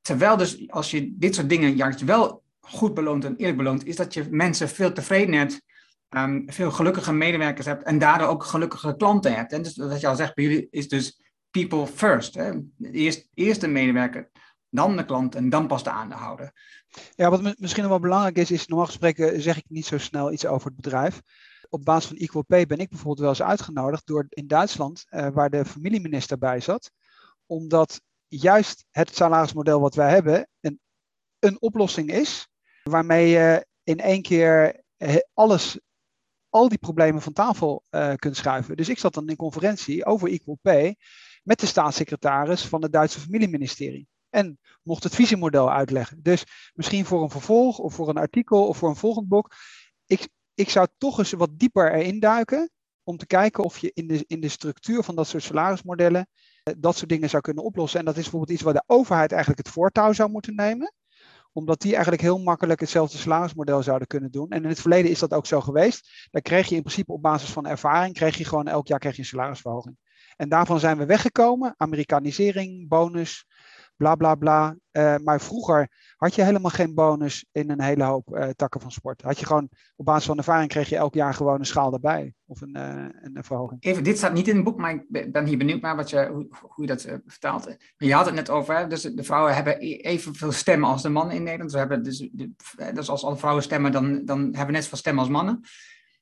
Terwijl 0.00 0.36
dus 0.36 0.70
als 0.70 0.90
je 0.90 1.14
dit 1.16 1.34
soort 1.34 1.48
dingen 1.48 1.76
juist 1.76 2.04
wel 2.04 2.42
goed 2.60 2.94
beloont 2.94 3.24
en 3.24 3.36
eerlijk 3.36 3.58
beloont, 3.58 3.86
is 3.86 3.96
dat 3.96 4.14
je 4.14 4.26
mensen 4.30 4.68
veel 4.68 4.92
tevreden 4.92 5.34
hebt, 5.34 5.62
um, 6.08 6.42
veel 6.46 6.70
gelukkige 6.70 7.12
medewerkers 7.12 7.66
hebt 7.66 7.82
en 7.82 7.98
daardoor 7.98 8.28
ook 8.28 8.44
gelukkige 8.44 8.96
klanten 8.96 9.34
hebt. 9.34 9.52
En 9.52 9.62
dus 9.62 9.76
wat 9.76 10.00
je 10.00 10.06
al 10.06 10.16
zegt 10.16 10.34
bij 10.34 10.44
jullie 10.44 10.68
is 10.70 10.88
dus 10.88 11.20
people 11.50 11.86
first. 11.86 12.34
Hè? 12.34 12.52
Eerst, 12.80 13.28
eerst 13.34 13.60
de 13.60 13.68
medewerker, 13.68 14.30
dan 14.72 14.96
de 14.96 15.04
klant 15.04 15.34
en 15.34 15.48
dan 15.48 15.66
pas 15.66 15.84
de 15.84 15.90
aandeelhouder. 15.90 16.52
Ja, 17.14 17.30
wat 17.30 17.58
misschien 17.58 17.88
wel 17.88 18.00
belangrijk 18.00 18.36
is, 18.36 18.50
is 18.50 18.66
normaal 18.66 18.86
gesproken 18.86 19.42
zeg 19.42 19.56
ik 19.56 19.64
niet 19.68 19.86
zo 19.86 19.98
snel 19.98 20.32
iets 20.32 20.46
over 20.46 20.66
het 20.66 20.76
bedrijf. 20.76 21.20
Op 21.68 21.84
basis 21.84 22.08
van 22.08 22.16
Equal 22.16 22.44
Pay 22.44 22.66
ben 22.66 22.78
ik 22.78 22.88
bijvoorbeeld 22.88 23.18
wel 23.18 23.28
eens 23.28 23.42
uitgenodigd 23.42 24.06
door 24.06 24.26
in 24.28 24.46
Duitsland, 24.46 25.04
uh, 25.10 25.28
waar 25.28 25.50
de 25.50 25.64
familieminister 25.64 26.38
bij 26.38 26.60
zat, 26.60 26.90
omdat 27.46 28.00
juist 28.28 28.84
het 28.90 29.14
salarismodel 29.16 29.80
wat 29.80 29.94
wij 29.94 30.10
hebben 30.10 30.48
een, 30.60 30.80
een 31.38 31.60
oplossing 31.60 32.12
is, 32.12 32.48
waarmee 32.82 33.28
je 33.28 33.66
in 33.82 34.00
één 34.00 34.22
keer 34.22 34.82
alles, 35.34 35.80
al 36.48 36.68
die 36.68 36.78
problemen 36.78 37.22
van 37.22 37.32
tafel 37.32 37.84
uh, 37.90 38.14
kunt 38.14 38.36
schuiven. 38.36 38.76
Dus 38.76 38.88
ik 38.88 38.98
zat 38.98 39.14
dan 39.14 39.28
in 39.28 39.36
conferentie 39.36 40.04
over 40.04 40.28
Equal 40.28 40.58
Pay 40.62 40.96
met 41.42 41.60
de 41.60 41.66
staatssecretaris 41.66 42.66
van 42.66 42.82
het 42.82 42.92
Duitse 42.92 43.20
familieministerie 43.20 44.08
en 44.32 44.58
mocht 44.82 45.02
het 45.02 45.14
visiemodel 45.14 45.72
uitleggen. 45.72 46.22
Dus 46.22 46.44
misschien 46.74 47.04
voor 47.04 47.22
een 47.22 47.30
vervolg 47.30 47.78
of 47.78 47.94
voor 47.94 48.08
een 48.08 48.16
artikel 48.16 48.66
of 48.66 48.76
voor 48.76 48.88
een 48.88 48.96
volgend 48.96 49.28
boek. 49.28 49.54
Ik, 50.06 50.28
ik 50.54 50.70
zou 50.70 50.86
toch 50.98 51.18
eens 51.18 51.32
wat 51.32 51.58
dieper 51.58 51.92
erin 51.92 52.20
duiken 52.20 52.70
om 53.02 53.16
te 53.16 53.26
kijken 53.26 53.64
of 53.64 53.78
je 53.78 53.90
in 53.94 54.06
de, 54.06 54.24
in 54.26 54.40
de 54.40 54.48
structuur 54.48 55.02
van 55.02 55.14
dat 55.14 55.26
soort 55.26 55.42
salarismodellen 55.42 56.28
eh, 56.62 56.74
dat 56.78 56.96
soort 56.96 57.10
dingen 57.10 57.30
zou 57.30 57.42
kunnen 57.42 57.64
oplossen. 57.64 57.98
En 57.98 58.04
dat 58.04 58.16
is 58.16 58.22
bijvoorbeeld 58.22 58.52
iets 58.52 58.62
waar 58.62 58.74
de 58.74 58.84
overheid 58.86 59.32
eigenlijk 59.32 59.66
het 59.66 59.74
voortouw 59.74 60.12
zou 60.12 60.30
moeten 60.30 60.54
nemen 60.54 60.94
omdat 61.52 61.80
die 61.80 61.92
eigenlijk 61.92 62.22
heel 62.22 62.38
makkelijk 62.38 62.80
hetzelfde 62.80 63.18
salarismodel 63.18 63.82
zouden 63.82 64.06
kunnen 64.06 64.30
doen. 64.30 64.50
En 64.50 64.62
in 64.62 64.68
het 64.68 64.80
verleden 64.80 65.10
is 65.10 65.18
dat 65.18 65.32
ook 65.32 65.46
zo 65.46 65.60
geweest. 65.60 66.28
Daar 66.30 66.42
kreeg 66.42 66.68
je 66.68 66.74
in 66.74 66.82
principe 66.82 67.12
op 67.12 67.22
basis 67.22 67.50
van 67.50 67.66
ervaring, 67.66 68.14
kreeg 68.14 68.36
je 68.36 68.44
gewoon 68.44 68.68
elk 68.68 68.86
jaar 68.86 68.98
kreeg 68.98 69.14
je 69.14 69.18
een 69.18 69.26
salarisverhoging. 69.26 69.96
En 70.36 70.48
daarvan 70.48 70.80
zijn 70.80 70.98
we 70.98 71.06
weggekomen. 71.06 71.74
Amerikanisering, 71.76 72.88
bonus, 72.88 73.46
bla 74.02 74.14
bla 74.14 74.34
bla. 74.34 74.76
Uh, 74.92 75.16
maar 75.24 75.40
vroeger 75.40 75.88
had 76.16 76.34
je 76.34 76.42
helemaal 76.42 76.70
geen 76.70 76.94
bonus 76.94 77.46
in 77.52 77.70
een 77.70 77.82
hele 77.82 78.04
hoop 78.04 78.36
uh, 78.36 78.48
takken 78.48 78.80
van 78.80 78.90
sport. 78.90 79.22
Had 79.22 79.38
je 79.38 79.46
gewoon 79.46 79.68
op 79.96 80.04
basis 80.04 80.26
van 80.26 80.38
ervaring 80.38 80.70
kreeg 80.70 80.88
je 80.88 80.96
elk 80.96 81.14
jaar 81.14 81.34
gewoon 81.34 81.58
een 81.58 81.66
schaal 81.66 81.92
erbij. 81.92 82.34
Of 82.46 82.60
een, 82.60 82.76
uh, 82.76 83.06
een 83.34 83.44
verhoging. 83.44 83.82
Even, 83.82 84.04
dit 84.04 84.16
staat 84.16 84.32
niet 84.32 84.48
in 84.48 84.54
het 84.54 84.64
boek, 84.64 84.78
maar 84.78 84.94
ik 85.10 85.32
ben 85.32 85.46
hier 85.46 85.58
benieuwd 85.58 85.80
naar 85.80 85.96
wat 85.96 86.10
je, 86.10 86.28
hoe, 86.32 86.46
hoe 86.60 86.84
je 86.84 86.86
dat 86.86 87.06
vertaalt. 87.26 87.76
Je 87.96 88.14
had 88.14 88.26
het 88.26 88.34
net 88.34 88.50
over, 88.50 88.76
hè? 88.76 88.86
dus 88.86 89.02
de 89.02 89.24
vrouwen 89.24 89.54
hebben 89.54 89.76
e-, 89.78 89.96
evenveel 89.96 90.52
stemmen 90.52 90.88
als 90.88 91.02
de 91.02 91.08
mannen 91.08 91.36
in 91.36 91.42
Nederland. 91.42 91.70
Ze 91.70 91.78
hebben 91.78 92.02
dus, 92.02 92.30
dus 92.94 93.08
als 93.08 93.24
alle 93.24 93.36
vrouwen 93.36 93.62
stemmen, 93.62 93.92
dan, 93.92 94.24
dan 94.24 94.40
hebben 94.40 94.66
we 94.66 94.72
net 94.72 94.82
zoveel 94.82 94.98
stemmen 94.98 95.22
als 95.22 95.32
mannen. 95.32 95.60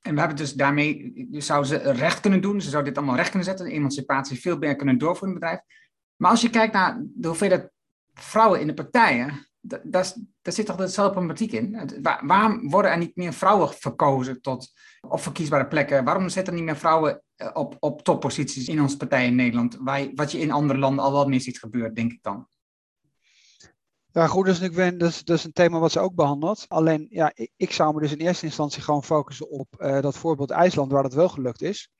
En 0.01 0.13
we 0.13 0.19
hebben 0.19 0.39
dus 0.39 0.53
daarmee, 0.53 1.13
je 1.31 1.41
zou 1.41 1.65
ze 1.65 1.77
recht 1.77 2.21
kunnen 2.21 2.41
doen. 2.41 2.61
Ze 2.61 2.71
zouden 2.71 2.93
dit 2.93 2.99
allemaal 3.03 3.19
recht 3.19 3.31
kunnen 3.31 3.49
zetten. 3.49 3.67
De 3.67 3.73
emancipatie 3.73 4.41
veel 4.41 4.59
meer 4.59 4.77
kunnen 4.77 4.99
doorvoeren 4.99 5.29
in 5.29 5.35
het 5.35 5.41
bedrijf. 5.41 5.89
Maar 6.21 6.31
als 6.31 6.41
je 6.41 6.51
kijkt 6.51 6.73
naar 6.73 7.03
de 7.15 7.29
hoeveelheid 7.29 7.71
vrouwen 8.15 8.61
in 8.61 8.67
de 8.67 8.75
partijen, 8.75 9.49
daar, 9.61 10.15
zit 10.43 10.67
toch 10.67 10.77
dezelfde 10.77 11.13
problematiek 11.13 11.53
in. 11.53 12.03
waarom 12.23 12.71
worden 12.71 12.91
er 12.91 12.99
niet 12.99 13.17
meer 13.17 13.33
vrouwen 13.33 13.69
verkozen 13.69 14.41
tot 14.41 14.73
op 15.01 15.21
verkiesbare 15.21 15.67
plekken? 15.67 16.05
Waarom 16.05 16.29
zitten 16.29 16.53
er 16.53 16.59
niet 16.59 16.69
meer 16.69 16.77
vrouwen 16.77 17.23
eh, 17.37 17.51
op, 17.53 17.77
op 17.79 18.03
topposities 18.03 18.69
in 18.69 18.81
onze 18.81 18.97
partij 18.97 19.27
in 19.27 19.35
Nederland? 19.35 19.79
Wat 20.15 20.33
je 20.33 20.39
in 20.39 20.51
andere 20.51 20.79
landen 20.79 21.05
al 21.05 21.13
wel 21.13 21.29
meer 21.29 21.41
ziet 21.41 21.59
gebeuren, 21.59 21.95
denk 21.95 22.13
ik 22.13 22.23
dan. 22.23 22.49
Ja, 24.13 24.27
goed, 24.27 24.47
dat 24.47 24.55
is, 24.55 24.61
natuurlijk, 24.61 24.99
dat, 25.27 25.39
is, 25.39 25.45
een 25.45 25.53
thema 25.53 25.79
wat 25.79 25.93
ze 25.93 26.01
ook 26.01 26.15
behandelt. 26.15 26.65
Alleen, 26.69 27.07
ja, 27.11 27.33
ik, 27.35 27.51
ik 27.57 27.73
zou 27.73 27.95
me 27.95 28.01
dus 28.01 28.13
in 28.13 28.19
eerste 28.19 28.47
instantie 28.47 28.83
gewoon 28.83 29.05
focussen 29.05 29.51
op 29.51 29.69
uh, 29.79 30.01
dat 30.01 30.17
voorbeeld 30.17 30.51
IJsland, 30.51 30.93
waar 30.93 31.03
dat 31.03 31.15
wel 31.15 31.29
gelukt 31.29 31.63
is. 31.63 31.91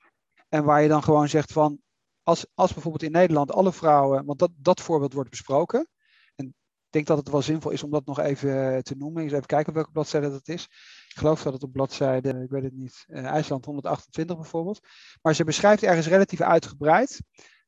En 0.49 0.63
waar 0.63 0.81
je 0.81 0.87
dan 0.87 1.03
gewoon 1.03 1.29
zegt 1.29 1.51
van, 1.51 1.79
als, 2.23 2.45
als 2.53 2.73
bijvoorbeeld 2.73 3.03
in 3.03 3.11
Nederland 3.11 3.51
alle 3.51 3.71
vrouwen, 3.71 4.25
want 4.25 4.39
dat, 4.39 4.51
dat 4.55 4.81
voorbeeld 4.81 5.13
wordt 5.13 5.29
besproken. 5.29 5.87
En 6.35 6.45
ik 6.45 6.53
denk 6.89 7.07
dat 7.07 7.17
het 7.17 7.29
wel 7.29 7.41
zinvol 7.41 7.71
is 7.71 7.83
om 7.83 7.91
dat 7.91 8.05
nog 8.05 8.19
even 8.19 8.83
te 8.83 8.95
noemen. 8.95 9.23
Eens 9.23 9.31
even 9.31 9.45
kijken 9.45 9.67
op 9.67 9.75
welke 9.75 9.91
bladzijde 9.91 10.29
dat 10.29 10.47
is. 10.47 10.63
Ik 11.09 11.17
geloof 11.17 11.43
dat 11.43 11.53
het 11.53 11.63
op 11.63 11.71
bladzijde, 11.71 12.29
ik 12.43 12.49
weet 12.49 12.63
het 12.63 12.73
niet, 12.73 13.05
uh, 13.07 13.25
IJsland 13.25 13.65
128 13.65 14.35
bijvoorbeeld. 14.35 14.79
Maar 15.21 15.35
ze 15.35 15.43
beschrijft 15.43 15.83
ergens 15.83 16.07
relatief 16.07 16.41
uitgebreid 16.41 17.21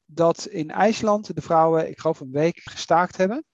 dat 0.05 0.45
in 0.45 0.71
IJsland 0.71 1.35
de 1.35 1.41
vrouwen, 1.41 1.89
ik 1.89 1.99
geloof 1.99 2.19
een 2.19 2.31
week, 2.31 2.61
gestaakt 2.63 3.17
hebben. 3.17 3.45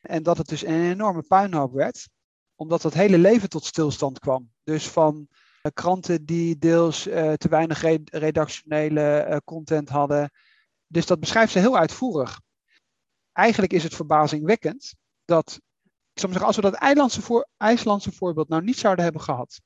En 0.00 0.22
dat 0.22 0.38
het 0.38 0.48
dus 0.48 0.64
een 0.64 0.90
enorme 0.90 1.22
puinhoop 1.22 1.72
werd, 1.72 2.08
omdat 2.54 2.82
dat 2.82 2.94
hele 2.94 3.18
leven 3.18 3.48
tot 3.48 3.64
stilstand 3.64 4.18
kwam. 4.18 4.50
Dus 4.62 4.88
van 4.88 5.28
kranten 5.72 6.24
die 6.24 6.58
deels 6.58 7.06
uh, 7.06 7.32
te 7.32 7.48
weinig 7.48 7.80
re 7.80 8.00
redactionele 8.04 9.26
uh, 9.28 9.36
content 9.44 9.88
hadden. 9.88 10.30
Dus 10.86 11.06
dat 11.06 11.20
beschrijft 11.20 11.52
ze 11.52 11.58
heel 11.58 11.76
uitvoerig. 11.78 12.40
Eigenlijk 13.32 13.72
is 13.72 13.82
het 13.82 13.94
verbazingwekkend 13.94 14.94
dat, 15.24 15.60
ik 16.12 16.20
zou 16.20 16.32
zeggen, 16.32 16.46
als 16.46 16.56
we 16.56 16.62
dat 16.62 16.74
IJslandse, 16.74 17.22
voor, 17.22 17.48
IJslandse 17.56 18.12
voorbeeld 18.12 18.48
nou 18.48 18.62
niet 18.62 18.78
zouden 18.78 19.04
hebben 19.04 19.22
gehad. 19.22 19.60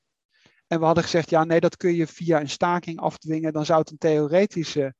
En 0.67 0.79
we 0.79 0.85
hadden 0.85 1.03
gezegd, 1.03 1.29
ja 1.29 1.43
nee, 1.43 1.59
dat 1.59 1.77
kun 1.77 1.95
je 1.95 2.07
via 2.07 2.39
een 2.39 2.49
staking 2.49 2.99
afdwingen, 2.99 3.53
dan 3.53 3.65
zou 3.65 3.79
het 3.79 3.91
een 3.91 3.97
theoretische 3.97 4.95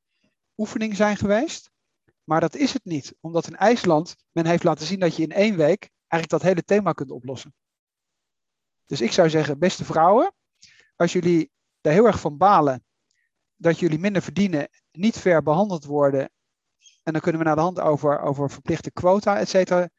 oefening 0.58 0.96
zijn 0.96 1.18
geweest. 1.18 1.72
Maar 2.24 2.40
dat 2.40 2.56
is 2.56 2.74
het 2.74 2.86
niet, 2.86 3.16
omdat 3.20 3.48
in 3.48 3.56
IJsland 3.56 4.16
men 4.32 4.46
heeft 4.46 4.64
laten 4.64 4.86
zien 4.86 5.00
dat 5.00 5.16
je 5.16 5.24
in 5.24 5.32
één 5.32 5.56
week 5.56 5.90
eigenlijk 6.08 6.30
dat 6.30 6.42
hele 6.42 6.64
thema 6.64 6.92
kunt 6.92 7.12
oplossen. 7.12 7.54
Dus 8.86 9.02
ik 9.02 9.12
zou 9.12 9.30
zeggen, 9.30 9.60
beste 9.60 9.86
vrouwen, 9.86 10.34
als 11.00 11.14
jullie 11.14 11.52
er 11.82 11.92
heel 11.92 12.06
erg 12.06 12.20
van 12.20 12.38
balen 12.38 12.86
dat 13.56 13.80
jullie 13.80 14.00
minder 14.00 14.22
verdienen, 14.22 14.70
niet 14.92 15.18
ver 15.18 15.44
behandeld 15.44 15.86
worden, 15.86 16.32
en 17.04 17.14
dan 17.14 17.22
kunnen 17.22 17.42
we 17.42 17.48
naar 17.48 17.56
de 17.56 17.62
hand 17.62 17.80
over, 17.80 18.20
over 18.20 18.50
verplichte 18.50 18.92
quota, 18.92 19.38
et 19.38 19.50
cetera, 19.50 19.90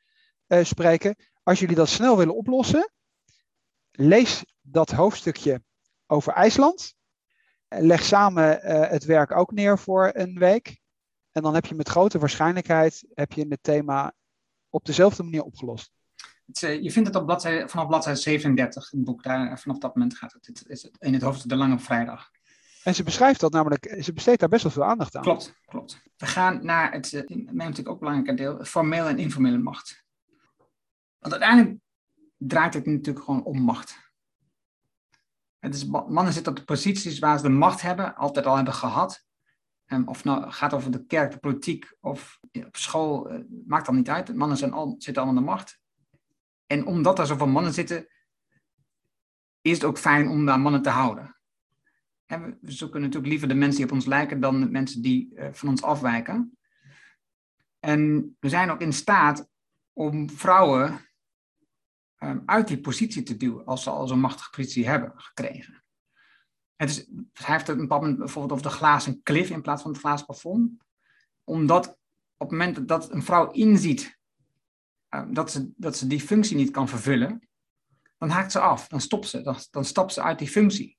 uh, 0.47 0.65
spreken. 0.65 1.17
Als 1.43 1.59
jullie 1.61 1.77
dat 1.77 1.89
snel 1.89 2.17
willen 2.17 2.37
oplossen, 2.37 2.93
lees 3.91 4.45
dat 4.61 4.91
hoofdstukje 4.91 5.63
over 6.07 6.33
IJsland. 6.33 6.95
Leg 7.69 8.05
samen 8.05 8.61
uh, 8.65 8.89
het 8.89 9.05
werk 9.05 9.37
ook 9.37 9.53
neer 9.53 9.79
voor 9.79 10.11
een 10.13 10.39
week. 10.39 10.81
En 11.31 11.43
dan 11.43 11.55
heb 11.55 11.67
je 11.67 11.75
met 11.75 11.89
grote 11.89 12.19
waarschijnlijkheid 12.19 13.05
heb 13.15 13.33
je 13.33 13.47
het 13.49 13.63
thema 13.63 14.13
op 14.69 14.85
dezelfde 14.85 15.23
manier 15.23 15.43
opgelost. 15.43 15.91
Het, 16.53 16.63
uh, 16.63 16.83
je 16.83 16.91
vindt 16.91 17.09
het 17.09 17.17
op 17.17 17.27
bladzijde, 17.27 17.69
vanaf 17.69 17.87
bladzijde 17.87 18.19
37 18.19 18.93
in 18.93 18.99
het 18.99 19.07
boek. 19.07 19.23
Daar, 19.23 19.61
vanaf 19.61 19.79
dat 19.79 19.95
moment 19.95 20.17
gaat 20.17 20.33
het. 20.33 20.47
het 20.47 20.65
is 20.67 20.91
in 20.99 21.13
het 21.13 21.23
hoofdstuk 21.23 21.49
De 21.49 21.57
Lange 21.57 21.79
Vrijdag. 21.79 22.31
En 22.83 22.95
ze 22.95 23.03
beschrijft 23.03 23.41
dat 23.41 23.53
namelijk, 23.53 23.97
ze 24.01 24.13
besteedt 24.13 24.41
daar 24.41 24.49
best 24.49 24.63
wel 24.63 24.73
veel 24.73 24.85
aandacht 24.85 25.17
aan. 25.17 25.23
Klopt, 25.23 25.55
klopt. 25.65 26.03
We 26.17 26.27
gaan 26.27 26.65
naar 26.65 26.93
het, 26.93 27.13
uh, 27.13 27.23
mij 27.29 27.67
natuurlijk 27.67 27.89
ook 27.89 27.99
belangrijk 27.99 28.37
deel, 28.37 28.65
formele 28.65 29.09
en 29.09 29.19
informele 29.19 29.59
macht. 29.59 30.05
Want 31.19 31.33
uiteindelijk 31.33 31.81
draait 32.37 32.75
het 32.75 32.87
natuurlijk 32.87 33.25
gewoon 33.25 33.45
om 33.45 33.61
macht. 33.61 34.13
Het 35.59 35.75
is, 35.75 35.85
mannen 35.87 36.33
zitten 36.33 36.53
op 36.53 36.59
de 36.59 36.65
posities 36.65 37.19
waar 37.19 37.37
ze 37.37 37.43
de 37.43 37.49
macht 37.49 37.81
hebben, 37.83 38.17
altijd 38.17 38.47
al 38.47 38.57
hebben 38.57 38.75
gehad. 38.75 39.25
Um, 39.87 40.09
of 40.09 40.25
nou 40.25 40.51
gaat 40.51 40.75
over 40.75 40.91
de 40.91 41.07
kerk, 41.07 41.33
de 41.33 41.39
politiek 41.39 41.97
of 42.01 42.39
op 42.67 42.77
school, 42.77 43.33
uh, 43.33 43.41
maakt 43.67 43.87
dan 43.87 43.95
niet 43.95 44.09
uit. 44.09 44.35
Mannen 44.35 44.57
zijn 44.57 44.73
al, 44.73 44.95
zitten 44.99 45.23
allemaal 45.23 45.41
in 45.41 45.47
de 45.47 45.53
macht. 45.53 45.80
En 46.70 46.87
omdat 46.87 47.18
er 47.18 47.26
zoveel 47.26 47.46
mannen 47.46 47.72
zitten, 47.72 48.09
is 49.61 49.72
het 49.72 49.85
ook 49.85 49.98
fijn 49.98 50.28
om 50.28 50.46
daar 50.46 50.61
mannen 50.61 50.83
te 50.83 50.88
houden. 50.88 51.37
En 52.26 52.59
we 52.61 52.72
zoeken 52.72 53.00
natuurlijk 53.00 53.28
liever 53.30 53.48
de 53.48 53.54
mensen 53.54 53.76
die 53.76 53.85
op 53.85 53.92
ons 53.92 54.06
lijken 54.06 54.40
dan 54.40 54.61
de 54.61 54.70
mensen 54.70 55.02
die 55.02 55.30
uh, 55.35 55.48
van 55.52 55.68
ons 55.68 55.83
afwijken. 55.83 56.59
En 57.78 58.37
we 58.40 58.48
zijn 58.48 58.70
ook 58.70 58.80
in 58.80 58.92
staat 58.92 59.48
om 59.92 60.30
vrouwen 60.30 61.09
um, 62.18 62.42
uit 62.46 62.68
die 62.68 62.80
positie 62.80 63.22
te 63.22 63.37
duwen 63.37 63.64
als 63.64 63.83
ze 63.83 63.90
al 63.90 64.06
zo'n 64.06 64.20
machtige 64.20 64.50
positie 64.50 64.88
hebben 64.88 65.12
gekregen. 65.16 65.85
Het 66.76 67.09
heeft 67.33 67.66
het 67.66 67.68
een 67.68 67.80
bepaald 67.80 68.00
moment 68.00 68.18
bijvoorbeeld 68.18 68.52
over 68.52 68.70
de 68.70 68.76
glazen 68.76 69.22
klif 69.22 69.50
in 69.50 69.62
plaats 69.62 69.83
van 69.83 69.90
het 69.90 70.00
glazen 70.00 70.26
plafond. 70.26 70.72
Omdat 71.44 71.88
op 72.37 72.50
het 72.50 72.59
moment 72.59 72.88
dat 72.88 73.11
een 73.11 73.22
vrouw 73.22 73.50
inziet 73.50 74.19
dat, 75.29 75.51
ze, 75.51 75.70
dat 75.77 75.96
ze 75.96 76.07
die 76.07 76.20
functie 76.20 76.57
niet 76.57 76.70
kan 76.70 76.88
vervullen, 76.88 77.49
dan 78.18 78.29
haakt 78.29 78.53
ze 78.53 78.59
af, 78.61 78.88
dan 78.88 79.01
stopt 79.01 79.29
ze, 79.29 79.42
dan, 79.42 79.57
dan 79.70 79.85
stapt 79.85 80.12
ze 80.12 80.23
uit 80.23 80.38
die 80.38 80.49
functie. 80.49 80.99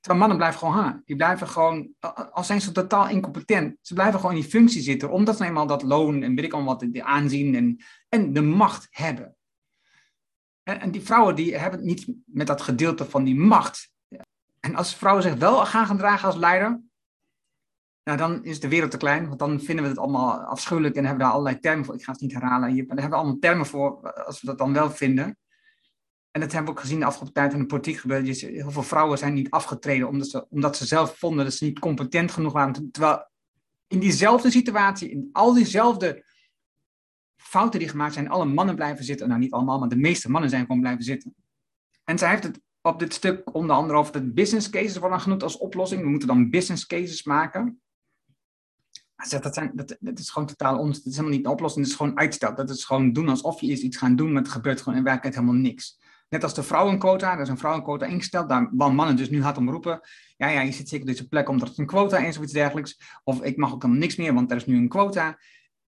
Terwijl 0.00 0.20
mannen 0.20 0.36
blijven 0.36 0.58
gewoon 0.58 0.74
hangen. 0.74 1.02
Die 1.04 1.16
blijven 1.16 1.48
gewoon, 1.48 1.94
al 2.32 2.44
zijn 2.44 2.60
ze 2.60 2.72
totaal 2.72 3.08
incompetent, 3.08 3.76
ze 3.80 3.94
blijven 3.94 4.20
gewoon 4.20 4.34
in 4.34 4.40
die 4.40 4.50
functie 4.50 4.82
zitten, 4.82 5.10
omdat 5.10 5.36
ze 5.36 5.44
eenmaal 5.44 5.66
dat 5.66 5.82
loon 5.82 6.22
en 6.22 6.34
weet 6.34 6.44
ik 6.44 6.52
allemaal 6.52 6.78
wat, 6.78 6.92
de 6.92 7.04
aanzien 7.04 7.54
en, 7.54 7.80
en 8.08 8.32
de 8.32 8.42
macht 8.42 8.86
hebben. 8.90 9.36
En, 10.62 10.80
en 10.80 10.90
die 10.90 11.00
vrouwen 11.00 11.34
die 11.34 11.56
hebben 11.56 11.78
het 11.78 11.88
niet 11.88 12.14
met 12.24 12.46
dat 12.46 12.62
gedeelte 12.62 13.04
van 13.04 13.24
die 13.24 13.36
macht. 13.36 13.90
En 14.60 14.74
als 14.74 14.94
vrouwen 14.94 15.22
zich 15.22 15.34
wel 15.34 15.66
gaan 15.66 15.86
gedragen 15.86 16.26
als 16.26 16.36
leider, 16.36 16.82
nou, 18.04 18.18
dan 18.18 18.44
is 18.44 18.60
de 18.60 18.68
wereld 18.68 18.90
te 18.90 18.96
klein, 18.96 19.26
want 19.26 19.38
dan 19.38 19.60
vinden 19.60 19.84
we 19.84 19.90
het 19.90 19.98
allemaal 19.98 20.40
afschuwelijk 20.40 20.94
en 20.94 21.04
hebben 21.04 21.18
we 21.18 21.24
daar 21.24 21.32
allerlei 21.32 21.60
termen 21.60 21.84
voor. 21.84 21.94
Ik 21.94 22.04
ga 22.04 22.12
het 22.12 22.20
niet 22.20 22.32
herhalen 22.32 22.70
hier, 22.70 22.86
maar 22.86 22.96
daar 22.96 23.04
hebben 23.04 23.18
we 23.18 23.24
allemaal 23.24 23.40
termen 23.40 23.66
voor 23.66 24.12
als 24.12 24.40
we 24.40 24.46
dat 24.46 24.58
dan 24.58 24.72
wel 24.72 24.90
vinden. 24.90 25.36
En 26.30 26.40
dat 26.40 26.52
hebben 26.52 26.70
we 26.70 26.76
ook 26.76 26.84
gezien 26.84 26.98
de 26.98 27.04
afgelopen 27.04 27.34
tijd 27.34 27.52
in 27.52 27.58
de 27.58 27.66
politiek 27.66 27.96
gebeurd. 27.96 28.40
Heel 28.40 28.70
veel 28.70 28.82
vrouwen 28.82 29.18
zijn 29.18 29.34
niet 29.34 29.50
afgetreden 29.50 30.08
omdat 30.08 30.28
ze, 30.28 30.46
omdat 30.48 30.76
ze 30.76 30.86
zelf 30.86 31.18
vonden 31.18 31.44
dat 31.44 31.54
ze 31.54 31.64
niet 31.64 31.78
competent 31.78 32.30
genoeg 32.30 32.52
waren. 32.52 32.90
Terwijl 32.90 33.30
in 33.86 33.98
diezelfde 33.98 34.50
situatie, 34.50 35.10
in 35.10 35.28
al 35.32 35.54
diezelfde 35.54 36.24
fouten 37.36 37.78
die 37.78 37.88
gemaakt 37.88 38.14
zijn, 38.14 38.28
alle 38.28 38.44
mannen 38.44 38.74
blijven 38.74 39.04
zitten. 39.04 39.28
Nou, 39.28 39.40
niet 39.40 39.52
allemaal, 39.52 39.78
maar 39.78 39.88
de 39.88 39.96
meeste 39.96 40.30
mannen 40.30 40.50
zijn 40.50 40.66
gewoon 40.66 40.80
blijven 40.80 41.04
zitten. 41.04 41.34
En 42.04 42.18
zij 42.18 42.30
heeft 42.30 42.42
het 42.42 42.60
op 42.80 42.98
dit 42.98 43.14
stuk 43.14 43.54
onder 43.54 43.76
andere 43.76 43.98
over 43.98 44.12
de 44.12 44.32
business 44.32 44.70
cases 44.70 44.96
worden 44.96 45.20
genoemd 45.20 45.42
als 45.42 45.58
oplossing. 45.58 46.02
We 46.02 46.08
moeten 46.08 46.28
dan 46.28 46.50
business 46.50 46.86
cases 46.86 47.22
maken. 47.22 47.81
Dat, 49.28 49.54
zijn, 49.54 49.70
dat, 49.74 49.96
dat 50.00 50.18
is 50.18 50.30
gewoon 50.30 50.48
totaal 50.48 50.78
ons. 50.78 50.96
Dat 50.96 51.06
is 51.06 51.16
helemaal 51.16 51.36
niet 51.36 51.46
een 51.46 51.52
oplossing. 51.52 51.84
Dat 51.84 51.92
is 51.92 52.00
gewoon 52.00 52.18
uitstel. 52.18 52.54
Dat 52.54 52.70
is 52.70 52.84
gewoon 52.84 53.12
doen 53.12 53.28
alsof 53.28 53.60
je 53.60 53.66
iets 53.66 53.96
gaan 53.96 54.16
doen, 54.16 54.32
maar 54.32 54.42
het 54.42 54.50
gebeurt 54.50 54.80
gewoon 54.80 54.98
in 54.98 55.04
werkelijkheid 55.04 55.44
helemaal 55.44 55.70
niks. 55.70 56.00
Net 56.28 56.42
als 56.42 56.54
de 56.54 56.62
vrouwenquota, 56.62 57.32
er 57.34 57.40
is 57.40 57.48
een 57.48 57.58
vrouwenquota 57.58 58.06
ingesteld, 58.06 58.48
daar 58.48 58.68
mannen 58.72 59.16
dus 59.16 59.30
nu 59.30 59.42
hard 59.42 59.56
om 59.56 59.70
roepen. 59.70 60.00
Ja, 60.36 60.48
ja, 60.48 60.60
je 60.60 60.72
zit 60.72 60.88
zeker 60.88 61.06
op 61.06 61.12
deze 61.12 61.28
plek 61.28 61.48
omdat 61.48 61.68
het 61.68 61.78
een 61.78 61.86
quota 61.86 62.18
is 62.18 62.36
of 62.36 62.42
iets 62.42 62.52
dergelijks. 62.52 63.00
Of 63.24 63.42
ik 63.42 63.56
mag 63.56 63.72
ook 63.72 63.82
helemaal 63.82 64.02
niks 64.02 64.16
meer, 64.16 64.34
want 64.34 64.50
er 64.50 64.56
is 64.56 64.66
nu 64.66 64.76
een 64.76 64.88
quota. 64.88 65.38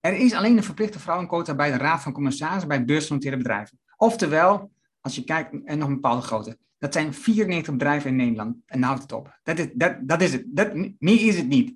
Er 0.00 0.12
is 0.12 0.32
alleen 0.32 0.56
een 0.56 0.64
verplichte 0.64 0.98
vrouwenquota 0.98 1.54
bij 1.54 1.70
de 1.70 1.76
Raad 1.76 2.02
van 2.02 2.12
Commissarissen 2.12 2.68
bij 2.68 2.84
beursgenoteerde 2.84 3.36
bedrijven. 3.36 3.78
Oftewel, 3.96 4.70
als 5.00 5.14
je 5.14 5.24
kijkt, 5.24 5.64
en 5.64 5.78
nog 5.78 5.88
een 5.88 5.94
bepaalde 5.94 6.22
grootte. 6.22 6.58
Dat 6.78 6.92
zijn 6.92 7.14
94 7.14 7.72
bedrijven 7.72 8.10
in 8.10 8.16
Nederland. 8.16 8.56
En 8.66 8.82
houdt 8.82 9.02
het 9.02 9.12
op. 9.12 9.38
Dat 9.42 9.58
is, 9.58 9.68
dat, 9.74 9.96
dat 10.00 10.22
is 10.22 10.32
het. 10.32 10.44
Dat, 10.46 10.74
meer 10.98 11.26
is 11.26 11.36
het 11.36 11.48
niet. 11.48 11.74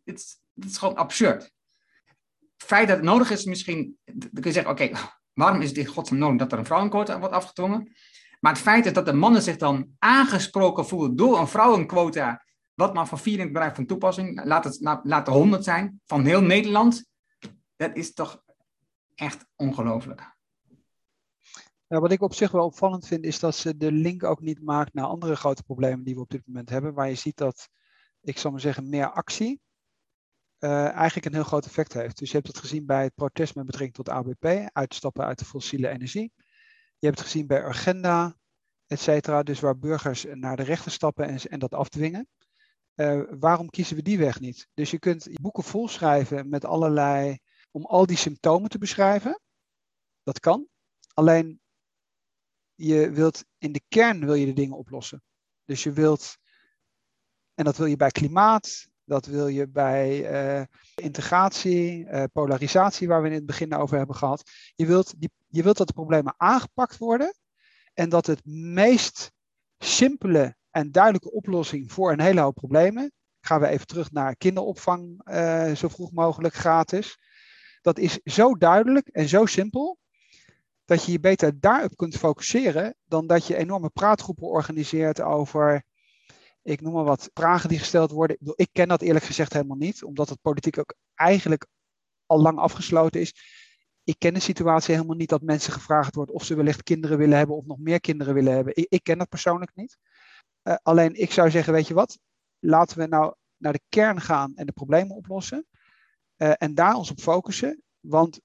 Het 0.60 0.70
is 0.70 0.76
gewoon 0.76 0.96
absurd. 0.96 1.42
Het 2.56 2.66
feit 2.66 2.88
dat 2.88 2.96
het 2.96 3.06
nodig 3.06 3.30
is, 3.30 3.44
misschien. 3.44 3.98
Dan 4.04 4.28
kun 4.30 4.42
je 4.42 4.52
zeggen: 4.52 4.72
oké, 4.72 4.90
waarom 5.32 5.60
is 5.60 5.68
het 5.68 6.10
in 6.10 6.18
nodig 6.18 6.38
dat 6.38 6.52
er 6.52 6.58
een 6.58 6.64
vrouwenquota 6.64 7.18
wordt 7.18 7.34
afgedwongen? 7.34 7.92
Maar 8.40 8.52
het 8.52 8.62
feit 8.62 8.86
is 8.86 8.92
dat 8.92 9.06
de 9.06 9.12
mannen 9.12 9.42
zich 9.42 9.56
dan 9.56 9.94
aangesproken 9.98 10.86
voelen 10.86 11.16
door 11.16 11.38
een 11.38 11.48
vrouwenquota. 11.48 12.44
Wat 12.74 12.94
maar 12.94 13.06
van 13.06 13.18
94 13.18 13.52
bedrijven 13.52 13.76
van 13.76 13.86
toepassing. 13.86 14.44
Laat 14.44 14.64
het, 14.64 14.80
laat, 14.80 15.04
laat 15.04 15.26
de 15.26 15.32
100 15.32 15.64
zijn. 15.64 16.00
Van 16.04 16.24
heel 16.24 16.40
Nederland. 16.40 17.04
Dat 17.76 17.96
is 17.96 18.14
toch 18.14 18.42
echt 19.14 19.46
ongelooflijk. 19.56 20.36
Ja, 21.86 22.00
wat 22.00 22.12
ik 22.12 22.22
op 22.22 22.34
zich 22.34 22.50
wel 22.50 22.64
opvallend 22.64 23.06
vind, 23.06 23.24
is 23.24 23.38
dat 23.38 23.56
ze 23.56 23.76
de 23.76 23.92
link 23.92 24.24
ook 24.24 24.40
niet 24.40 24.62
maakt 24.62 24.94
naar 24.94 25.04
andere 25.04 25.36
grote 25.36 25.62
problemen 25.62 26.04
die 26.04 26.14
we 26.14 26.20
op 26.20 26.30
dit 26.30 26.46
moment 26.46 26.68
hebben. 26.68 26.94
Waar 26.94 27.08
je 27.08 27.14
ziet 27.14 27.36
dat, 27.36 27.68
ik 28.20 28.38
zal 28.38 28.50
maar 28.50 28.60
zeggen, 28.60 28.88
meer 28.88 29.10
actie 29.10 29.60
uh, 30.60 30.88
eigenlijk 30.88 31.26
een 31.26 31.34
heel 31.34 31.44
groot 31.44 31.66
effect 31.66 31.92
heeft. 31.92 32.18
Dus 32.18 32.30
je 32.30 32.36
hebt 32.36 32.48
het 32.48 32.58
gezien 32.58 32.86
bij 32.86 33.02
het 33.02 33.14
protest 33.14 33.54
met 33.54 33.66
betrekking 33.66 33.94
tot 33.94 34.08
ABP, 34.08 34.68
uitstappen 34.72 35.24
uit 35.24 35.38
de 35.38 35.44
fossiele 35.44 35.88
energie. 35.88 36.32
Je 36.98 37.06
hebt 37.06 37.18
het 37.18 37.28
gezien 37.28 37.46
bij 37.46 37.64
Agenda, 37.64 38.36
et 38.86 39.00
cetera, 39.00 39.42
dus 39.42 39.60
waar 39.60 39.78
burgers 39.78 40.26
naar 40.30 40.56
de 40.56 40.62
rechter 40.62 40.92
stappen 40.92 41.26
en, 41.28 41.38
en 41.38 41.58
dat 41.58 41.74
afdwingen. 41.74 42.28
Uh, 42.94 43.22
waarom 43.38 43.70
kiezen 43.70 43.96
we 43.96 44.02
die 44.02 44.18
weg 44.18 44.40
niet? 44.40 44.68
Dus 44.74 44.90
je 44.90 44.98
kunt 44.98 45.40
boeken 45.40 45.62
volschrijven 45.62 46.48
met 46.48 46.64
allerlei, 46.64 47.38
om 47.70 47.84
al 47.84 48.06
die 48.06 48.16
symptomen 48.16 48.70
te 48.70 48.78
beschrijven. 48.78 49.40
Dat 50.22 50.40
kan. 50.40 50.68
Alleen 51.14 51.60
je 52.74 53.10
wilt 53.10 53.44
in 53.58 53.72
de 53.72 53.82
kern 53.88 54.24
wil 54.24 54.34
je 54.34 54.46
de 54.46 54.52
dingen 54.52 54.76
oplossen. 54.76 55.22
Dus 55.64 55.82
je 55.82 55.92
wilt, 55.92 56.36
en 57.54 57.64
dat 57.64 57.76
wil 57.76 57.86
je 57.86 57.96
bij 57.96 58.10
klimaat, 58.10 58.87
dat 59.08 59.26
wil 59.26 59.46
je 59.46 59.68
bij 59.68 60.32
uh, 60.58 60.64
integratie, 60.94 62.04
uh, 62.04 62.24
polarisatie, 62.32 63.08
waar 63.08 63.22
we 63.22 63.28
in 63.28 63.34
het 63.34 63.46
begin 63.46 63.74
over 63.74 63.96
hebben 63.96 64.16
gehad. 64.16 64.50
Je 64.74 64.86
wilt 64.86 65.14
die, 65.20 65.30
Je 65.48 65.62
wilt 65.62 65.76
dat 65.76 65.86
de 65.86 65.92
problemen 65.92 66.34
aangepakt 66.36 66.98
worden 66.98 67.34
en 67.94 68.08
dat 68.08 68.26
het 68.26 68.40
meest 68.44 69.32
simpele 69.78 70.56
en 70.70 70.92
duidelijke 70.92 71.32
oplossing 71.32 71.92
voor 71.92 72.12
een 72.12 72.20
hele 72.20 72.40
hoop 72.40 72.54
problemen, 72.54 73.12
gaan 73.40 73.60
we 73.60 73.66
even 73.66 73.86
terug 73.86 74.12
naar 74.12 74.36
kinderopvang 74.36 75.20
uh, 75.24 75.72
zo 75.72 75.88
vroeg 75.88 76.12
mogelijk 76.12 76.54
gratis. 76.54 77.18
Dat 77.80 77.98
is 77.98 78.18
zo 78.24 78.54
duidelijk 78.54 79.08
en 79.08 79.28
zo 79.28 79.46
simpel 79.46 79.98
dat 80.84 81.04
je 81.04 81.12
je 81.12 81.20
beter 81.20 81.60
daarop 81.60 81.96
kunt 81.96 82.16
focusseren 82.16 82.94
dan 83.04 83.26
dat 83.26 83.46
je 83.46 83.56
enorme 83.56 83.90
praatgroepen 83.90 84.46
organiseert 84.46 85.20
over, 85.20 85.84
ik 86.68 86.80
noem 86.80 86.92
maar 86.92 87.04
wat, 87.04 87.30
vragen 87.34 87.68
die 87.68 87.78
gesteld 87.78 88.10
worden. 88.10 88.36
Ik, 88.40 88.52
ik 88.54 88.68
ken 88.72 88.88
dat 88.88 89.02
eerlijk 89.02 89.24
gezegd 89.24 89.52
helemaal 89.52 89.76
niet, 89.76 90.04
omdat 90.04 90.28
het 90.28 90.40
politiek 90.40 90.78
ook 90.78 90.94
eigenlijk 91.14 91.66
al 92.26 92.40
lang 92.40 92.58
afgesloten 92.58 93.20
is. 93.20 93.34
Ik 94.04 94.18
ken 94.18 94.34
de 94.34 94.40
situatie 94.40 94.94
helemaal 94.94 95.16
niet 95.16 95.28
dat 95.28 95.42
mensen 95.42 95.72
gevraagd 95.72 96.14
wordt 96.14 96.30
of 96.30 96.44
ze 96.44 96.54
wellicht 96.54 96.82
kinderen 96.82 97.18
willen 97.18 97.38
hebben 97.38 97.56
of 97.56 97.66
nog 97.66 97.78
meer 97.78 98.00
kinderen 98.00 98.34
willen 98.34 98.52
hebben. 98.52 98.76
Ik, 98.76 98.86
ik 98.88 99.02
ken 99.02 99.18
dat 99.18 99.28
persoonlijk 99.28 99.70
niet. 99.74 99.98
Uh, 100.62 100.74
alleen 100.82 101.14
ik 101.14 101.32
zou 101.32 101.50
zeggen, 101.50 101.72
weet 101.72 101.86
je 101.86 101.94
wat, 101.94 102.18
laten 102.58 102.98
we 102.98 103.06
nou 103.06 103.34
naar 103.56 103.72
de 103.72 103.82
kern 103.88 104.20
gaan 104.20 104.54
en 104.54 104.66
de 104.66 104.72
problemen 104.72 105.16
oplossen. 105.16 105.66
Uh, 106.36 106.52
en 106.56 106.74
daar 106.74 106.94
ons 106.94 107.10
op 107.10 107.20
focussen. 107.20 107.82
Want 108.00 108.40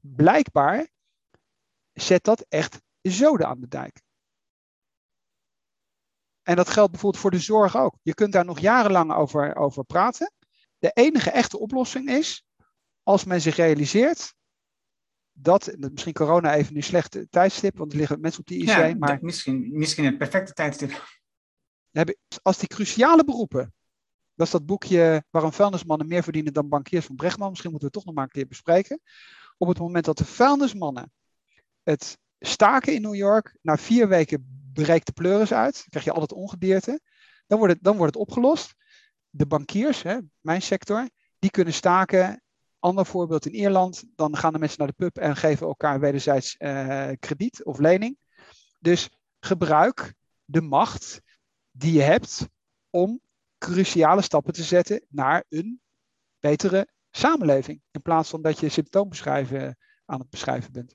blijkbaar 0.00 0.88
zet 1.92 2.24
dat 2.24 2.46
echt 2.48 2.80
zoden 3.02 3.46
aan 3.46 3.60
de 3.60 3.68
dijk. 3.68 4.00
En 6.50 6.56
dat 6.56 6.68
geldt 6.68 6.90
bijvoorbeeld 6.90 7.22
voor 7.22 7.30
de 7.30 7.38
zorg 7.38 7.76
ook. 7.76 7.94
Je 8.02 8.14
kunt 8.14 8.32
daar 8.32 8.44
nog 8.44 8.58
jarenlang 8.58 9.12
over, 9.12 9.56
over 9.56 9.84
praten. 9.84 10.32
De 10.78 10.90
enige 10.90 11.30
echte 11.30 11.58
oplossing 11.58 12.08
is 12.08 12.44
als 13.02 13.24
men 13.24 13.40
zich 13.40 13.56
realiseert 13.56 14.34
dat, 15.32 15.76
misschien 15.78 16.12
corona 16.12 16.54
even 16.54 16.76
een 16.76 16.82
slechte 16.82 17.28
tijdstip, 17.28 17.78
want 17.78 17.92
er 17.92 17.98
liggen 17.98 18.20
mensen 18.20 18.40
op 18.40 18.46
die 18.46 18.62
IC. 18.62 18.68
Ja, 18.68 18.94
maar 18.98 19.18
misschien, 19.20 19.70
misschien 19.72 20.04
het 20.04 20.18
perfecte 20.18 20.52
tijdstip. 20.52 21.20
Als 22.42 22.58
die 22.58 22.68
cruciale 22.68 23.24
beroepen, 23.24 23.74
dat 24.34 24.46
is 24.46 24.52
dat 24.52 24.66
boekje 24.66 25.24
waarom 25.30 25.52
vuilnismannen 25.52 26.08
meer 26.08 26.22
verdienen 26.22 26.52
dan 26.52 26.68
bankiers 26.68 27.06
van 27.06 27.16
Brechtman, 27.16 27.48
misschien 27.50 27.70
moeten 27.70 27.88
we 27.88 27.94
het 27.94 28.04
toch 28.04 28.14
nog 28.14 28.14
maar 28.14 28.24
een 28.24 28.40
keer 28.40 28.48
bespreken. 28.48 29.00
Op 29.58 29.68
het 29.68 29.78
moment 29.78 30.04
dat 30.04 30.18
de 30.18 30.24
vuilnismannen 30.24 31.12
het 31.82 32.18
staken 32.40 32.94
in 32.94 33.02
New 33.02 33.14
York, 33.14 33.56
na 33.62 33.76
vier 33.76 34.08
weken 34.08 34.59
breekt 34.72 35.06
de 35.06 35.12
pleuris 35.12 35.52
uit, 35.52 35.74
dan 35.74 35.88
krijg 35.88 36.04
je 36.04 36.12
altijd 36.12 36.32
ongedierte, 36.32 37.00
dan 37.46 37.58
wordt 37.58 37.74
het, 37.74 37.82
dan 37.82 37.96
wordt 37.96 38.14
het 38.14 38.22
opgelost. 38.22 38.74
De 39.30 39.46
bankiers, 39.46 40.02
hè, 40.02 40.18
mijn 40.40 40.62
sector, 40.62 41.08
die 41.38 41.50
kunnen 41.50 41.74
staken. 41.74 42.42
Ander 42.78 43.06
voorbeeld 43.06 43.46
in 43.46 43.54
Ierland, 43.54 44.04
dan 44.14 44.36
gaan 44.36 44.52
de 44.52 44.58
mensen 44.58 44.78
naar 44.78 44.86
de 44.86 44.94
pub 44.96 45.18
en 45.18 45.36
geven 45.36 45.66
elkaar 45.66 46.00
wederzijds 46.00 46.56
uh, 46.58 47.10
krediet 47.18 47.64
of 47.64 47.78
lening. 47.78 48.18
Dus 48.78 49.10
gebruik 49.40 50.14
de 50.44 50.60
macht 50.60 51.20
die 51.70 51.92
je 51.92 52.02
hebt 52.02 52.48
om 52.90 53.20
cruciale 53.58 54.22
stappen 54.22 54.52
te 54.52 54.62
zetten 54.62 55.04
naar 55.08 55.44
een 55.48 55.80
betere 56.38 56.88
samenleving. 57.10 57.82
In 57.90 58.02
plaats 58.02 58.30
van 58.30 58.42
dat 58.42 58.60
je 58.60 58.68
symptoombeschrijven 58.68 59.78
aan 60.04 60.20
het 60.20 60.30
beschrijven 60.30 60.72
bent. 60.72 60.94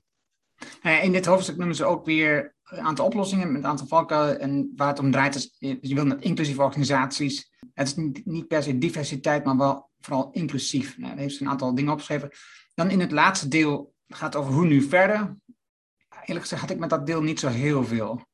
Eh, 0.82 1.04
in 1.04 1.12
dit 1.12 1.26
hoofdstuk 1.26 1.56
noemen 1.56 1.76
ze 1.76 1.84
ook 1.84 2.04
weer 2.04 2.55
een 2.66 2.80
aantal 2.80 3.06
oplossingen 3.06 3.52
met 3.52 3.62
een 3.62 3.68
aantal 3.68 3.86
valken. 3.86 4.40
En 4.40 4.72
waar 4.76 4.88
het 4.88 4.98
om 4.98 5.10
draait 5.10 5.34
is, 5.34 5.56
je 5.58 5.94
wil 5.94 6.06
met 6.06 6.22
inclusieve 6.22 6.62
organisaties. 6.62 7.52
Het 7.74 7.86
is 7.86 7.94
niet, 8.24 8.48
per 8.48 8.62
se 8.62 8.78
diversiteit, 8.78 9.44
maar 9.44 9.56
wel 9.56 9.90
vooral 10.00 10.30
inclusief. 10.32 10.98
Nou, 10.98 11.10
daar 11.10 11.20
heeft 11.20 11.34
ze 11.34 11.42
een 11.42 11.50
aantal 11.50 11.74
dingen 11.74 11.92
opgeschreven. 11.92 12.30
Dan 12.74 12.90
in 12.90 13.00
het 13.00 13.12
laatste 13.12 13.48
deel 13.48 13.94
gaat 14.08 14.34
het 14.34 14.42
over 14.42 14.54
hoe 14.54 14.66
nu 14.66 14.82
verder. 14.82 15.36
Eerlijk 16.24 16.40
gezegd 16.40 16.60
had 16.60 16.70
ik 16.70 16.78
met 16.78 16.90
dat 16.90 17.06
deel 17.06 17.22
niet 17.22 17.40
zo 17.40 17.48
heel 17.48 17.84
veel. 17.84 18.24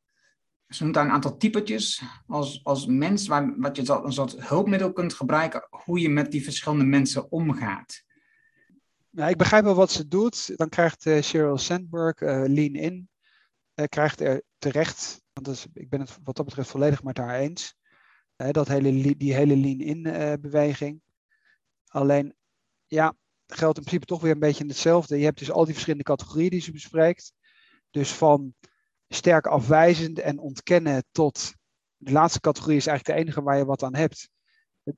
Ze 0.69 0.83
noemt 0.83 0.95
daar 0.95 1.05
een 1.05 1.11
aantal 1.11 1.37
typetjes 1.37 2.03
als, 2.27 2.61
als 2.65 2.87
mens, 2.87 3.27
waar, 3.27 3.55
wat 3.57 3.77
je 3.77 4.03
een 4.05 4.13
soort 4.13 4.49
hulpmiddel 4.49 4.93
kunt 4.93 5.15
gebruiken, 5.15 5.67
hoe 5.71 6.01
je 6.01 6.09
met 6.09 6.31
die 6.31 6.45
verschillende 6.45 6.85
mensen 6.85 7.33
omgaat. 7.33 8.03
Nou, 9.11 9.31
ik 9.31 9.37
begrijp 9.37 9.65
wel 9.65 9.75
wat 9.75 9.91
ze 9.91 10.09
doet. 10.09 10.57
Dan 10.57 10.69
krijgt 10.69 11.07
uh, 11.07 11.23
Sheryl 11.23 11.59
Sandberg 11.59 12.21
uh, 12.21 12.29
Lean 12.29 12.75
In, 12.75 13.09
krijgt 13.89 14.21
er 14.21 14.43
terecht, 14.59 15.23
want 15.33 15.67
ik 15.73 15.89
ben 15.89 16.01
het 16.01 16.19
wat 16.23 16.37
dat 16.37 16.45
betreft 16.45 16.71
volledig 16.71 17.03
met 17.03 17.17
haar 17.17 17.39
eens, 17.39 17.75
dat 18.37 18.69
hele, 18.69 19.17
die 19.17 19.35
hele 19.35 19.57
Lean 19.57 19.81
In 19.81 20.03
beweging. 20.41 21.03
Alleen, 21.87 22.35
ja, 22.87 23.15
geldt 23.47 23.79
in 23.79 23.85
principe 23.85 24.07
toch 24.07 24.21
weer 24.21 24.33
een 24.33 24.39
beetje 24.39 24.67
hetzelfde. 24.67 25.19
Je 25.19 25.25
hebt 25.25 25.39
dus 25.39 25.51
al 25.51 25.65
die 25.65 25.73
verschillende 25.73 26.05
categorieën 26.05 26.51
die 26.51 26.61
ze 26.61 26.73
bespreekt. 26.73 27.33
Dus 27.91 28.13
van 28.13 28.55
sterk 29.09 29.47
afwijzend 29.47 30.19
en 30.19 30.39
ontkennen 30.39 31.05
tot 31.11 31.55
de 31.97 32.13
laatste 32.13 32.41
categorie 32.41 32.77
is 32.77 32.87
eigenlijk 32.87 33.19
de 33.19 33.25
enige 33.25 33.43
waar 33.43 33.59
je 33.59 33.65
wat 33.65 33.83
aan 33.83 33.95
hebt. 33.95 34.29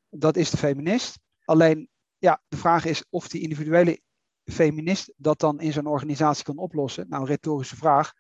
Dat 0.09 0.37
is 0.37 0.51
de 0.51 0.57
feminist. 0.57 1.19
Alleen, 1.45 1.89
ja, 2.19 2.43
de 2.49 2.57
vraag 2.57 2.85
is 2.85 3.05
of 3.11 3.29
die 3.29 3.43
individuele 3.43 4.01
feminist 4.45 5.13
dat 5.17 5.41
dan 5.41 5.61
in 5.61 5.73
zo'n 5.73 5.87
organisatie 5.87 6.45
kan 6.45 6.59
oplossen. 6.59 7.09
Nou, 7.09 7.23
een 7.23 7.29
retorische 7.29 7.77
vraag. 7.77 8.13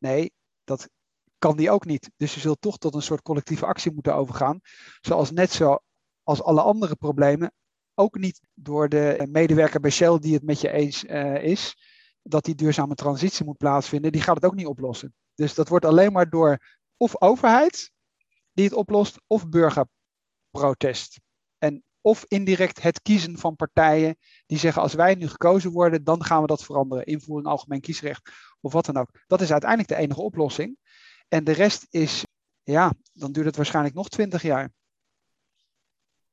Nee, 0.00 0.32
dat 0.64 0.88
kan 1.38 1.56
die 1.56 1.70
ook 1.70 1.84
niet. 1.84 2.10
Dus 2.16 2.34
je 2.34 2.40
zult 2.40 2.60
toch 2.60 2.78
tot 2.78 2.94
een 2.94 3.02
soort 3.02 3.22
collectieve 3.22 3.66
actie 3.66 3.92
moeten 3.92 4.14
overgaan. 4.14 4.60
Zoals 5.00 5.30
net 5.30 5.52
zo 5.52 5.78
als 6.22 6.42
alle 6.42 6.62
andere 6.62 6.96
problemen 6.96 7.52
ook 7.94 8.18
niet 8.18 8.40
door 8.54 8.88
de 8.88 9.28
medewerker 9.30 9.80
bij 9.80 9.90
Shell 9.90 10.18
die 10.18 10.34
het 10.34 10.42
met 10.42 10.60
je 10.60 10.70
eens 10.70 11.04
uh, 11.04 11.42
is, 11.42 11.76
dat 12.22 12.44
die 12.44 12.54
duurzame 12.54 12.94
transitie 12.94 13.44
moet 13.44 13.56
plaatsvinden, 13.56 14.12
die 14.12 14.22
gaat 14.22 14.34
het 14.34 14.44
ook 14.44 14.54
niet 14.54 14.66
oplossen. 14.66 15.14
Dus 15.34 15.54
dat 15.54 15.68
wordt 15.68 15.84
alleen 15.84 16.12
maar 16.12 16.30
door 16.30 16.58
of 16.96 17.20
overheid 17.20 17.92
die 18.52 18.64
het 18.64 18.74
oplost, 18.74 19.20
of 19.26 19.48
burgerprotest. 19.48 21.20
Of 22.00 22.24
indirect 22.28 22.82
het 22.82 23.02
kiezen 23.02 23.38
van 23.38 23.56
partijen 23.56 24.16
die 24.46 24.58
zeggen 24.58 24.82
als 24.82 24.94
wij 24.94 25.14
nu 25.14 25.28
gekozen 25.28 25.70
worden, 25.70 26.04
dan 26.04 26.24
gaan 26.24 26.40
we 26.40 26.46
dat 26.46 26.64
veranderen. 26.64 27.04
Invoeren 27.04 27.44
een 27.44 27.50
algemeen 27.50 27.80
kiesrecht 27.80 28.30
of 28.60 28.72
wat 28.72 28.84
dan 28.84 28.96
ook. 28.96 29.10
Dat 29.26 29.40
is 29.40 29.50
uiteindelijk 29.50 29.90
de 29.90 29.96
enige 29.96 30.20
oplossing. 30.20 30.76
En 31.28 31.44
de 31.44 31.52
rest 31.52 31.86
is, 31.90 32.24
ja, 32.62 32.92
dan 33.12 33.32
duurt 33.32 33.46
het 33.46 33.56
waarschijnlijk 33.56 33.94
nog 33.94 34.08
twintig 34.08 34.42
jaar. 34.42 34.72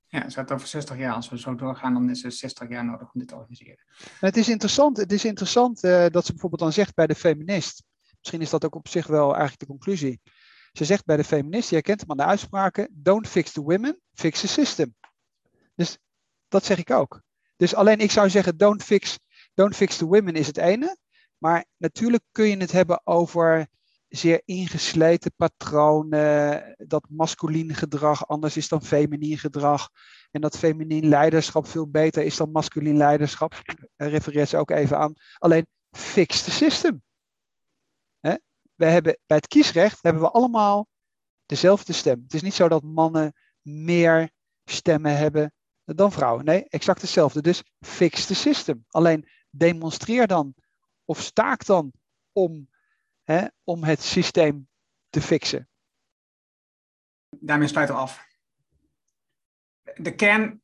Ja, 0.07 0.21
het 0.21 0.33
gaat 0.33 0.51
over 0.51 0.67
60 0.67 0.97
jaar. 0.97 1.13
Als 1.13 1.29
we 1.29 1.39
zo 1.39 1.55
doorgaan, 1.55 1.93
dan 1.93 2.09
is 2.09 2.23
er 2.23 2.31
60 2.31 2.69
jaar 2.69 2.85
nodig 2.85 3.13
om 3.13 3.19
dit 3.19 3.27
te 3.27 3.35
organiseren. 3.35 3.85
Het 4.19 4.37
is 4.37 4.49
interessant, 4.49 4.97
het 4.97 5.11
is 5.11 5.25
interessant 5.25 5.83
uh, 5.83 6.05
dat 6.09 6.25
ze 6.25 6.31
bijvoorbeeld 6.31 6.61
dan 6.61 6.73
zegt 6.73 6.95
bij 6.95 7.07
de 7.07 7.15
feminist. 7.15 7.83
Misschien 8.19 8.41
is 8.41 8.49
dat 8.49 8.65
ook 8.65 8.75
op 8.75 8.87
zich 8.87 9.07
wel 9.07 9.29
eigenlijk 9.29 9.59
de 9.59 9.65
conclusie. 9.65 10.21
Ze 10.71 10.85
zegt 10.85 11.05
bij 11.05 11.17
de 11.17 11.23
feminist, 11.23 11.69
je 11.69 11.75
herkent 11.75 11.99
hem 11.99 12.11
aan 12.11 12.17
de 12.17 12.23
uitspraken: 12.23 12.89
Don't 12.91 13.27
fix 13.27 13.51
the 13.51 13.61
women, 13.61 13.99
fix 14.13 14.39
the 14.41 14.47
system. 14.47 14.95
Dus 15.77 15.97
dat 16.47 16.65
zeg 16.65 16.77
ik 16.77 16.91
ook. 16.91 17.21
Dus 17.55 17.75
alleen 17.75 17.99
ik 17.99 18.11
zou 18.11 18.29
zeggen: 18.29 18.57
Don't 18.57 18.83
fix, 18.83 19.19
don't 19.53 19.75
fix 19.75 19.97
the 19.97 20.05
women 20.05 20.35
is 20.35 20.47
het 20.47 20.57
ene. 20.57 20.97
Maar 21.37 21.65
natuurlijk 21.77 22.23
kun 22.31 22.47
je 22.47 22.57
het 22.57 22.71
hebben 22.71 23.01
over 23.03 23.67
zeer 24.07 24.41
ingesleten 24.45 25.33
patronen, 25.35 26.75
dat 26.77 27.05
masculien 27.09 27.75
gedrag 27.75 28.27
anders 28.27 28.57
is 28.57 28.67
dan 28.67 28.83
feminien 28.83 29.37
gedrag. 29.37 29.89
En 30.31 30.41
dat 30.41 30.57
feminien 30.57 31.07
leiderschap 31.07 31.67
veel 31.67 31.89
beter 31.89 32.23
is 32.23 32.37
dan 32.37 32.51
masculien 32.51 32.97
leiderschap. 32.97 33.61
Refereert 33.95 34.49
ze 34.49 34.57
ook 34.57 34.71
even 34.71 34.97
aan. 34.97 35.13
Alleen 35.37 35.67
fix 35.91 36.43
the 36.43 36.51
system. 36.51 37.01
We 38.75 38.85
hebben, 38.85 39.17
bij 39.25 39.37
het 39.37 39.47
kiesrecht 39.47 39.99
hebben 40.01 40.21
we 40.21 40.31
allemaal 40.31 40.87
dezelfde 41.45 41.93
stem. 41.93 42.21
Het 42.23 42.33
is 42.33 42.41
niet 42.41 42.53
zo 42.53 42.67
dat 42.67 42.83
mannen 42.83 43.33
meer 43.61 44.29
stemmen 44.65 45.17
hebben 45.17 45.53
dan 45.95 46.11
vrouwen. 46.11 46.45
Nee, 46.45 46.65
exact 46.69 47.01
hetzelfde. 47.01 47.41
Dus 47.41 47.63
fix 47.79 48.25
the 48.25 48.35
system. 48.35 48.85
Alleen 48.89 49.27
demonstreer 49.49 50.27
dan 50.27 50.55
of 51.05 51.21
staak 51.21 51.65
dan 51.65 51.93
om 52.31 52.69
hè, 53.23 53.47
om 53.63 53.83
het 53.83 54.01
systeem 54.01 54.67
te 55.09 55.21
fixen. 55.21 55.69
Daarmee 57.29 57.67
sluiten 57.67 57.95
we 57.95 58.01
af. 58.01 58.25
De 59.95 60.15
kern 60.15 60.61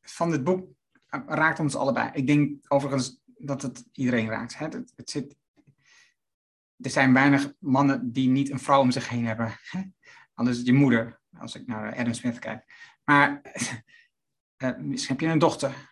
van 0.00 0.30
dit 0.30 0.44
boek 0.44 0.68
raakt 1.26 1.60
ons 1.60 1.74
allebei. 1.74 2.10
Ik 2.12 2.26
denk 2.26 2.72
overigens 2.72 3.20
dat 3.24 3.62
het 3.62 3.84
iedereen 3.92 4.28
raakt. 4.28 4.58
Hè? 4.58 4.66
Het, 4.96 5.10
zit, 5.10 5.36
er 6.76 6.90
zijn 6.90 7.12
weinig 7.12 7.52
mannen 7.58 8.12
die 8.12 8.28
niet 8.28 8.50
een 8.50 8.60
vrouw 8.60 8.80
om 8.80 8.90
zich 8.90 9.08
heen 9.08 9.26
hebben. 9.26 9.52
Anders 10.34 10.56
is 10.56 10.62
het 10.62 10.72
je 10.72 10.80
moeder, 10.80 11.20
als 11.38 11.54
ik 11.54 11.66
naar 11.66 11.96
Adam 11.96 12.12
Smith 12.12 12.38
kijk. 12.38 12.64
Maar 13.04 13.40
uh, 14.62 14.76
misschien 14.78 15.16
heb 15.16 15.20
je 15.20 15.32
een 15.32 15.38
dochter. 15.38 15.88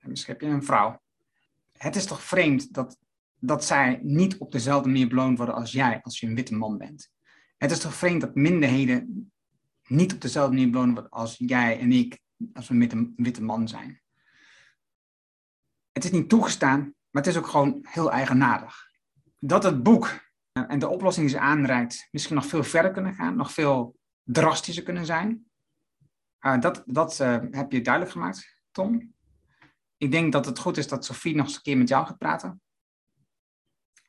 Misschien 0.00 0.32
heb 0.32 0.42
je 0.42 0.48
een 0.48 0.64
vrouw. 0.64 1.00
Het 1.72 1.96
is 1.96 2.06
toch 2.06 2.22
vreemd 2.22 2.74
dat 2.74 2.98
dat 3.38 3.64
zij 3.64 4.00
niet 4.02 4.38
op 4.38 4.52
dezelfde 4.52 4.88
manier 4.88 5.08
beloond 5.08 5.36
worden 5.36 5.54
als 5.54 5.72
jij, 5.72 6.00
als 6.02 6.20
je 6.20 6.26
een 6.26 6.34
witte 6.34 6.54
man 6.54 6.78
bent. 6.78 7.10
Het 7.56 7.70
is 7.70 7.80
toch 7.80 7.94
vreemd 7.94 8.20
dat 8.20 8.34
minderheden 8.34 9.30
niet 9.86 10.14
op 10.14 10.20
dezelfde 10.20 10.54
manier 10.54 10.70
beloond 10.70 10.92
worden 10.92 11.10
als 11.10 11.34
jij 11.38 11.80
en 11.80 11.92
ik, 11.92 12.20
als 12.52 12.68
we 12.68 12.74
een 12.74 12.80
witte, 12.80 13.12
witte 13.16 13.42
man 13.42 13.68
zijn. 13.68 14.00
Het 15.92 16.04
is 16.04 16.10
niet 16.10 16.28
toegestaan, 16.28 16.80
Maar 16.80 17.22
het 17.22 17.26
is 17.26 17.36
ook 17.36 17.46
gewoon 17.46 17.78
heel 17.82 18.10
eigenaardig. 18.10 18.90
Dat 19.38 19.62
het 19.62 19.82
boek 19.82 20.30
eh, 20.52 20.64
en 20.68 20.78
de 20.78 20.88
oplossing 20.88 21.26
die 21.26 21.36
ze 21.36 21.42
aanreikt 21.42 22.08
misschien 22.10 22.34
nog 22.34 22.46
veel 22.46 22.64
verder 22.64 22.92
kunnen 22.92 23.14
gaan, 23.14 23.36
nog 23.36 23.52
veel 23.52 23.98
drastischer 24.22 24.84
kunnen 24.84 25.06
zijn. 25.06 25.45
Uh, 26.40 26.60
dat 26.60 26.82
dat 26.86 27.20
uh, 27.20 27.38
heb 27.50 27.72
je 27.72 27.80
duidelijk 27.80 28.12
gemaakt, 28.12 28.62
Tom. 28.70 29.14
Ik 29.96 30.10
denk 30.10 30.32
dat 30.32 30.46
het 30.46 30.58
goed 30.58 30.76
is 30.76 30.88
dat 30.88 31.04
Sophie 31.04 31.34
nog 31.34 31.46
eens 31.46 31.56
een 31.56 31.62
keer 31.62 31.78
met 31.78 31.88
jou 31.88 32.06
gaat 32.06 32.18
praten. 32.18 32.60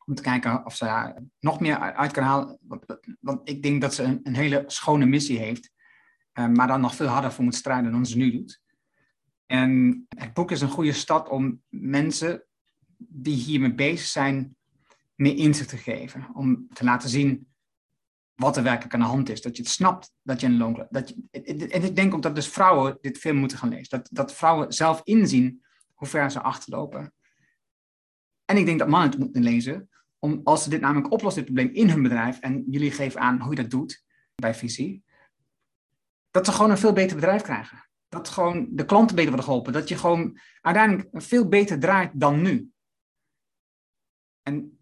Om 0.05 0.15
te 0.15 0.21
kijken 0.21 0.65
of 0.65 0.75
ze 0.75 1.13
nog 1.39 1.59
meer 1.59 1.78
uit 1.78 2.11
kan 2.11 2.23
halen. 2.23 2.59
Want 3.19 3.49
ik 3.49 3.63
denk 3.63 3.82
dat 3.82 3.93
ze 3.93 4.03
een, 4.03 4.19
een 4.23 4.36
hele 4.36 4.63
schone 4.67 5.05
missie 5.05 5.39
heeft. 5.39 5.71
Uh, 6.34 6.47
maar 6.47 6.67
dan 6.67 6.82
nog 6.82 6.95
veel 6.95 7.07
harder 7.07 7.32
voor 7.32 7.43
moet 7.43 7.55
strijden 7.55 7.91
dan 7.91 8.05
ze 8.05 8.17
nu 8.17 8.32
doet. 8.32 8.61
En 9.45 10.05
het 10.09 10.34
boek 10.34 10.51
is 10.51 10.61
een 10.61 10.69
goede 10.69 10.93
start 10.93 11.30
om 11.30 11.61
mensen 11.69 12.43
die 12.97 13.36
hiermee 13.36 13.73
bezig 13.73 14.07
zijn, 14.07 14.55
meer 15.15 15.36
inzicht 15.38 15.69
te 15.69 15.78
geven. 15.78 16.28
Om 16.34 16.67
te 16.73 16.84
laten 16.84 17.09
zien 17.09 17.47
wat 18.38 18.57
er 18.57 18.63
werkelijk 18.63 18.93
aan 18.93 18.99
de 18.99 19.05
hand 19.05 19.29
is. 19.29 19.41
Dat 19.41 19.57
je 19.57 19.63
het 19.63 19.71
snapt 19.71 20.13
dat 20.21 20.39
je 20.41 20.47
een 20.47 20.57
loon... 20.57 20.88
Dat 20.89 21.15
en 21.31 21.83
ik 21.83 21.95
denk 21.95 22.13
ook 22.13 22.21
dat 22.21 22.35
dus 22.35 22.47
vrouwen 22.47 22.97
dit 23.01 23.17
veel 23.17 23.33
moeten 23.33 23.57
gaan 23.57 23.69
lezen. 23.69 23.89
Dat, 23.89 24.09
dat 24.11 24.33
vrouwen 24.33 24.73
zelf 24.73 25.01
inzien 25.03 25.65
hoe 25.93 26.07
ver 26.07 26.31
ze 26.31 26.41
achterlopen. 26.41 27.13
En 28.45 28.57
ik 28.57 28.65
denk 28.65 28.79
dat 28.79 28.88
mannen 28.88 29.09
het 29.09 29.19
moeten 29.19 29.43
lezen. 29.43 29.89
Om, 30.19 30.41
als 30.43 30.63
ze 30.63 30.69
dit 30.69 30.81
namelijk 30.81 31.11
oplossen, 31.11 31.45
dit 31.45 31.53
probleem 31.53 31.75
in 31.75 31.89
hun 31.89 32.03
bedrijf. 32.03 32.39
En 32.39 32.63
jullie 32.69 32.91
geven 32.91 33.19
aan 33.19 33.41
hoe 33.41 33.55
je 33.55 33.61
dat 33.61 33.71
doet 33.71 34.03
bij 34.35 34.55
Visie. 34.55 35.03
Dat 36.31 36.45
ze 36.45 36.51
gewoon 36.51 36.71
een 36.71 36.77
veel 36.77 36.93
beter 36.93 37.15
bedrijf 37.15 37.41
krijgen. 37.41 37.89
Dat 38.09 38.29
gewoon 38.29 38.67
de 38.71 38.85
klanten 38.85 39.15
beter 39.15 39.29
worden 39.29 39.47
geholpen. 39.47 39.73
Dat 39.73 39.89
je 39.89 39.97
gewoon 39.97 40.39
uiteindelijk 40.61 41.09
veel 41.11 41.47
beter 41.47 41.79
draait 41.79 42.11
dan 42.13 42.41
nu. 42.41 42.71
En 44.43 44.76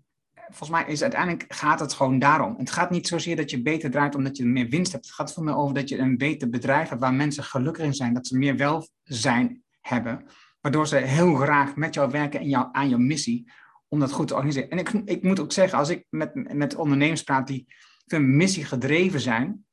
volgens 0.48 0.70
mij 0.70 0.86
is 0.88 1.02
uiteindelijk 1.02 1.46
gaat 1.48 1.80
het 1.80 1.94
gewoon 1.94 2.20
daarom. 2.20 2.56
Het 2.58 2.70
gaat 2.70 2.90
niet 2.90 3.08
zozeer 3.08 3.36
dat 3.36 3.50
je 3.50 3.62
beter 3.62 3.92
draait 3.92 4.16
omdat 4.16 4.38
je 4.38 4.46
meer 4.46 4.70
winst 4.70 4.92
hebt. 4.92 5.06
Het 5.06 5.16
gaat 5.16 5.34
veel 5.34 5.44
meer 5.44 5.56
over 5.56 5.76
dat 5.76 5.90
je 5.90 5.98
een 5.98 6.18
beter 6.18 6.50
bedrijf 6.50 6.90
hebt 6.90 7.02
waar 7.02 7.14
mensen 7.14 7.44
gelukkig 7.44 7.86
in 7.86 7.94
zijn. 7.94 8.14
Dat 8.14 8.28
ze 8.28 8.38
meer 8.38 8.58
welzijn 8.58 9.64
hebben. 9.82 10.26
Waardoor 10.62 10.88
ze 10.88 10.96
heel 10.96 11.36
graag 11.36 11.76
met 11.76 11.94
jou 11.94 12.12
werken 12.12 12.40
en 12.40 12.50
jou, 12.50 12.70
aan 12.72 12.90
jouw 12.90 13.00
missie. 13.00 13.52
Om 13.88 14.00
dat 14.00 14.12
goed 14.12 14.28
te 14.28 14.34
organiseren. 14.34 14.70
En 14.70 14.78
ik, 14.78 14.90
ik 14.90 15.24
moet 15.24 15.40
ook 15.40 15.52
zeggen, 15.52 15.78
als 15.78 15.90
ik 15.90 16.06
met, 16.10 16.54
met 16.54 16.76
ondernemers 16.76 17.24
praat 17.24 17.48
die 17.48 17.74
veel 18.06 18.22
missie 18.22 18.66
gedreven 18.66 19.20
zijn. 19.20 19.66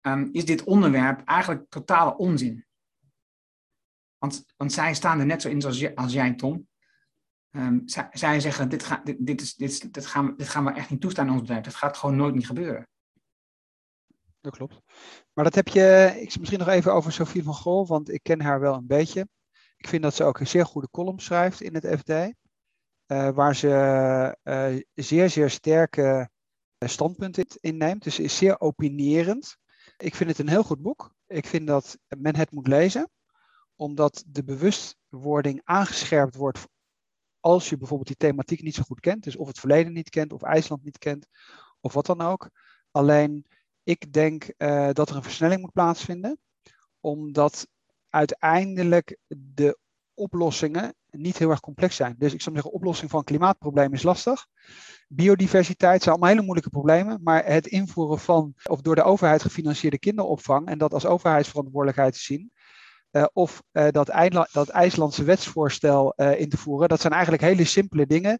Um, 0.00 0.28
is 0.32 0.44
dit 0.44 0.64
onderwerp 0.64 1.22
eigenlijk 1.24 1.64
totale 1.68 2.16
onzin. 2.16 2.66
Want, 4.18 4.44
zij 4.56 4.94
staan 4.94 5.20
er 5.20 5.26
net 5.26 5.42
zo 5.42 5.48
in 5.48 5.94
als 5.94 6.12
jij, 6.12 6.34
Tom. 6.34 6.68
Um, 7.50 7.82
zij, 8.12 8.40
zeggen, 8.40 8.68
dit, 8.68 8.82
ga, 8.82 9.00
dit, 9.04 9.16
dit, 9.18 9.40
is, 9.40 9.80
dit, 9.80 10.06
gaan, 10.06 10.34
dit 10.36 10.48
gaan 10.48 10.64
we 10.64 10.72
echt 10.72 10.90
niet 10.90 11.00
toestaan 11.00 11.26
in 11.26 11.32
ons 11.32 11.40
bedrijf. 11.40 11.64
Dat 11.64 11.74
gaat 11.74 11.96
gewoon 11.96 12.16
nooit 12.16 12.34
niet 12.34 12.46
gebeuren. 12.46 12.88
Dat 14.40 14.56
klopt. 14.56 14.80
Maar 15.32 15.44
dat 15.44 15.54
heb 15.54 15.68
je, 15.68 16.16
ik 16.20 16.38
misschien 16.38 16.58
nog 16.58 16.68
even 16.68 16.92
over 16.92 17.12
Sophie 17.12 17.42
van 17.42 17.54
Gol, 17.54 17.86
want 17.86 18.12
ik 18.12 18.22
ken 18.22 18.40
haar 18.40 18.60
wel 18.60 18.74
een 18.74 18.86
beetje. 18.86 19.28
Ik 19.76 19.88
vind 19.88 20.02
dat 20.02 20.14
ze 20.14 20.24
ook 20.24 20.40
een 20.40 20.46
zeer 20.46 20.66
goede 20.66 20.90
column 20.90 21.20
schrijft 21.20 21.60
in 21.60 21.74
het 21.74 21.98
FD. 21.98 22.08
Uh, 22.08 22.32
eh, 23.06 23.34
waar 23.34 23.54
ze 23.54 23.68
uh, 24.44 24.82
zeer, 24.94 25.30
zeer 25.30 25.50
sterke 25.50 26.30
uh, 26.78 26.88
standpunten 26.88 27.46
inneemt. 27.60 28.04
Dus 28.04 28.14
ze 28.14 28.22
is 28.22 28.36
zeer 28.36 28.60
opinierend. 28.60 29.56
Ik 29.96 30.14
vind 30.14 30.30
het 30.30 30.38
een 30.38 30.48
heel 30.48 30.62
goed 30.62 30.82
boek. 30.82 31.14
Ik 31.26 31.46
vind 31.46 31.66
dat 31.66 31.98
men 32.08 32.36
het 32.36 32.50
moet 32.50 32.66
lezen 32.66 33.10
omdat 33.78 34.24
de 34.26 34.44
bewustwording 34.44 35.60
aangescherpt 35.64 36.34
wordt 36.34 36.68
als 37.40 37.68
je 37.68 37.76
bijvoorbeeld 37.76 38.08
die 38.08 38.16
thematiek 38.16 38.62
niet 38.62 38.74
zo 38.74 38.82
goed 38.82 39.00
kent. 39.00 39.24
Dus 39.24 39.36
of 39.36 39.46
het 39.46 39.58
verleden 39.58 39.92
niet 39.92 40.10
kent, 40.10 40.32
of 40.32 40.42
IJsland 40.42 40.84
niet 40.84 40.98
kent, 40.98 41.26
of 41.80 41.92
wat 41.92 42.06
dan 42.06 42.20
ook. 42.20 42.50
Alleen 42.90 43.46
ik 43.82 44.12
denk 44.12 44.52
uh, 44.58 44.88
dat 44.92 45.10
er 45.10 45.16
een 45.16 45.22
versnelling 45.22 45.60
moet 45.60 45.72
plaatsvinden, 45.72 46.38
omdat 47.00 47.68
uiteindelijk 48.08 49.18
de 49.26 49.78
oplossingen 50.14 50.94
niet 51.10 51.38
heel 51.38 51.50
erg 51.50 51.60
complex 51.60 51.96
zijn. 51.96 52.14
Dus 52.18 52.32
ik 52.32 52.40
zou 52.40 52.54
zeggen, 52.54 52.74
oplossing 52.74 53.10
van 53.10 53.24
klimaatprobleem 53.24 53.92
is 53.92 54.02
lastig. 54.02 54.46
Biodiversiteit 55.08 56.02
zijn 56.02 56.14
allemaal 56.14 56.32
hele 56.32 56.44
moeilijke 56.44 56.70
problemen, 56.70 57.20
maar 57.22 57.44
het 57.44 57.66
invoeren 57.66 58.18
van 58.18 58.54
of 58.64 58.80
door 58.80 58.94
de 58.94 59.02
overheid 59.02 59.42
gefinancierde 59.42 59.98
kinderopvang 59.98 60.68
en 60.68 60.78
dat 60.78 60.92
als 60.92 61.06
overheidsverantwoordelijkheid 61.06 62.12
te 62.12 62.20
zien, 62.20 62.52
uh, 63.12 63.24
of 63.32 63.62
uh, 63.72 63.88
dat, 63.90 64.10
dat, 64.52 64.68
IJslandse 64.68 65.24
wetsvoorstel 65.24 66.12
uh, 66.16 66.40
in 66.40 66.48
te 66.48 66.56
voeren. 66.56 66.88
Dat 66.88 67.00
zijn 67.00 67.12
eigenlijk 67.12 67.42
hele 67.42 67.64
simpele 67.64 68.06
dingen. 68.06 68.38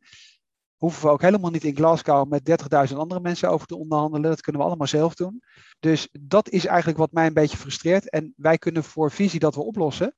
Hoeven 0.76 1.02
we 1.02 1.12
ook 1.12 1.22
helemaal 1.22 1.50
niet 1.50 1.64
in 1.64 1.76
Glasgow 1.76 2.28
met 2.28 2.68
30.000 2.90 2.96
andere 2.96 3.20
mensen 3.20 3.50
over 3.50 3.66
te 3.66 3.76
onderhandelen. 3.76 4.30
Dat 4.30 4.40
kunnen 4.40 4.60
we 4.60 4.66
allemaal 4.66 4.86
zelf 4.86 5.14
doen. 5.14 5.42
Dus 5.80 6.08
dat 6.20 6.48
is 6.48 6.66
eigenlijk 6.66 6.98
wat 6.98 7.12
mij 7.12 7.26
een 7.26 7.32
beetje 7.32 7.56
frustreert. 7.56 8.10
En 8.10 8.32
wij 8.36 8.58
kunnen 8.58 8.84
voor 8.84 9.10
visie 9.10 9.40
dat 9.40 9.54
we 9.54 9.64
oplossen. 9.64 10.14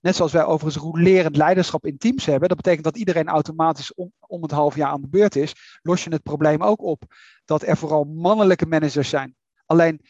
Net 0.00 0.16
zoals 0.16 0.32
wij 0.32 0.44
overigens 0.44 0.84
rolerend 0.84 1.36
leiderschap 1.36 1.86
in 1.86 1.98
teams 1.98 2.26
hebben. 2.26 2.48
Dat 2.48 2.56
betekent 2.56 2.84
dat 2.84 2.96
iedereen 2.96 3.28
automatisch 3.28 3.94
om, 3.94 4.12
om 4.20 4.42
het 4.42 4.50
half 4.50 4.76
jaar 4.76 4.90
aan 4.90 5.00
de 5.00 5.08
beurt 5.08 5.36
is. 5.36 5.78
Los 5.82 6.04
je 6.04 6.10
het 6.10 6.22
probleem 6.22 6.62
ook 6.62 6.82
op 6.82 7.02
dat 7.44 7.62
er 7.62 7.76
vooral 7.76 8.04
mannelijke 8.04 8.66
managers 8.66 9.08
zijn. 9.08 9.36
Alleen 9.66 10.00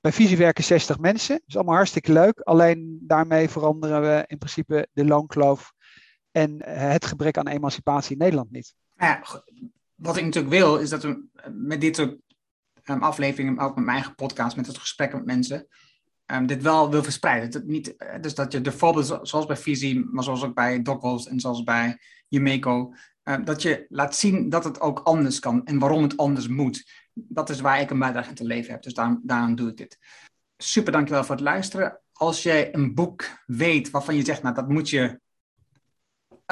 bij 0.00 0.12
Visie 0.12 0.36
werken 0.36 0.64
60 0.64 0.98
mensen. 0.98 1.34
Dat 1.34 1.48
is 1.48 1.56
allemaal 1.56 1.74
hartstikke 1.74 2.12
leuk. 2.12 2.40
Alleen 2.40 2.98
daarmee 3.02 3.48
veranderen 3.48 4.00
we 4.00 4.24
in 4.26 4.38
principe 4.38 4.88
de 4.92 5.04
loonkloof 5.04 5.72
en 6.30 6.62
het 6.64 7.04
gebrek 7.04 7.38
aan 7.38 7.48
emancipatie 7.48 8.12
in 8.12 8.18
Nederland 8.18 8.50
niet. 8.50 8.74
Ja, 8.96 9.22
wat 9.94 10.16
ik 10.16 10.24
natuurlijk 10.24 10.54
wil, 10.54 10.76
is 10.76 10.90
dat 10.90 11.02
we 11.02 11.24
met 11.52 11.80
dit 11.80 11.96
soort 11.96 12.16
um, 12.84 13.02
afleveringen, 13.02 13.58
ook 13.58 13.74
met 13.74 13.84
mijn 13.84 13.96
eigen 13.96 14.14
podcast, 14.14 14.56
met 14.56 14.66
het 14.66 14.78
gesprek 14.78 15.12
met 15.12 15.24
mensen, 15.24 15.66
um, 16.26 16.46
dit 16.46 16.62
wel 16.62 16.90
wil 16.90 17.02
verspreiden. 17.02 17.50
Dat 17.50 17.64
niet, 17.64 17.96
eh, 17.96 18.20
dus 18.20 18.34
dat 18.34 18.52
je 18.52 18.60
de 18.60 18.72
voorbeelden, 18.72 19.26
zoals 19.26 19.46
bij 19.46 19.56
Visie, 19.56 20.04
maar 20.10 20.24
zoals 20.24 20.44
ook 20.44 20.54
bij 20.54 20.82
Dogwalls 20.82 21.26
en 21.26 21.40
zoals 21.40 21.64
bij 21.64 21.98
Jumeco, 22.28 22.92
um, 23.22 23.44
dat 23.44 23.62
je 23.62 23.86
laat 23.88 24.16
zien 24.16 24.48
dat 24.48 24.64
het 24.64 24.80
ook 24.80 24.98
anders 24.98 25.38
kan 25.38 25.64
en 25.64 25.78
waarom 25.78 26.02
het 26.02 26.16
anders 26.16 26.48
moet 26.48 27.07
dat 27.28 27.50
is 27.50 27.60
waar 27.60 27.80
ik 27.80 27.90
een 27.90 27.98
bijdrage 27.98 28.28
in 28.28 28.34
te 28.34 28.44
leven 28.44 28.72
heb. 28.72 28.82
Dus 28.82 28.94
daarom, 28.94 29.20
daarom 29.22 29.54
doe 29.54 29.68
ik 29.68 29.76
dit. 29.76 29.98
Super, 30.56 30.92
dankjewel 30.92 31.24
voor 31.24 31.34
het 31.34 31.44
luisteren. 31.44 32.00
Als 32.12 32.42
jij 32.42 32.74
een 32.74 32.94
boek 32.94 33.24
weet 33.46 33.90
waarvan 33.90 34.14
je 34.14 34.24
zegt, 34.24 34.42
nou 34.42 34.54
dat 34.54 34.68
moet 34.68 34.90
je 34.90 35.20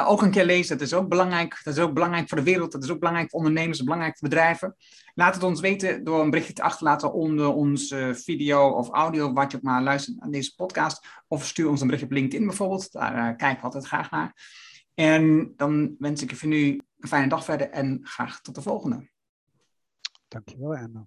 ook 0.04 0.22
een 0.22 0.30
keer 0.30 0.44
lezen. 0.44 0.78
Dat 0.78 0.86
is 0.86 0.94
ook 0.94 1.08
belangrijk. 1.08 1.60
Dat 1.62 1.76
is 1.76 1.82
ook 1.82 1.94
belangrijk 1.94 2.28
voor 2.28 2.38
de 2.38 2.44
wereld. 2.44 2.72
Dat 2.72 2.84
is 2.84 2.90
ook 2.90 2.98
belangrijk 2.98 3.30
voor 3.30 3.38
ondernemers, 3.38 3.82
belangrijk 3.82 4.18
voor 4.18 4.28
bedrijven. 4.28 4.76
Laat 5.14 5.34
het 5.34 5.42
ons 5.42 5.60
weten 5.60 6.04
door 6.04 6.20
een 6.20 6.30
berichtje 6.30 6.54
te 6.54 6.62
achterlaten 6.62 7.12
onder 7.12 7.48
onze 7.48 8.12
video 8.24 8.68
of 8.68 8.88
audio, 8.90 9.32
wat 9.32 9.50
je 9.50 9.56
ook 9.56 9.62
maar 9.62 9.82
luistert 9.82 10.20
aan 10.20 10.30
deze 10.30 10.54
podcast. 10.54 11.06
Of 11.28 11.46
stuur 11.46 11.68
ons 11.68 11.80
een 11.80 11.86
berichtje 11.86 12.10
op 12.10 12.16
LinkedIn 12.16 12.46
bijvoorbeeld. 12.46 12.92
Daar 12.92 13.14
uh, 13.14 13.36
kijken 13.36 13.56
we 13.56 13.62
altijd 13.62 13.86
graag 13.86 14.10
naar. 14.10 14.34
En 14.94 15.52
dan 15.56 15.94
wens 15.98 16.22
ik 16.22 16.30
je 16.30 16.36
voor 16.36 16.48
nu 16.48 16.80
een 16.98 17.08
fijne 17.08 17.28
dag 17.28 17.44
verder 17.44 17.70
en 17.70 17.98
graag 18.02 18.40
tot 18.40 18.54
de 18.54 18.62
volgende. 18.62 19.08
Dankjewel, 20.32 20.76
Anna. 20.78 21.06